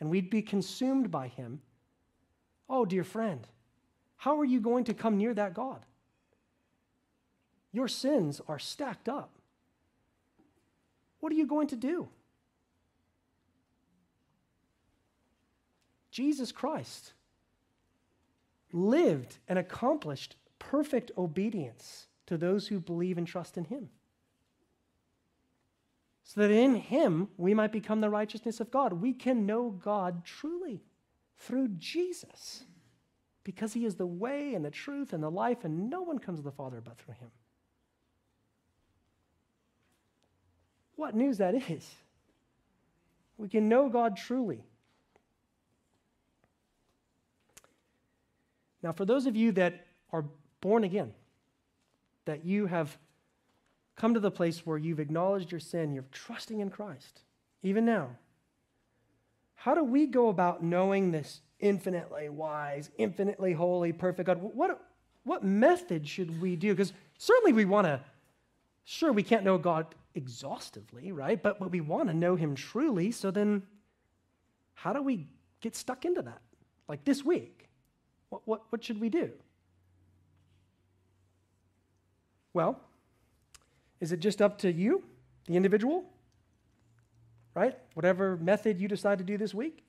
and 0.00 0.08
we'd 0.08 0.30
be 0.30 0.42
consumed 0.42 1.10
by 1.10 1.28
him, 1.28 1.60
oh, 2.70 2.84
dear 2.84 3.04
friend, 3.04 3.46
how 4.18 4.38
are 4.38 4.44
you 4.44 4.60
going 4.60 4.84
to 4.84 4.94
come 4.94 5.16
near 5.16 5.32
that 5.32 5.54
God? 5.54 5.86
Your 7.72 7.88
sins 7.88 8.40
are 8.48 8.58
stacked 8.58 9.08
up. 9.08 9.30
What 11.20 11.32
are 11.32 11.36
you 11.36 11.46
going 11.46 11.68
to 11.68 11.76
do? 11.76 12.08
Jesus 16.10 16.50
Christ 16.50 17.12
lived 18.72 19.38
and 19.46 19.58
accomplished 19.58 20.34
perfect 20.58 21.12
obedience 21.16 22.08
to 22.26 22.36
those 22.36 22.66
who 22.66 22.80
believe 22.80 23.18
and 23.18 23.26
trust 23.26 23.56
in 23.56 23.64
him. 23.64 23.88
So 26.24 26.40
that 26.40 26.50
in 26.50 26.74
him 26.74 27.28
we 27.36 27.54
might 27.54 27.72
become 27.72 28.00
the 28.00 28.10
righteousness 28.10 28.58
of 28.58 28.72
God. 28.72 28.94
We 28.94 29.12
can 29.12 29.46
know 29.46 29.70
God 29.70 30.24
truly 30.24 30.82
through 31.38 31.68
Jesus 31.78 32.64
because 33.48 33.72
he 33.72 33.86
is 33.86 33.94
the 33.94 34.04
way 34.04 34.52
and 34.52 34.62
the 34.62 34.70
truth 34.70 35.14
and 35.14 35.22
the 35.22 35.30
life, 35.30 35.64
and 35.64 35.88
no 35.88 36.02
one 36.02 36.18
comes 36.18 36.38
to 36.38 36.44
the 36.44 36.52
Father 36.52 36.82
but 36.84 36.98
through 36.98 37.14
him. 37.14 37.30
What 40.96 41.14
news 41.16 41.38
that 41.38 41.54
is! 41.70 41.94
We 43.38 43.48
can 43.48 43.66
know 43.66 43.88
God 43.88 44.18
truly. 44.18 44.62
Now, 48.82 48.92
for 48.92 49.06
those 49.06 49.24
of 49.24 49.34
you 49.34 49.50
that 49.52 49.86
are 50.12 50.26
born 50.60 50.84
again, 50.84 51.14
that 52.26 52.44
you 52.44 52.66
have 52.66 52.98
come 53.96 54.12
to 54.12 54.20
the 54.20 54.30
place 54.30 54.66
where 54.66 54.76
you've 54.76 55.00
acknowledged 55.00 55.50
your 55.50 55.60
sin, 55.60 55.94
you're 55.94 56.04
trusting 56.12 56.60
in 56.60 56.68
Christ, 56.68 57.22
even 57.62 57.86
now, 57.86 58.10
how 59.54 59.74
do 59.74 59.82
we 59.82 60.06
go 60.06 60.28
about 60.28 60.62
knowing 60.62 61.12
this 61.12 61.40
infinitely 61.60 62.28
wise, 62.28 62.90
infinitely 62.98 63.52
holy, 63.52 63.92
perfect 63.92 64.26
God. 64.26 64.40
What, 64.40 64.80
what 65.24 65.44
method 65.44 66.06
should 66.06 66.40
we 66.40 66.56
do? 66.56 66.74
Because 66.74 66.92
certainly 67.18 67.52
we 67.52 67.64
want 67.64 67.86
to, 67.86 68.00
sure, 68.84 69.12
we 69.12 69.22
can't 69.22 69.44
know 69.44 69.58
God 69.58 69.86
exhaustively, 70.14 71.12
right? 71.12 71.42
But, 71.42 71.58
but 71.58 71.70
we 71.70 71.80
want 71.80 72.08
to 72.08 72.14
know 72.14 72.36
Him 72.36 72.54
truly. 72.54 73.10
So 73.10 73.30
then, 73.30 73.62
how 74.74 74.92
do 74.92 75.02
we 75.02 75.26
get 75.60 75.76
stuck 75.76 76.04
into 76.04 76.22
that? 76.22 76.40
Like 76.88 77.04
this 77.04 77.24
week, 77.24 77.68
what, 78.30 78.42
what, 78.46 78.62
what 78.70 78.84
should 78.84 79.00
we 79.00 79.08
do? 79.08 79.30
Well, 82.54 82.80
is 84.00 84.12
it 84.12 84.20
just 84.20 84.40
up 84.40 84.58
to 84.58 84.72
you, 84.72 85.02
the 85.46 85.56
individual? 85.56 86.04
Right? 87.54 87.76
Whatever 87.94 88.36
method 88.36 88.80
you 88.80 88.88
decide 88.88 89.18
to 89.18 89.24
do 89.24 89.36
this 89.36 89.52
week? 89.52 89.84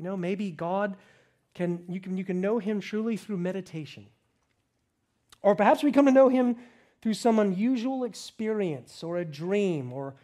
You 0.00 0.04
know, 0.04 0.16
maybe 0.16 0.50
God 0.50 0.96
can 1.52 1.84
you 1.86 2.00
can 2.00 2.16
you 2.16 2.24
can 2.24 2.40
know 2.40 2.58
him 2.58 2.80
truly 2.80 3.18
through 3.18 3.36
meditation. 3.36 4.06
Or 5.42 5.54
perhaps 5.54 5.82
we 5.82 5.92
come 5.92 6.06
to 6.06 6.10
know 6.10 6.30
him 6.30 6.56
through 7.02 7.12
some 7.12 7.38
unusual 7.38 8.04
experience 8.04 9.02
or 9.02 9.18
a 9.18 9.26
dream 9.26 9.92
or 9.92 10.14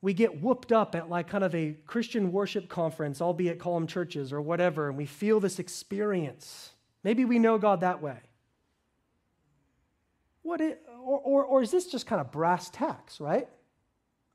we 0.00 0.14
get 0.14 0.40
whooped 0.40 0.70
up 0.70 0.94
at 0.94 1.10
like 1.10 1.26
kind 1.26 1.42
of 1.42 1.52
a 1.52 1.74
Christian 1.84 2.30
worship 2.30 2.68
conference, 2.68 3.20
albeit 3.20 3.58
call 3.58 3.74
them 3.74 3.88
churches 3.88 4.32
or 4.32 4.40
whatever, 4.40 4.88
and 4.88 4.96
we 4.96 5.04
feel 5.06 5.40
this 5.40 5.58
experience. 5.58 6.70
Maybe 7.02 7.24
we 7.24 7.40
know 7.40 7.58
God 7.58 7.80
that 7.80 8.00
way. 8.00 8.18
What 10.42 10.60
it, 10.60 10.80
or, 11.02 11.18
or, 11.18 11.44
or 11.44 11.62
is 11.62 11.72
this 11.72 11.88
just 11.88 12.06
kind 12.06 12.20
of 12.20 12.30
brass 12.30 12.70
tacks, 12.70 13.18
right? 13.18 13.48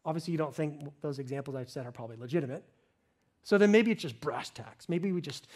Obviously, 0.04 0.34
you 0.34 0.38
don't 0.38 0.54
think 0.54 0.92
those 1.00 1.20
examples 1.20 1.56
I've 1.56 1.70
said 1.70 1.86
are 1.86 1.94
probably 1.94 2.18
legitimate. 2.18 2.66
So 3.44 3.58
then 3.58 3.72
maybe 3.72 3.92
it's 3.92 4.02
just 4.02 4.20
brass 4.22 4.50
tacks. 4.50 4.88
Maybe 4.88 5.12
we 5.12 5.22
just 5.22 5.48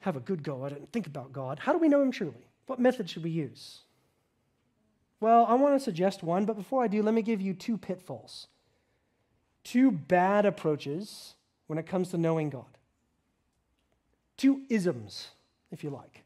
have 0.00 0.16
a 0.16 0.20
good 0.20 0.42
go 0.42 0.66
at 0.66 0.72
it 0.72 0.78
and 0.78 0.90
think 0.92 1.06
about 1.06 1.32
God. 1.32 1.58
How 1.60 1.72
do 1.72 1.78
we 1.78 1.88
know 1.88 2.02
Him 2.02 2.10
truly? 2.10 2.50
What 2.66 2.80
method 2.80 3.08
should 3.08 3.22
we 3.22 3.30
use? 3.30 3.80
Well, 5.20 5.44
I 5.46 5.54
want 5.54 5.74
to 5.74 5.80
suggest 5.80 6.22
one, 6.22 6.46
but 6.46 6.56
before 6.56 6.82
I 6.82 6.88
do, 6.88 7.02
let 7.02 7.14
me 7.14 7.22
give 7.22 7.40
you 7.40 7.52
two 7.52 7.76
pitfalls. 7.76 8.46
Two 9.62 9.90
bad 9.90 10.46
approaches 10.46 11.34
when 11.66 11.78
it 11.78 11.86
comes 11.86 12.10
to 12.10 12.18
knowing 12.18 12.48
God. 12.50 12.64
Two 14.36 14.62
isms, 14.70 15.28
if 15.70 15.84
you 15.84 15.90
like. 15.90 16.24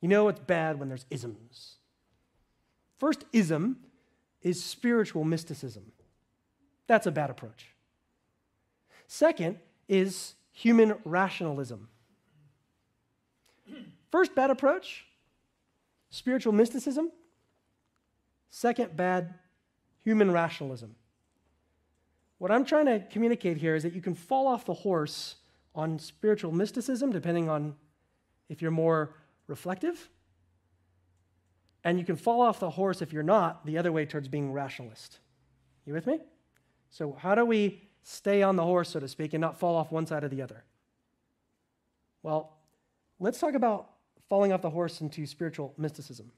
You 0.00 0.08
know 0.08 0.28
it's 0.28 0.38
bad 0.38 0.78
when 0.78 0.88
there's 0.88 1.06
isms. 1.10 1.74
First 2.98 3.24
ism 3.32 3.78
is 4.42 4.62
spiritual 4.62 5.24
mysticism. 5.24 5.90
That's 6.86 7.06
a 7.06 7.10
bad 7.10 7.30
approach. 7.30 7.72
Second 9.08 9.58
is 9.88 10.34
human 10.52 10.96
rationalism. 11.04 11.88
First 14.10 14.34
bad 14.34 14.50
approach, 14.50 15.06
spiritual 16.10 16.52
mysticism. 16.52 17.10
Second 18.50 18.96
bad, 18.96 19.34
human 20.02 20.30
rationalism. 20.30 20.94
What 22.38 22.50
I'm 22.50 22.64
trying 22.64 22.86
to 22.86 23.00
communicate 23.10 23.56
here 23.58 23.74
is 23.74 23.82
that 23.82 23.92
you 23.92 24.00
can 24.00 24.14
fall 24.14 24.46
off 24.46 24.64
the 24.64 24.74
horse 24.74 25.36
on 25.74 25.98
spiritual 25.98 26.52
mysticism, 26.52 27.12
depending 27.12 27.48
on 27.48 27.74
if 28.48 28.62
you're 28.62 28.70
more 28.70 29.14
reflective. 29.46 30.08
And 31.84 31.98
you 31.98 32.04
can 32.04 32.16
fall 32.16 32.40
off 32.40 32.60
the 32.60 32.70
horse 32.70 33.02
if 33.02 33.12
you're 33.12 33.22
not, 33.22 33.66
the 33.66 33.78
other 33.78 33.92
way 33.92 34.06
towards 34.06 34.28
being 34.28 34.52
rationalist. 34.52 35.18
You 35.84 35.94
with 35.94 36.06
me? 36.06 36.20
So, 36.90 37.16
how 37.18 37.34
do 37.34 37.44
we 37.44 37.87
stay 38.02 38.42
on 38.42 38.56
the 38.56 38.64
horse, 38.64 38.90
so 38.90 39.00
to 39.00 39.08
speak, 39.08 39.34
and 39.34 39.40
not 39.40 39.58
fall 39.58 39.76
off 39.76 39.92
one 39.92 40.06
side 40.06 40.24
or 40.24 40.28
the 40.28 40.42
other? 40.42 40.64
Well, 42.22 42.52
let's 43.20 43.38
talk 43.38 43.54
about 43.54 43.90
falling 44.28 44.52
off 44.52 44.62
the 44.62 44.70
horse 44.70 45.00
into 45.00 45.26
spiritual 45.26 45.74
mysticism. 45.78 46.30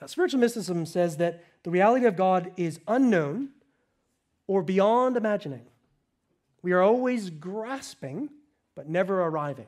Now, 0.00 0.06
spiritual 0.06 0.40
mysticism 0.40 0.86
says 0.86 1.16
that 1.18 1.44
the 1.62 1.70
reality 1.70 2.06
of 2.06 2.16
God 2.16 2.52
is 2.56 2.80
unknown 2.86 3.50
or 4.46 4.62
beyond 4.62 5.16
imagining. 5.16 5.66
We 6.62 6.72
are 6.72 6.82
always 6.82 7.30
grasping, 7.30 8.30
but 8.74 8.88
never 8.88 9.22
arriving. 9.22 9.66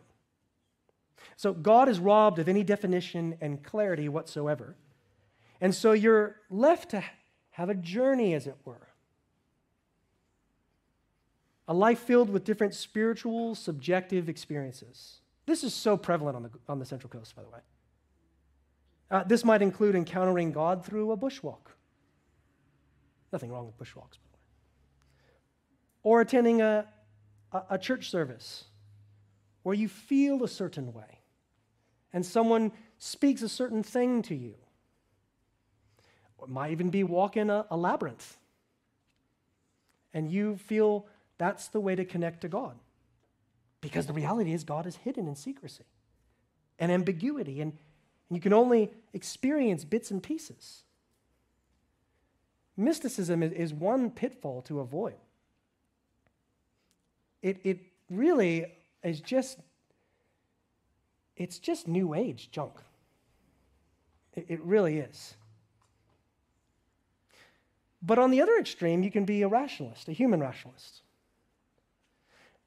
So 1.37 1.53
God 1.53 1.89
is 1.89 1.99
robbed 1.99 2.39
of 2.39 2.49
any 2.49 2.63
definition 2.63 3.37
and 3.41 3.63
clarity 3.63 4.09
whatsoever. 4.09 4.77
And 5.61 5.75
so 5.75 5.93
you're 5.93 6.37
left 6.51 6.91
to 6.91 7.03
have 7.51 7.71
a 7.71 7.75
journey, 7.75 8.35
as 8.35 8.47
it 8.47 8.57
were. 8.65 8.86
A 11.69 11.75
life 11.75 11.99
filled 11.99 12.31
with 12.31 12.45
different 12.45 12.75
spiritual, 12.75 13.55
subjective 13.55 14.29
experiences. 14.29 15.21
This 15.47 15.65
is 15.65 15.75
so 15.75 15.97
prevalent 15.97 16.37
on 16.37 16.43
the, 16.45 16.51
on 16.69 16.79
the 16.79 16.85
Central 16.85 17.11
Coast, 17.11 17.35
by 17.35 17.43
the 17.43 17.49
way. 17.49 17.59
Uh, 19.11 19.25
this 19.25 19.45
might 19.45 19.63
include 19.63 19.95
encountering 19.95 20.53
God 20.53 20.85
through 20.85 21.13
a 21.13 21.17
bushwalk. 21.17 21.73
Nothing 23.33 23.51
wrong 23.53 23.67
with 23.67 23.79
bushwalks, 23.79 24.15
by 24.15 24.27
the 24.31 24.37
way. 24.37 24.41
Or 26.03 26.21
attending 26.21 26.63
a, 26.63 26.87
a, 27.53 27.63
a 27.71 27.79
church 27.79 28.11
service 28.11 28.65
where 29.63 29.75
you 29.75 29.89
feel 29.89 30.43
a 30.45 30.49
certain 30.49 30.93
way 30.93 31.21
and 32.13 32.25
someone 32.25 32.73
speaks 32.99 33.43
a 33.43 33.49
certain 33.49 33.83
thing 33.83 34.23
to 34.23 34.35
you. 34.35 34.55
Or 36.39 36.47
it 36.47 36.51
might 36.51 36.71
even 36.71 36.91
be 36.91 37.05
walking 37.05 37.51
a, 37.51 37.67
a 37.71 37.77
labyrinth 37.77 38.37
and 40.15 40.31
you 40.31 40.57
feel 40.57 41.07
that's 41.39 41.69
the 41.69 41.81
way 41.81 41.95
to 41.95 42.05
connect 42.05 42.41
to 42.43 42.49
God. 42.49 42.77
Because 43.81 44.07
the 44.07 44.13
reality 44.13 44.53
is, 44.53 44.65
God 44.65 44.87
is 44.87 44.97
hidden 44.97 45.29
in 45.29 45.37
secrecy 45.37 45.85
and 46.79 46.91
ambiguity, 46.91 47.61
and, 47.61 47.73
and 48.29 48.37
you 48.37 48.41
can 48.41 48.53
only 48.53 48.91
experience 49.13 49.85
bits 49.85 50.11
and 50.11 50.23
pieces. 50.23 50.83
Mysticism 52.77 53.43
is, 53.43 53.53
is 53.53 53.75
one 53.75 54.11
pitfall 54.11 54.63
to 54.63 54.81
avoid. 54.81 55.15
It, 57.43 57.59
it 57.65 57.79
really 58.11 58.67
is 59.03 59.21
just, 59.21 59.59
it's 61.37 61.59
just 61.59 61.87
new 61.87 62.15
age 62.15 62.51
junk. 62.51 62.75
It, 64.35 64.47
it 64.49 64.61
really 64.63 64.99
is. 64.99 65.35
But 68.03 68.19
on 68.19 68.31
the 68.31 68.43
other 68.43 68.57
extreme, 68.59 69.03
you 69.03 69.11
can 69.11 69.25
be 69.25 69.43
a 69.43 69.49
rationalist, 69.49 70.09
a 70.09 70.13
human 70.13 70.41
rationalist. 70.41 71.03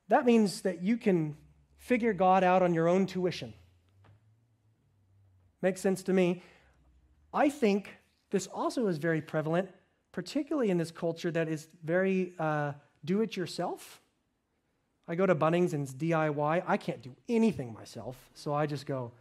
That 0.10 0.26
means 0.26 0.62
that 0.62 0.84
you 0.84 0.98
can 0.98 1.38
figure 1.78 2.14
God 2.14 2.44
out 2.44 2.62
on 2.62 2.74
your 2.74 2.88
own 2.88 3.06
tuition. 3.06 3.54
Makes 5.62 5.82
sense 5.82 6.04
to 6.04 6.14
me. 6.14 6.44
I 7.34 7.50
think 7.50 7.96
this 8.32 8.48
also 8.48 8.88
is 8.88 8.98
very 8.98 9.22
prevalent, 9.22 9.70
particularly 10.12 10.70
in 10.70 10.78
this 10.78 10.92
culture 10.92 11.32
that 11.32 11.48
is 11.48 11.68
very 11.84 12.34
uh, 12.40 12.74
do 13.06 13.22
it 13.22 13.38
yourself. 13.38 14.02
I 15.08 15.16
go 15.16 15.26
to 15.26 15.36
Bunnings 15.36 15.74
and 15.74 15.84
it's 15.84 15.94
DIY. 15.94 16.64
I 16.66 16.78
can't 16.78 17.02
do 17.02 17.16
anything 17.28 17.74
myself, 17.74 18.16
so 18.34 18.54
I 18.54 18.66
just 18.66 18.86
go, 18.86 19.12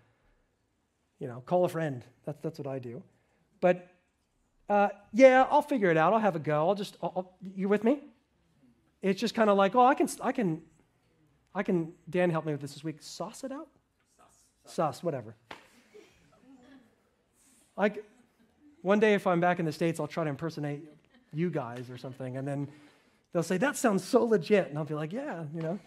you 1.19 1.27
know, 1.27 1.43
call 1.47 1.65
a 1.65 1.69
friend. 1.69 2.05
That's, 2.25 2.41
that's 2.43 2.59
what 2.59 2.67
I 2.67 2.79
do. 2.79 3.03
But 3.61 3.89
uh, 4.69 4.89
yeah, 5.13 5.47
I'll 5.51 5.63
figure 5.63 5.91
it 5.91 5.97
out. 5.97 6.13
I'll 6.13 6.19
have 6.19 6.37
a 6.37 6.41
go. 6.41 6.69
I'll 6.69 6.75
just, 6.75 6.97
I'll, 7.03 7.13
I'll, 7.17 7.33
you 7.41 7.69
with 7.69 7.85
me? 7.85 8.01
It's 9.01 9.21
just 9.21 9.35
kind 9.35 9.49
of 9.49 9.57
like, 9.57 9.75
oh, 9.75 9.85
I 9.85 9.95
can, 9.95 10.09
I 10.21 10.33
can 10.33 10.63
I 11.59 11.65
can, 11.65 11.93
Dan 12.09 12.31
help 12.31 12.47
me 12.47 12.53
with 12.53 12.61
this 12.61 12.75
this 12.75 12.85
week. 12.85 12.99
Sauce 13.01 13.43
it 13.43 13.51
out? 13.51 13.67
Sauce. 14.17 14.75
Sauce, 14.75 15.03
whatever. 15.03 15.35
Like, 17.77 18.05
one 18.83 19.01
day 19.01 19.15
if 19.15 19.27
I'm 19.27 19.41
back 19.41 19.59
in 19.59 19.65
the 19.65 19.73
States, 19.73 19.99
I'll 19.99 20.07
try 20.07 20.23
to 20.23 20.31
impersonate 20.31 20.85
you 21.33 21.51
guys 21.51 21.91
or 21.91 21.99
something. 21.99 22.37
And 22.37 22.47
then 22.47 22.69
they'll 23.33 23.43
say, 23.43 23.57
that 23.57 23.77
sounds 23.77 24.05
so 24.05 24.23
legit. 24.23 24.69
And 24.69 24.79
I'll 24.79 24.85
be 24.85 24.95
like, 24.95 25.13
yeah, 25.13 25.47
you 25.53 25.61
know, 25.61 25.81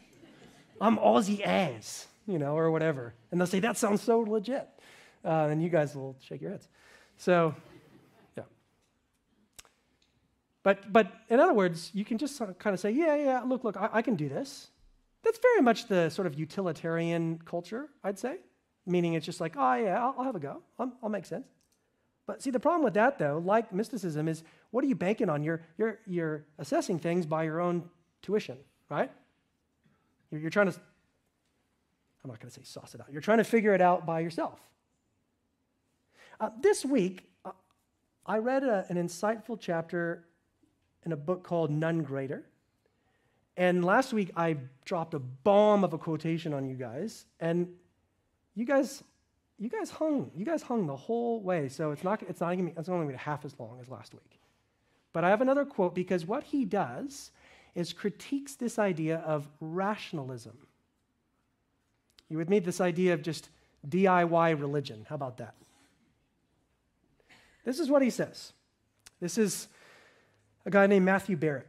I'm 0.82 0.98
Aussie 0.98 1.42
ass, 1.42 2.06
you 2.28 2.38
know, 2.38 2.58
or 2.58 2.70
whatever. 2.70 3.14
And 3.32 3.40
they'll 3.40 3.48
say, 3.48 3.62
that 3.62 3.78
sounds 3.78 4.02
so 4.02 4.20
legit. 4.20 4.68
Uh, 5.24 5.48
and 5.50 5.64
you 5.64 5.70
guys 5.70 5.96
will 5.96 6.18
shake 6.20 6.42
your 6.42 6.52
heads. 6.52 6.68
So, 7.16 7.56
yeah. 8.36 8.44
But, 10.64 10.92
but 10.92 11.14
in 11.30 11.40
other 11.40 11.54
words, 11.54 11.92
you 11.94 12.04
can 12.04 12.18
just 12.18 12.40
kind 12.60 12.74
of 12.74 12.80
say, 12.82 12.92
yeah, 12.92 13.16
yeah, 13.16 13.42
look, 13.44 13.64
look, 13.64 13.78
I, 13.78 13.90
I 13.94 14.02
can 14.02 14.18
do 14.18 14.28
this. 14.28 14.68
That's 15.24 15.40
very 15.40 15.62
much 15.62 15.88
the 15.88 16.10
sort 16.10 16.26
of 16.26 16.38
utilitarian 16.38 17.40
culture, 17.46 17.90
I'd 18.04 18.18
say. 18.18 18.38
Meaning 18.86 19.14
it's 19.14 19.26
just 19.26 19.40
like, 19.40 19.54
oh, 19.58 19.76
yeah, 19.76 20.04
I'll, 20.04 20.16
I'll 20.18 20.24
have 20.26 20.36
a 20.36 20.40
go. 20.40 20.62
I'll, 20.80 20.92
I'll, 21.04 21.10
make 21.10 21.26
sense. 21.26 21.48
But 22.26 22.42
see, 22.42 22.50
the 22.50 22.60
problem 22.60 22.84
with 22.84 22.96
that, 22.96 23.20
though, 23.20 23.42
like 23.44 23.72
mysticism, 23.72 24.28
is 24.28 24.44
what 24.72 24.84
are 24.84 24.88
you 24.88 24.96
banking 24.96 25.30
on? 25.30 25.44
You're, 25.44 25.62
you're, 25.78 26.00
you're 26.08 26.46
assessing 26.58 26.98
things 26.98 27.26
by 27.26 27.44
your 27.44 27.62
own 27.62 27.88
tuition, 28.24 28.58
right? 28.90 29.12
You're, 30.32 30.42
you're 30.42 30.50
trying 30.50 30.72
to, 30.72 30.80
I'm 32.24 32.30
not 32.32 32.40
going 32.40 32.50
to 32.50 32.56
say 32.56 32.64
sauce 32.64 32.96
it 32.96 33.02
out. 33.02 33.08
You're 33.12 33.22
trying 33.22 33.38
to 33.38 33.44
figure 33.44 33.76
it 33.76 33.82
out 33.82 34.06
by 34.06 34.22
yourself. 34.22 34.60
Uh, 36.40 36.50
this 36.60 36.84
week, 36.84 37.30
uh, 37.46 37.52
I 38.26 38.40
read 38.40 38.64
a, 38.64 38.86
an 38.90 38.98
insightful 38.98 39.60
chapter 39.60 40.26
in 41.06 41.12
a 41.12 41.18
book 41.18 41.44
called 41.44 41.70
None 41.70 42.02
Greater. 42.02 42.46
And 43.58 43.84
last 43.84 44.14
week 44.14 44.32
I 44.36 44.58
dropped 44.86 45.14
a 45.14 45.20
bomb 45.20 45.84
of 45.84 45.94
a 45.94 45.98
quotation 45.98 46.54
on 46.54 46.66
you 46.66 46.76
guys, 46.76 47.26
and 47.40 47.68
you 48.56 48.66
guys, 48.66 49.04
you 49.60 49.70
guys 49.70 49.90
hung, 49.90 50.32
you 50.36 50.46
guys 50.46 50.62
hung 50.62 50.88
the 50.88 50.96
whole 50.96 51.42
way. 51.42 51.70
So 51.70 51.92
it's 51.92 52.04
not, 52.04 52.24
it's 52.24 52.42
not 52.42 52.54
even, 52.54 52.70
it's 52.70 52.90
only 52.90 53.06
going 53.06 53.08
to 53.10 53.14
be 53.14 53.24
half 53.24 53.46
as 53.46 53.54
long 53.60 53.80
as 53.82 53.90
last 53.90 54.14
week. 54.14 54.40
But 55.14 55.24
I 55.24 55.30
have 55.30 55.42
another 55.42 55.66
quote 55.66 55.94
because 55.94 56.26
what 56.26 56.44
he 56.44 56.66
does 56.66 57.32
is 57.76 57.94
critiques 57.94 58.56
this 58.56 58.80
idea 58.80 59.18
of 59.20 59.48
rationalism. 59.60 60.58
You 62.30 62.38
with 62.38 62.50
me? 62.50 62.60
This 62.60 62.80
idea 62.80 63.14
of 63.14 63.22
just 63.22 63.50
DIY 63.88 64.60
religion. 64.60 65.06
How 65.10 65.16
about 65.16 65.38
that? 65.38 65.56
This 67.64 67.80
is 67.80 67.90
what 67.90 68.02
he 68.02 68.10
says. 68.10 68.54
This 69.20 69.38
is 69.38 69.68
a 70.66 70.70
guy 70.70 70.88
named 70.88 71.06
Matthew 71.06 71.36
Barrett. 71.36 71.68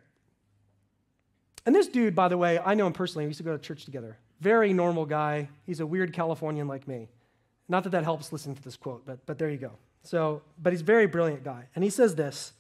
And 1.65 1.75
this 1.75 1.89
dude, 1.89 2.15
by 2.15 2.29
the 2.29 2.39
way, 2.39 2.59
I 2.59 2.75
know 2.75 2.87
him 2.87 2.93
personally. 2.93 3.25
We 3.25 3.31
used 3.31 3.39
to 3.39 3.45
go 3.45 3.57
to 3.57 3.63
church 3.63 3.85
together. 3.85 4.19
Very 4.41 4.73
normal 4.73 5.07
guy. 5.07 5.49
He's 5.65 5.81
a 5.81 5.87
weird 5.87 6.13
Californian 6.13 6.67
like 6.67 6.89
me. 6.89 7.09
Not 7.69 7.85
that 7.85 7.91
that 7.91 8.05
helps 8.05 8.33
listen 8.33 8.55
to 8.55 8.63
this 8.63 8.77
quote, 8.77 9.07
but, 9.07 9.25
but 9.27 9.39
there 9.39 9.49
you 9.49 9.59
go. 9.59 9.73
So, 10.03 10.43
but 10.61 10.73
he's 10.73 10.83
a 10.83 10.85
very 10.85 11.07
brilliant 11.07 11.45
guy. 11.45 11.69
And 11.75 11.85
he 11.85 11.91
says 11.91 12.17
this 12.17 12.53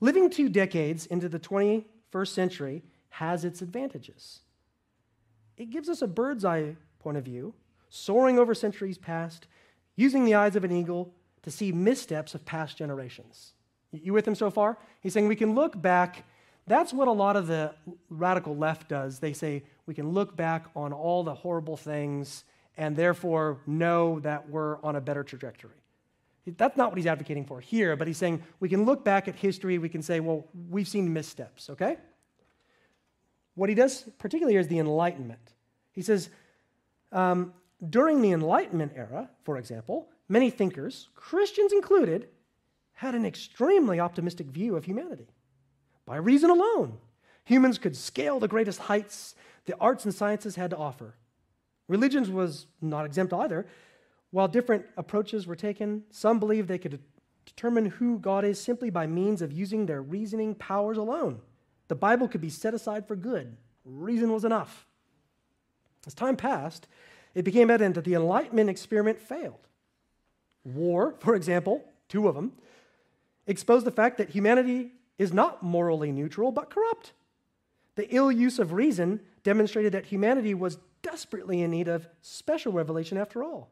Living 0.00 0.30
two 0.30 0.48
decades 0.48 1.06
into 1.06 1.28
the 1.28 1.38
21st 1.38 2.28
century 2.28 2.82
has 3.10 3.44
its 3.44 3.62
advantages. 3.62 4.40
It 5.56 5.70
gives 5.70 5.88
us 5.88 6.02
a 6.02 6.06
bird's 6.06 6.44
eye 6.44 6.76
point 6.98 7.16
of 7.16 7.24
view, 7.24 7.54
soaring 7.90 8.38
over 8.38 8.54
centuries 8.54 8.98
past, 8.98 9.46
using 9.94 10.24
the 10.24 10.34
eyes 10.34 10.56
of 10.56 10.64
an 10.64 10.72
eagle 10.72 11.14
to 11.42 11.50
see 11.50 11.70
missteps 11.70 12.34
of 12.34 12.44
past 12.44 12.76
generations. 12.76 13.52
You 13.92 14.12
with 14.12 14.26
him 14.26 14.34
so 14.34 14.50
far? 14.50 14.78
He's 15.00 15.12
saying 15.12 15.28
we 15.28 15.36
can 15.36 15.54
look 15.54 15.80
back 15.80 16.24
that's 16.66 16.92
what 16.92 17.08
a 17.08 17.12
lot 17.12 17.36
of 17.36 17.46
the 17.46 17.74
radical 18.08 18.56
left 18.56 18.88
does. 18.88 19.18
They 19.18 19.32
say 19.32 19.64
we 19.86 19.94
can 19.94 20.10
look 20.10 20.36
back 20.36 20.66
on 20.74 20.92
all 20.92 21.22
the 21.22 21.34
horrible 21.34 21.76
things 21.76 22.44
and 22.76 22.96
therefore 22.96 23.58
know 23.66 24.20
that 24.20 24.48
we're 24.48 24.80
on 24.82 24.96
a 24.96 25.00
better 25.00 25.22
trajectory. 25.22 25.70
That's 26.46 26.76
not 26.76 26.90
what 26.90 26.98
he's 26.98 27.06
advocating 27.06 27.44
for 27.44 27.60
here, 27.60 27.96
but 27.96 28.06
he's 28.06 28.18
saying 28.18 28.42
we 28.60 28.68
can 28.68 28.84
look 28.84 29.04
back 29.04 29.28
at 29.28 29.36
history, 29.36 29.78
we 29.78 29.88
can 29.88 30.02
say, 30.02 30.20
well, 30.20 30.46
we've 30.68 30.88
seen 30.88 31.12
missteps, 31.12 31.70
okay? 31.70 31.96
What 33.54 33.68
he 33.68 33.74
does 33.74 34.04
particularly 34.18 34.56
is 34.56 34.68
the 34.68 34.78
Enlightenment. 34.78 35.54
He 35.92 36.02
says, 36.02 36.28
um, 37.12 37.54
during 37.88 38.20
the 38.20 38.32
Enlightenment 38.32 38.92
era, 38.94 39.30
for 39.44 39.56
example, 39.56 40.08
many 40.28 40.50
thinkers, 40.50 41.08
Christians 41.14 41.72
included, 41.72 42.28
had 42.94 43.14
an 43.14 43.24
extremely 43.24 44.00
optimistic 44.00 44.48
view 44.48 44.76
of 44.76 44.84
humanity. 44.84 45.28
By 46.06 46.16
reason 46.16 46.50
alone, 46.50 46.98
humans 47.44 47.78
could 47.78 47.96
scale 47.96 48.38
the 48.38 48.48
greatest 48.48 48.80
heights 48.80 49.34
the 49.66 49.76
arts 49.80 50.04
and 50.04 50.14
sciences 50.14 50.56
had 50.56 50.70
to 50.70 50.76
offer. 50.76 51.14
Religions 51.88 52.30
was 52.30 52.66
not 52.80 53.06
exempt 53.06 53.32
either. 53.32 53.66
While 54.30 54.48
different 54.48 54.84
approaches 54.96 55.46
were 55.46 55.56
taken, 55.56 56.04
some 56.10 56.38
believed 56.38 56.68
they 56.68 56.78
could 56.78 57.00
determine 57.46 57.86
who 57.86 58.18
God 58.18 58.44
is 58.44 58.60
simply 58.60 58.90
by 58.90 59.06
means 59.06 59.42
of 59.42 59.52
using 59.52 59.86
their 59.86 60.02
reasoning 60.02 60.54
powers 60.54 60.96
alone. 60.96 61.40
The 61.88 61.94
Bible 61.94 62.28
could 62.28 62.40
be 62.40 62.50
set 62.50 62.74
aside 62.74 63.06
for 63.06 63.16
good. 63.16 63.56
Reason 63.84 64.32
was 64.32 64.44
enough. 64.44 64.86
As 66.06 66.14
time 66.14 66.36
passed, 66.36 66.88
it 67.34 67.44
became 67.44 67.70
evident 67.70 67.94
that 67.94 68.04
the 68.04 68.14
Enlightenment 68.14 68.70
experiment 68.70 69.20
failed. 69.20 69.66
War, 70.64 71.14
for 71.20 71.34
example, 71.34 71.84
two 72.08 72.28
of 72.28 72.34
them, 72.34 72.52
exposed 73.46 73.86
the 73.86 73.90
fact 73.90 74.18
that 74.18 74.30
humanity 74.30 74.92
is 75.18 75.32
not 75.32 75.62
morally 75.62 76.12
neutral, 76.12 76.50
but 76.50 76.70
corrupt. 76.70 77.12
The 77.96 78.12
ill 78.14 78.32
use 78.32 78.58
of 78.58 78.72
reason 78.72 79.20
demonstrated 79.42 79.92
that 79.92 80.06
humanity 80.06 80.54
was 80.54 80.78
desperately 81.02 81.62
in 81.62 81.70
need 81.70 81.88
of 81.88 82.08
special 82.22 82.72
revelation 82.72 83.18
after 83.18 83.44
all. 83.44 83.70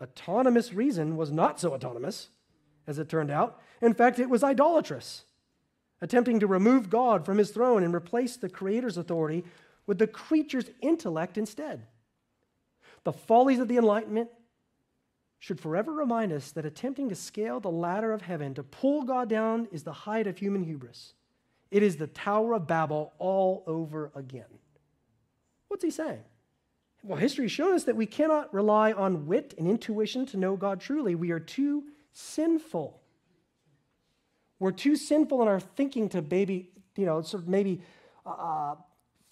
Autonomous 0.00 0.72
reason 0.72 1.16
was 1.16 1.32
not 1.32 1.58
so 1.58 1.74
autonomous, 1.74 2.28
as 2.86 2.98
it 2.98 3.08
turned 3.08 3.30
out. 3.30 3.60
In 3.82 3.94
fact, 3.94 4.18
it 4.18 4.30
was 4.30 4.44
idolatrous, 4.44 5.24
attempting 6.00 6.38
to 6.40 6.46
remove 6.46 6.90
God 6.90 7.24
from 7.24 7.38
his 7.38 7.50
throne 7.50 7.82
and 7.82 7.94
replace 7.94 8.36
the 8.36 8.48
Creator's 8.48 8.96
authority 8.96 9.44
with 9.86 9.98
the 9.98 10.06
creature's 10.06 10.70
intellect 10.80 11.36
instead. 11.36 11.86
The 13.04 13.12
follies 13.12 13.58
of 13.58 13.68
the 13.68 13.78
Enlightenment 13.78 14.28
should 15.38 15.60
forever 15.60 15.92
remind 15.92 16.32
us 16.32 16.50
that 16.52 16.64
attempting 16.64 17.08
to 17.08 17.14
scale 17.14 17.60
the 17.60 17.70
ladder 17.70 18.12
of 18.12 18.22
heaven, 18.22 18.54
to 18.54 18.62
pull 18.62 19.02
God 19.02 19.28
down, 19.28 19.68
is 19.70 19.84
the 19.84 19.92
height 19.92 20.26
of 20.26 20.38
human 20.38 20.64
hubris. 20.64 21.14
It 21.70 21.82
is 21.82 21.96
the 21.96 22.06
Tower 22.06 22.54
of 22.54 22.66
Babel 22.66 23.12
all 23.18 23.62
over 23.66 24.10
again. 24.14 24.58
What's 25.68 25.84
he 25.84 25.90
saying? 25.90 26.24
Well, 27.02 27.18
history 27.18 27.44
has 27.44 27.52
shown 27.52 27.74
us 27.74 27.84
that 27.84 27.94
we 27.94 28.06
cannot 28.06 28.52
rely 28.52 28.92
on 28.92 29.26
wit 29.26 29.54
and 29.58 29.68
intuition 29.68 30.26
to 30.26 30.36
know 30.36 30.56
God 30.56 30.80
truly. 30.80 31.14
We 31.14 31.30
are 31.30 31.40
too 31.40 31.84
sinful. 32.12 33.00
We're 34.58 34.72
too 34.72 34.96
sinful 34.96 35.40
in 35.42 35.48
our 35.48 35.60
thinking 35.60 36.08
to 36.08 36.22
maybe, 36.22 36.70
you 36.96 37.06
know, 37.06 37.22
sort 37.22 37.44
of 37.44 37.48
maybe 37.48 37.82
uh, 38.26 38.74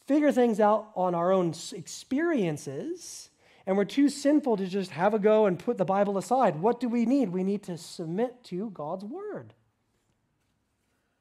figure 0.07 0.31
things 0.31 0.61
out 0.61 0.91
on 0.95 1.15
our 1.15 1.33
own 1.33 1.53
experiences. 1.75 3.31
And 3.67 3.77
we're 3.77 3.85
too 3.85 4.09
sinful 4.09 4.59
to 4.59 4.67
just 4.67 4.93
have 4.93 5.13
a 5.13 5.19
go 5.19 5.47
and 5.47 5.59
put 5.59 5.77
the 5.77 5.85
Bible 5.85 6.19
aside. 6.19 6.61
What 6.61 6.79
do 6.79 6.89
we 6.89 7.05
need? 7.05 7.31
We 7.31 7.43
need 7.43 7.65
to 7.65 7.77
submit 7.77 8.45
to 8.45 8.71
God's 8.71 9.05
word. 9.05 9.55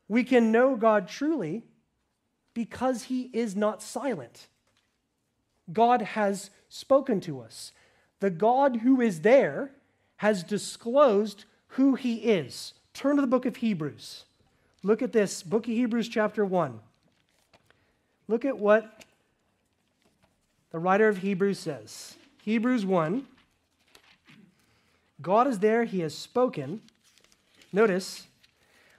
We 0.08 0.24
can 0.24 0.52
know 0.52 0.76
God 0.76 1.08
truly 1.08 1.64
because 2.54 3.04
he 3.04 3.32
is 3.34 3.56
not 3.56 3.82
silent. 3.82 4.48
God 5.74 6.04
has 6.04 6.52
spoken 6.70 7.20
to 7.22 7.42
us. 7.42 7.72
The 8.20 8.30
God 8.30 8.78
who 8.78 9.02
is 9.02 9.22
there 9.22 9.72
has 10.18 10.44
disclosed 10.44 11.46
who 11.70 11.96
he 11.96 12.16
is. 12.16 12.74
Turn 12.94 13.16
to 13.16 13.22
the 13.22 13.28
book 13.28 13.46
of 13.46 13.58
Hebrews. 13.58 14.26
Look 14.84 15.02
at 15.02 15.12
this, 15.12 15.42
book 15.42 15.66
of 15.66 15.74
Hebrews, 15.74 16.08
chapter 16.08 16.46
1. 16.46 16.80
Look 18.28 18.46
at 18.46 18.58
what 18.58 19.04
the 20.72 20.80
writer 20.80 21.08
of 21.08 21.18
Hebrews 21.18 21.60
says. 21.60 22.16
Hebrews 22.46 22.86
1. 22.86 23.26
God 25.20 25.48
is 25.48 25.58
there, 25.58 25.84
he 25.84 26.02
has 26.02 26.16
spoken. 26.16 26.84
Notice, 27.74 28.28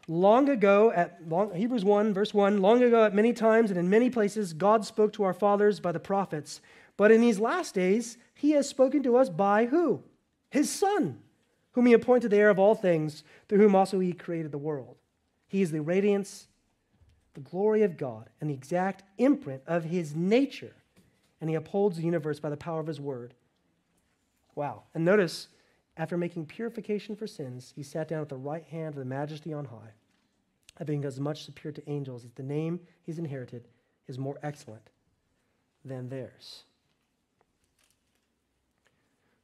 long 0.09 0.49
ago 0.49 0.91
at 0.91 1.21
long, 1.29 1.55
Hebrews 1.55 1.85
1 1.85 2.13
verse 2.13 2.35
1, 2.35 2.61
long 2.61 2.83
ago 2.83 3.05
at 3.05 3.15
many 3.15 3.33
times 3.33 3.71
and 3.71 3.79
in 3.79 3.89
many 3.89 4.11
places 4.11 4.53
God 4.53 4.85
spoke 4.85 5.13
to 5.13 5.23
our 5.23 5.33
fathers 5.33 5.79
by 5.79 5.93
the 5.93 6.01
prophets. 6.01 6.61
But 6.97 7.13
in 7.13 7.21
these 7.21 7.39
last 7.39 7.73
days 7.73 8.19
he 8.35 8.51
has 8.51 8.69
spoken 8.69 9.05
to 9.05 9.17
us 9.17 9.29
by 9.29 9.67
who? 9.67 10.03
His 10.51 10.69
son, 10.69 11.21
whom 11.71 11.87
he 11.87 11.93
appointed 11.93 12.33
the 12.33 12.39
heir 12.39 12.51
of 12.51 12.59
all 12.59 12.75
things, 12.75 13.23
through 13.49 13.59
whom 13.59 13.77
also 13.77 14.01
he 14.01 14.13
created 14.13 14.51
the 14.51 14.59
world. 14.59 14.97
He 15.47 15.63
is 15.63 15.71
the 15.71 15.83
radiance, 15.83 16.49
the 17.35 17.41
glory 17.43 17.85
of 17.85 17.97
God, 17.97 18.29
and 18.41 18.51
the 18.51 18.55
exact 18.55 19.05
imprint 19.19 19.63
of 19.69 19.85
his 19.85 20.17
nature, 20.17 20.75
and 21.41 21.51
he 21.51 21.57
upholds 21.57 21.97
the 21.97 22.03
universe 22.03 22.41
by 22.41 22.51
the 22.51 22.57
power 22.57 22.81
of 22.81 22.87
his 22.87 23.01
word. 23.01 23.35
Wow. 24.55 24.85
And 24.95 25.05
notice 25.05 25.49
after 25.97 26.17
making 26.17 26.47
purification 26.47 27.17
for 27.17 27.27
sins, 27.27 27.73
he 27.75 27.83
sat 27.83 28.09
down 28.09 28.23
at 28.23 28.29
the 28.29 28.37
right 28.37 28.65
hand 28.65 28.95
of 28.95 28.99
the 28.99 29.05
majesty 29.05 29.53
on 29.53 29.67
high, 29.67 30.85
being 30.85 31.05
as 31.05 31.19
much 31.19 31.45
superior 31.45 31.75
to 31.75 31.91
angels 31.91 32.25
as 32.25 32.33
the 32.33 32.43
name 32.43 32.81
he's 33.03 33.19
inherited 33.19 33.69
is 34.09 34.19
more 34.19 34.39
excellent 34.43 34.91
than 35.85 36.09
theirs. 36.09 36.65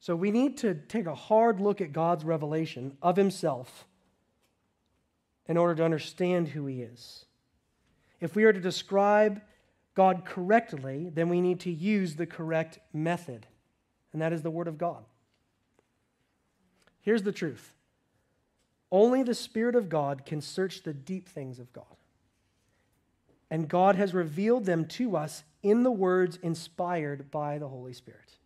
So 0.00 0.16
we 0.16 0.30
need 0.30 0.58
to 0.58 0.74
take 0.74 1.06
a 1.06 1.14
hard 1.14 1.60
look 1.60 1.80
at 1.80 1.92
God's 1.92 2.24
revelation 2.24 2.96
of 3.00 3.16
himself 3.16 3.86
in 5.46 5.56
order 5.56 5.74
to 5.76 5.84
understand 5.84 6.48
who 6.48 6.66
he 6.66 6.82
is. 6.82 7.24
If 8.20 8.34
we 8.34 8.44
are 8.44 8.52
to 8.52 8.60
describe 8.60 9.40
God 9.94 10.24
correctly, 10.24 11.10
then 11.12 11.28
we 11.28 11.40
need 11.40 11.60
to 11.60 11.70
use 11.70 12.16
the 12.16 12.26
correct 12.26 12.78
method, 12.92 13.46
and 14.12 14.22
that 14.22 14.32
is 14.32 14.42
the 14.42 14.50
Word 14.50 14.68
of 14.68 14.78
God. 14.78 15.04
Here's 17.02 17.22
the 17.22 17.32
truth 17.32 17.74
only 18.90 19.22
the 19.22 19.34
Spirit 19.34 19.74
of 19.74 19.88
God 19.88 20.24
can 20.26 20.40
search 20.40 20.82
the 20.82 20.92
deep 20.92 21.28
things 21.28 21.58
of 21.58 21.72
God. 21.72 21.84
And 23.50 23.68
God 23.68 23.96
has 23.96 24.14
revealed 24.14 24.64
them 24.64 24.86
to 24.86 25.16
us 25.16 25.44
in 25.62 25.82
the 25.82 25.90
words 25.90 26.38
inspired 26.42 27.30
by 27.30 27.58
the 27.58 27.68
Holy 27.68 27.92
Spirit. 27.92 28.36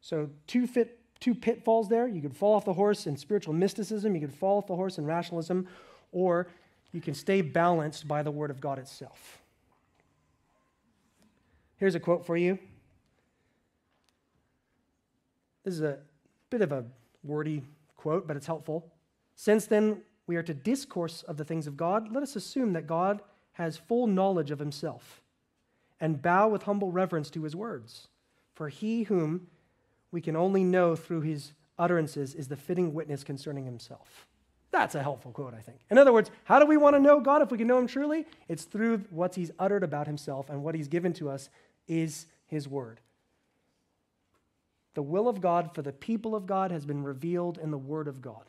So, 0.00 0.30
two, 0.46 0.66
fit, 0.66 0.98
two 1.20 1.34
pitfalls 1.34 1.88
there. 1.88 2.08
You 2.08 2.20
could 2.20 2.36
fall 2.36 2.54
off 2.54 2.64
the 2.64 2.72
horse 2.72 3.06
in 3.06 3.16
spiritual 3.16 3.54
mysticism, 3.54 4.14
you 4.14 4.20
could 4.20 4.34
fall 4.34 4.58
off 4.58 4.66
the 4.66 4.76
horse 4.76 4.98
in 4.98 5.04
rationalism, 5.04 5.68
or 6.10 6.48
you 6.92 7.00
can 7.00 7.14
stay 7.14 7.40
balanced 7.40 8.08
by 8.08 8.22
the 8.22 8.30
Word 8.30 8.50
of 8.50 8.60
God 8.60 8.78
itself. 8.78 9.41
Here's 11.82 11.96
a 11.96 12.00
quote 12.00 12.24
for 12.24 12.36
you. 12.36 12.60
This 15.64 15.74
is 15.74 15.80
a 15.80 15.98
Bit 16.48 16.60
of 16.60 16.70
a 16.70 16.84
wordy 17.24 17.64
quote, 17.96 18.28
but 18.28 18.36
it's 18.36 18.46
helpful. 18.46 18.92
Since 19.34 19.66
then, 19.66 20.02
we 20.28 20.36
are 20.36 20.44
to 20.44 20.54
discourse 20.54 21.24
of 21.24 21.38
the 21.38 21.44
things 21.44 21.66
of 21.66 21.76
God. 21.76 22.12
Let 22.12 22.22
us 22.22 22.36
assume 22.36 22.72
that 22.74 22.86
God 22.86 23.20
has 23.54 23.76
full 23.76 24.06
knowledge 24.06 24.52
of 24.52 24.60
himself 24.60 25.22
and 26.00 26.22
bow 26.22 26.46
with 26.46 26.62
humble 26.62 26.92
reverence 26.92 27.30
to 27.30 27.42
his 27.42 27.56
words. 27.56 28.06
For 28.54 28.68
he 28.68 29.02
whom 29.02 29.48
we 30.12 30.20
can 30.20 30.36
only 30.36 30.62
know 30.62 30.94
through 30.94 31.22
his 31.22 31.52
utterances 31.80 32.36
is 32.36 32.46
the 32.46 32.56
fitting 32.56 32.94
witness 32.94 33.24
concerning 33.24 33.64
himself. 33.64 34.28
That's 34.70 34.94
a 34.94 35.02
helpful 35.02 35.32
quote, 35.32 35.52
I 35.52 35.60
think. 35.60 35.80
In 35.90 35.98
other 35.98 36.12
words, 36.12 36.30
how 36.44 36.58
do 36.58 36.64
we 36.64 36.76
want 36.76 36.96
to 36.96 37.00
know 37.00 37.18
God 37.18 37.42
if 37.42 37.50
we 37.50 37.58
can 37.58 37.66
know 37.66 37.78
him 37.78 37.86
truly? 37.86 38.24
It's 38.48 38.64
through 38.64 38.98
what 39.10 39.34
he's 39.34 39.50
uttered 39.58 39.82
about 39.82 40.06
himself, 40.06 40.48
and 40.48 40.62
what 40.62 40.74
he's 40.74 40.88
given 40.88 41.12
to 41.14 41.28
us 41.28 41.50
is 42.00 42.26
his 42.46 42.66
word. 42.66 43.00
The 44.94 45.02
will 45.02 45.28
of 45.28 45.40
God 45.40 45.74
for 45.74 45.82
the 45.82 45.92
people 45.92 46.34
of 46.34 46.46
God 46.46 46.70
has 46.70 46.84
been 46.84 47.02
revealed 47.02 47.58
in 47.58 47.70
the 47.70 47.78
Word 47.78 48.08
of 48.08 48.20
God. 48.20 48.44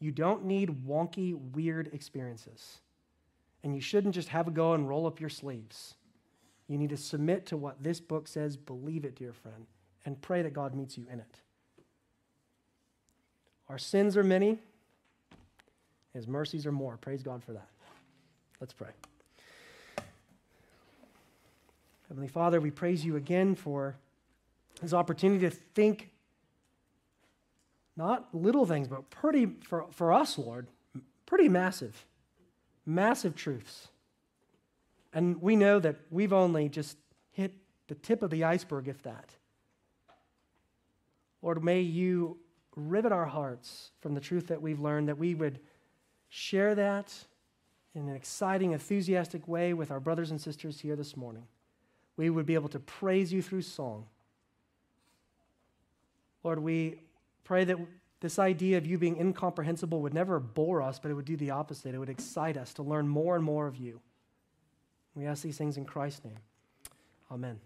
You 0.00 0.12
don't 0.12 0.44
need 0.44 0.86
wonky, 0.86 1.34
weird 1.34 1.90
experiences. 1.92 2.78
And 3.64 3.74
you 3.74 3.80
shouldn't 3.80 4.14
just 4.14 4.28
have 4.28 4.46
a 4.46 4.52
go 4.52 4.74
and 4.74 4.88
roll 4.88 5.06
up 5.06 5.18
your 5.18 5.28
sleeves. 5.28 5.94
You 6.68 6.78
need 6.78 6.90
to 6.90 6.96
submit 6.96 7.46
to 7.46 7.56
what 7.56 7.82
this 7.82 7.98
book 7.98 8.28
says, 8.28 8.56
believe 8.56 9.04
it, 9.04 9.16
dear 9.16 9.32
friend, 9.32 9.66
and 10.04 10.20
pray 10.20 10.42
that 10.42 10.52
God 10.52 10.74
meets 10.74 10.96
you 10.96 11.06
in 11.12 11.18
it. 11.18 11.40
Our 13.68 13.78
sins 13.78 14.16
are 14.16 14.24
many, 14.24 14.58
His 16.14 16.28
mercies 16.28 16.64
are 16.64 16.72
more. 16.72 16.96
Praise 16.96 17.22
God 17.22 17.42
for 17.42 17.52
that. 17.54 17.68
Let's 18.60 18.72
pray. 18.72 18.90
Heavenly 22.08 22.28
Father, 22.28 22.60
we 22.60 22.70
praise 22.70 23.04
you 23.04 23.16
again 23.16 23.54
for 23.54 23.96
this 24.80 24.94
opportunity 24.94 25.40
to 25.40 25.50
think 25.50 26.10
not 27.96 28.34
little 28.34 28.64
things, 28.64 28.88
but 28.88 29.10
pretty, 29.10 29.46
for, 29.64 29.86
for 29.90 30.12
us, 30.12 30.38
Lord, 30.38 30.68
pretty 31.26 31.48
massive, 31.48 32.06
massive 32.86 33.34
truths. 33.34 33.88
And 35.12 35.42
we 35.42 35.56
know 35.56 35.80
that 35.80 35.96
we've 36.10 36.32
only 36.32 36.68
just 36.68 36.96
hit 37.32 37.52
the 37.88 37.94
tip 37.96 38.22
of 38.22 38.30
the 38.30 38.44
iceberg, 38.44 38.88
if 38.88 39.02
that. 39.02 39.30
Lord, 41.42 41.62
may 41.62 41.80
you 41.80 42.38
rivet 42.76 43.12
our 43.12 43.26
hearts 43.26 43.90
from 44.00 44.14
the 44.14 44.20
truth 44.20 44.46
that 44.46 44.62
we've 44.62 44.80
learned, 44.80 45.08
that 45.08 45.18
we 45.18 45.34
would 45.34 45.58
share 46.28 46.74
that 46.74 47.12
in 47.94 48.08
an 48.08 48.14
exciting, 48.14 48.72
enthusiastic 48.72 49.48
way 49.48 49.74
with 49.74 49.90
our 49.90 50.00
brothers 50.00 50.30
and 50.30 50.40
sisters 50.40 50.80
here 50.80 50.94
this 50.94 51.16
morning. 51.16 51.44
We 52.18 52.28
would 52.28 52.44
be 52.44 52.54
able 52.54 52.68
to 52.70 52.80
praise 52.80 53.32
you 53.32 53.40
through 53.40 53.62
song. 53.62 54.04
Lord, 56.42 56.58
we 56.58 57.00
pray 57.44 57.64
that 57.64 57.78
this 58.20 58.38
idea 58.38 58.76
of 58.76 58.86
you 58.86 58.98
being 58.98 59.16
incomprehensible 59.16 60.02
would 60.02 60.12
never 60.12 60.40
bore 60.40 60.82
us, 60.82 60.98
but 60.98 61.10
it 61.10 61.14
would 61.14 61.24
do 61.24 61.36
the 61.36 61.50
opposite. 61.50 61.94
It 61.94 61.98
would 61.98 62.08
excite 62.08 62.56
us 62.56 62.74
to 62.74 62.82
learn 62.82 63.08
more 63.08 63.36
and 63.36 63.44
more 63.44 63.68
of 63.68 63.76
you. 63.76 64.00
We 65.14 65.26
ask 65.26 65.42
these 65.42 65.56
things 65.56 65.76
in 65.76 65.84
Christ's 65.84 66.24
name. 66.24 66.38
Amen. 67.30 67.60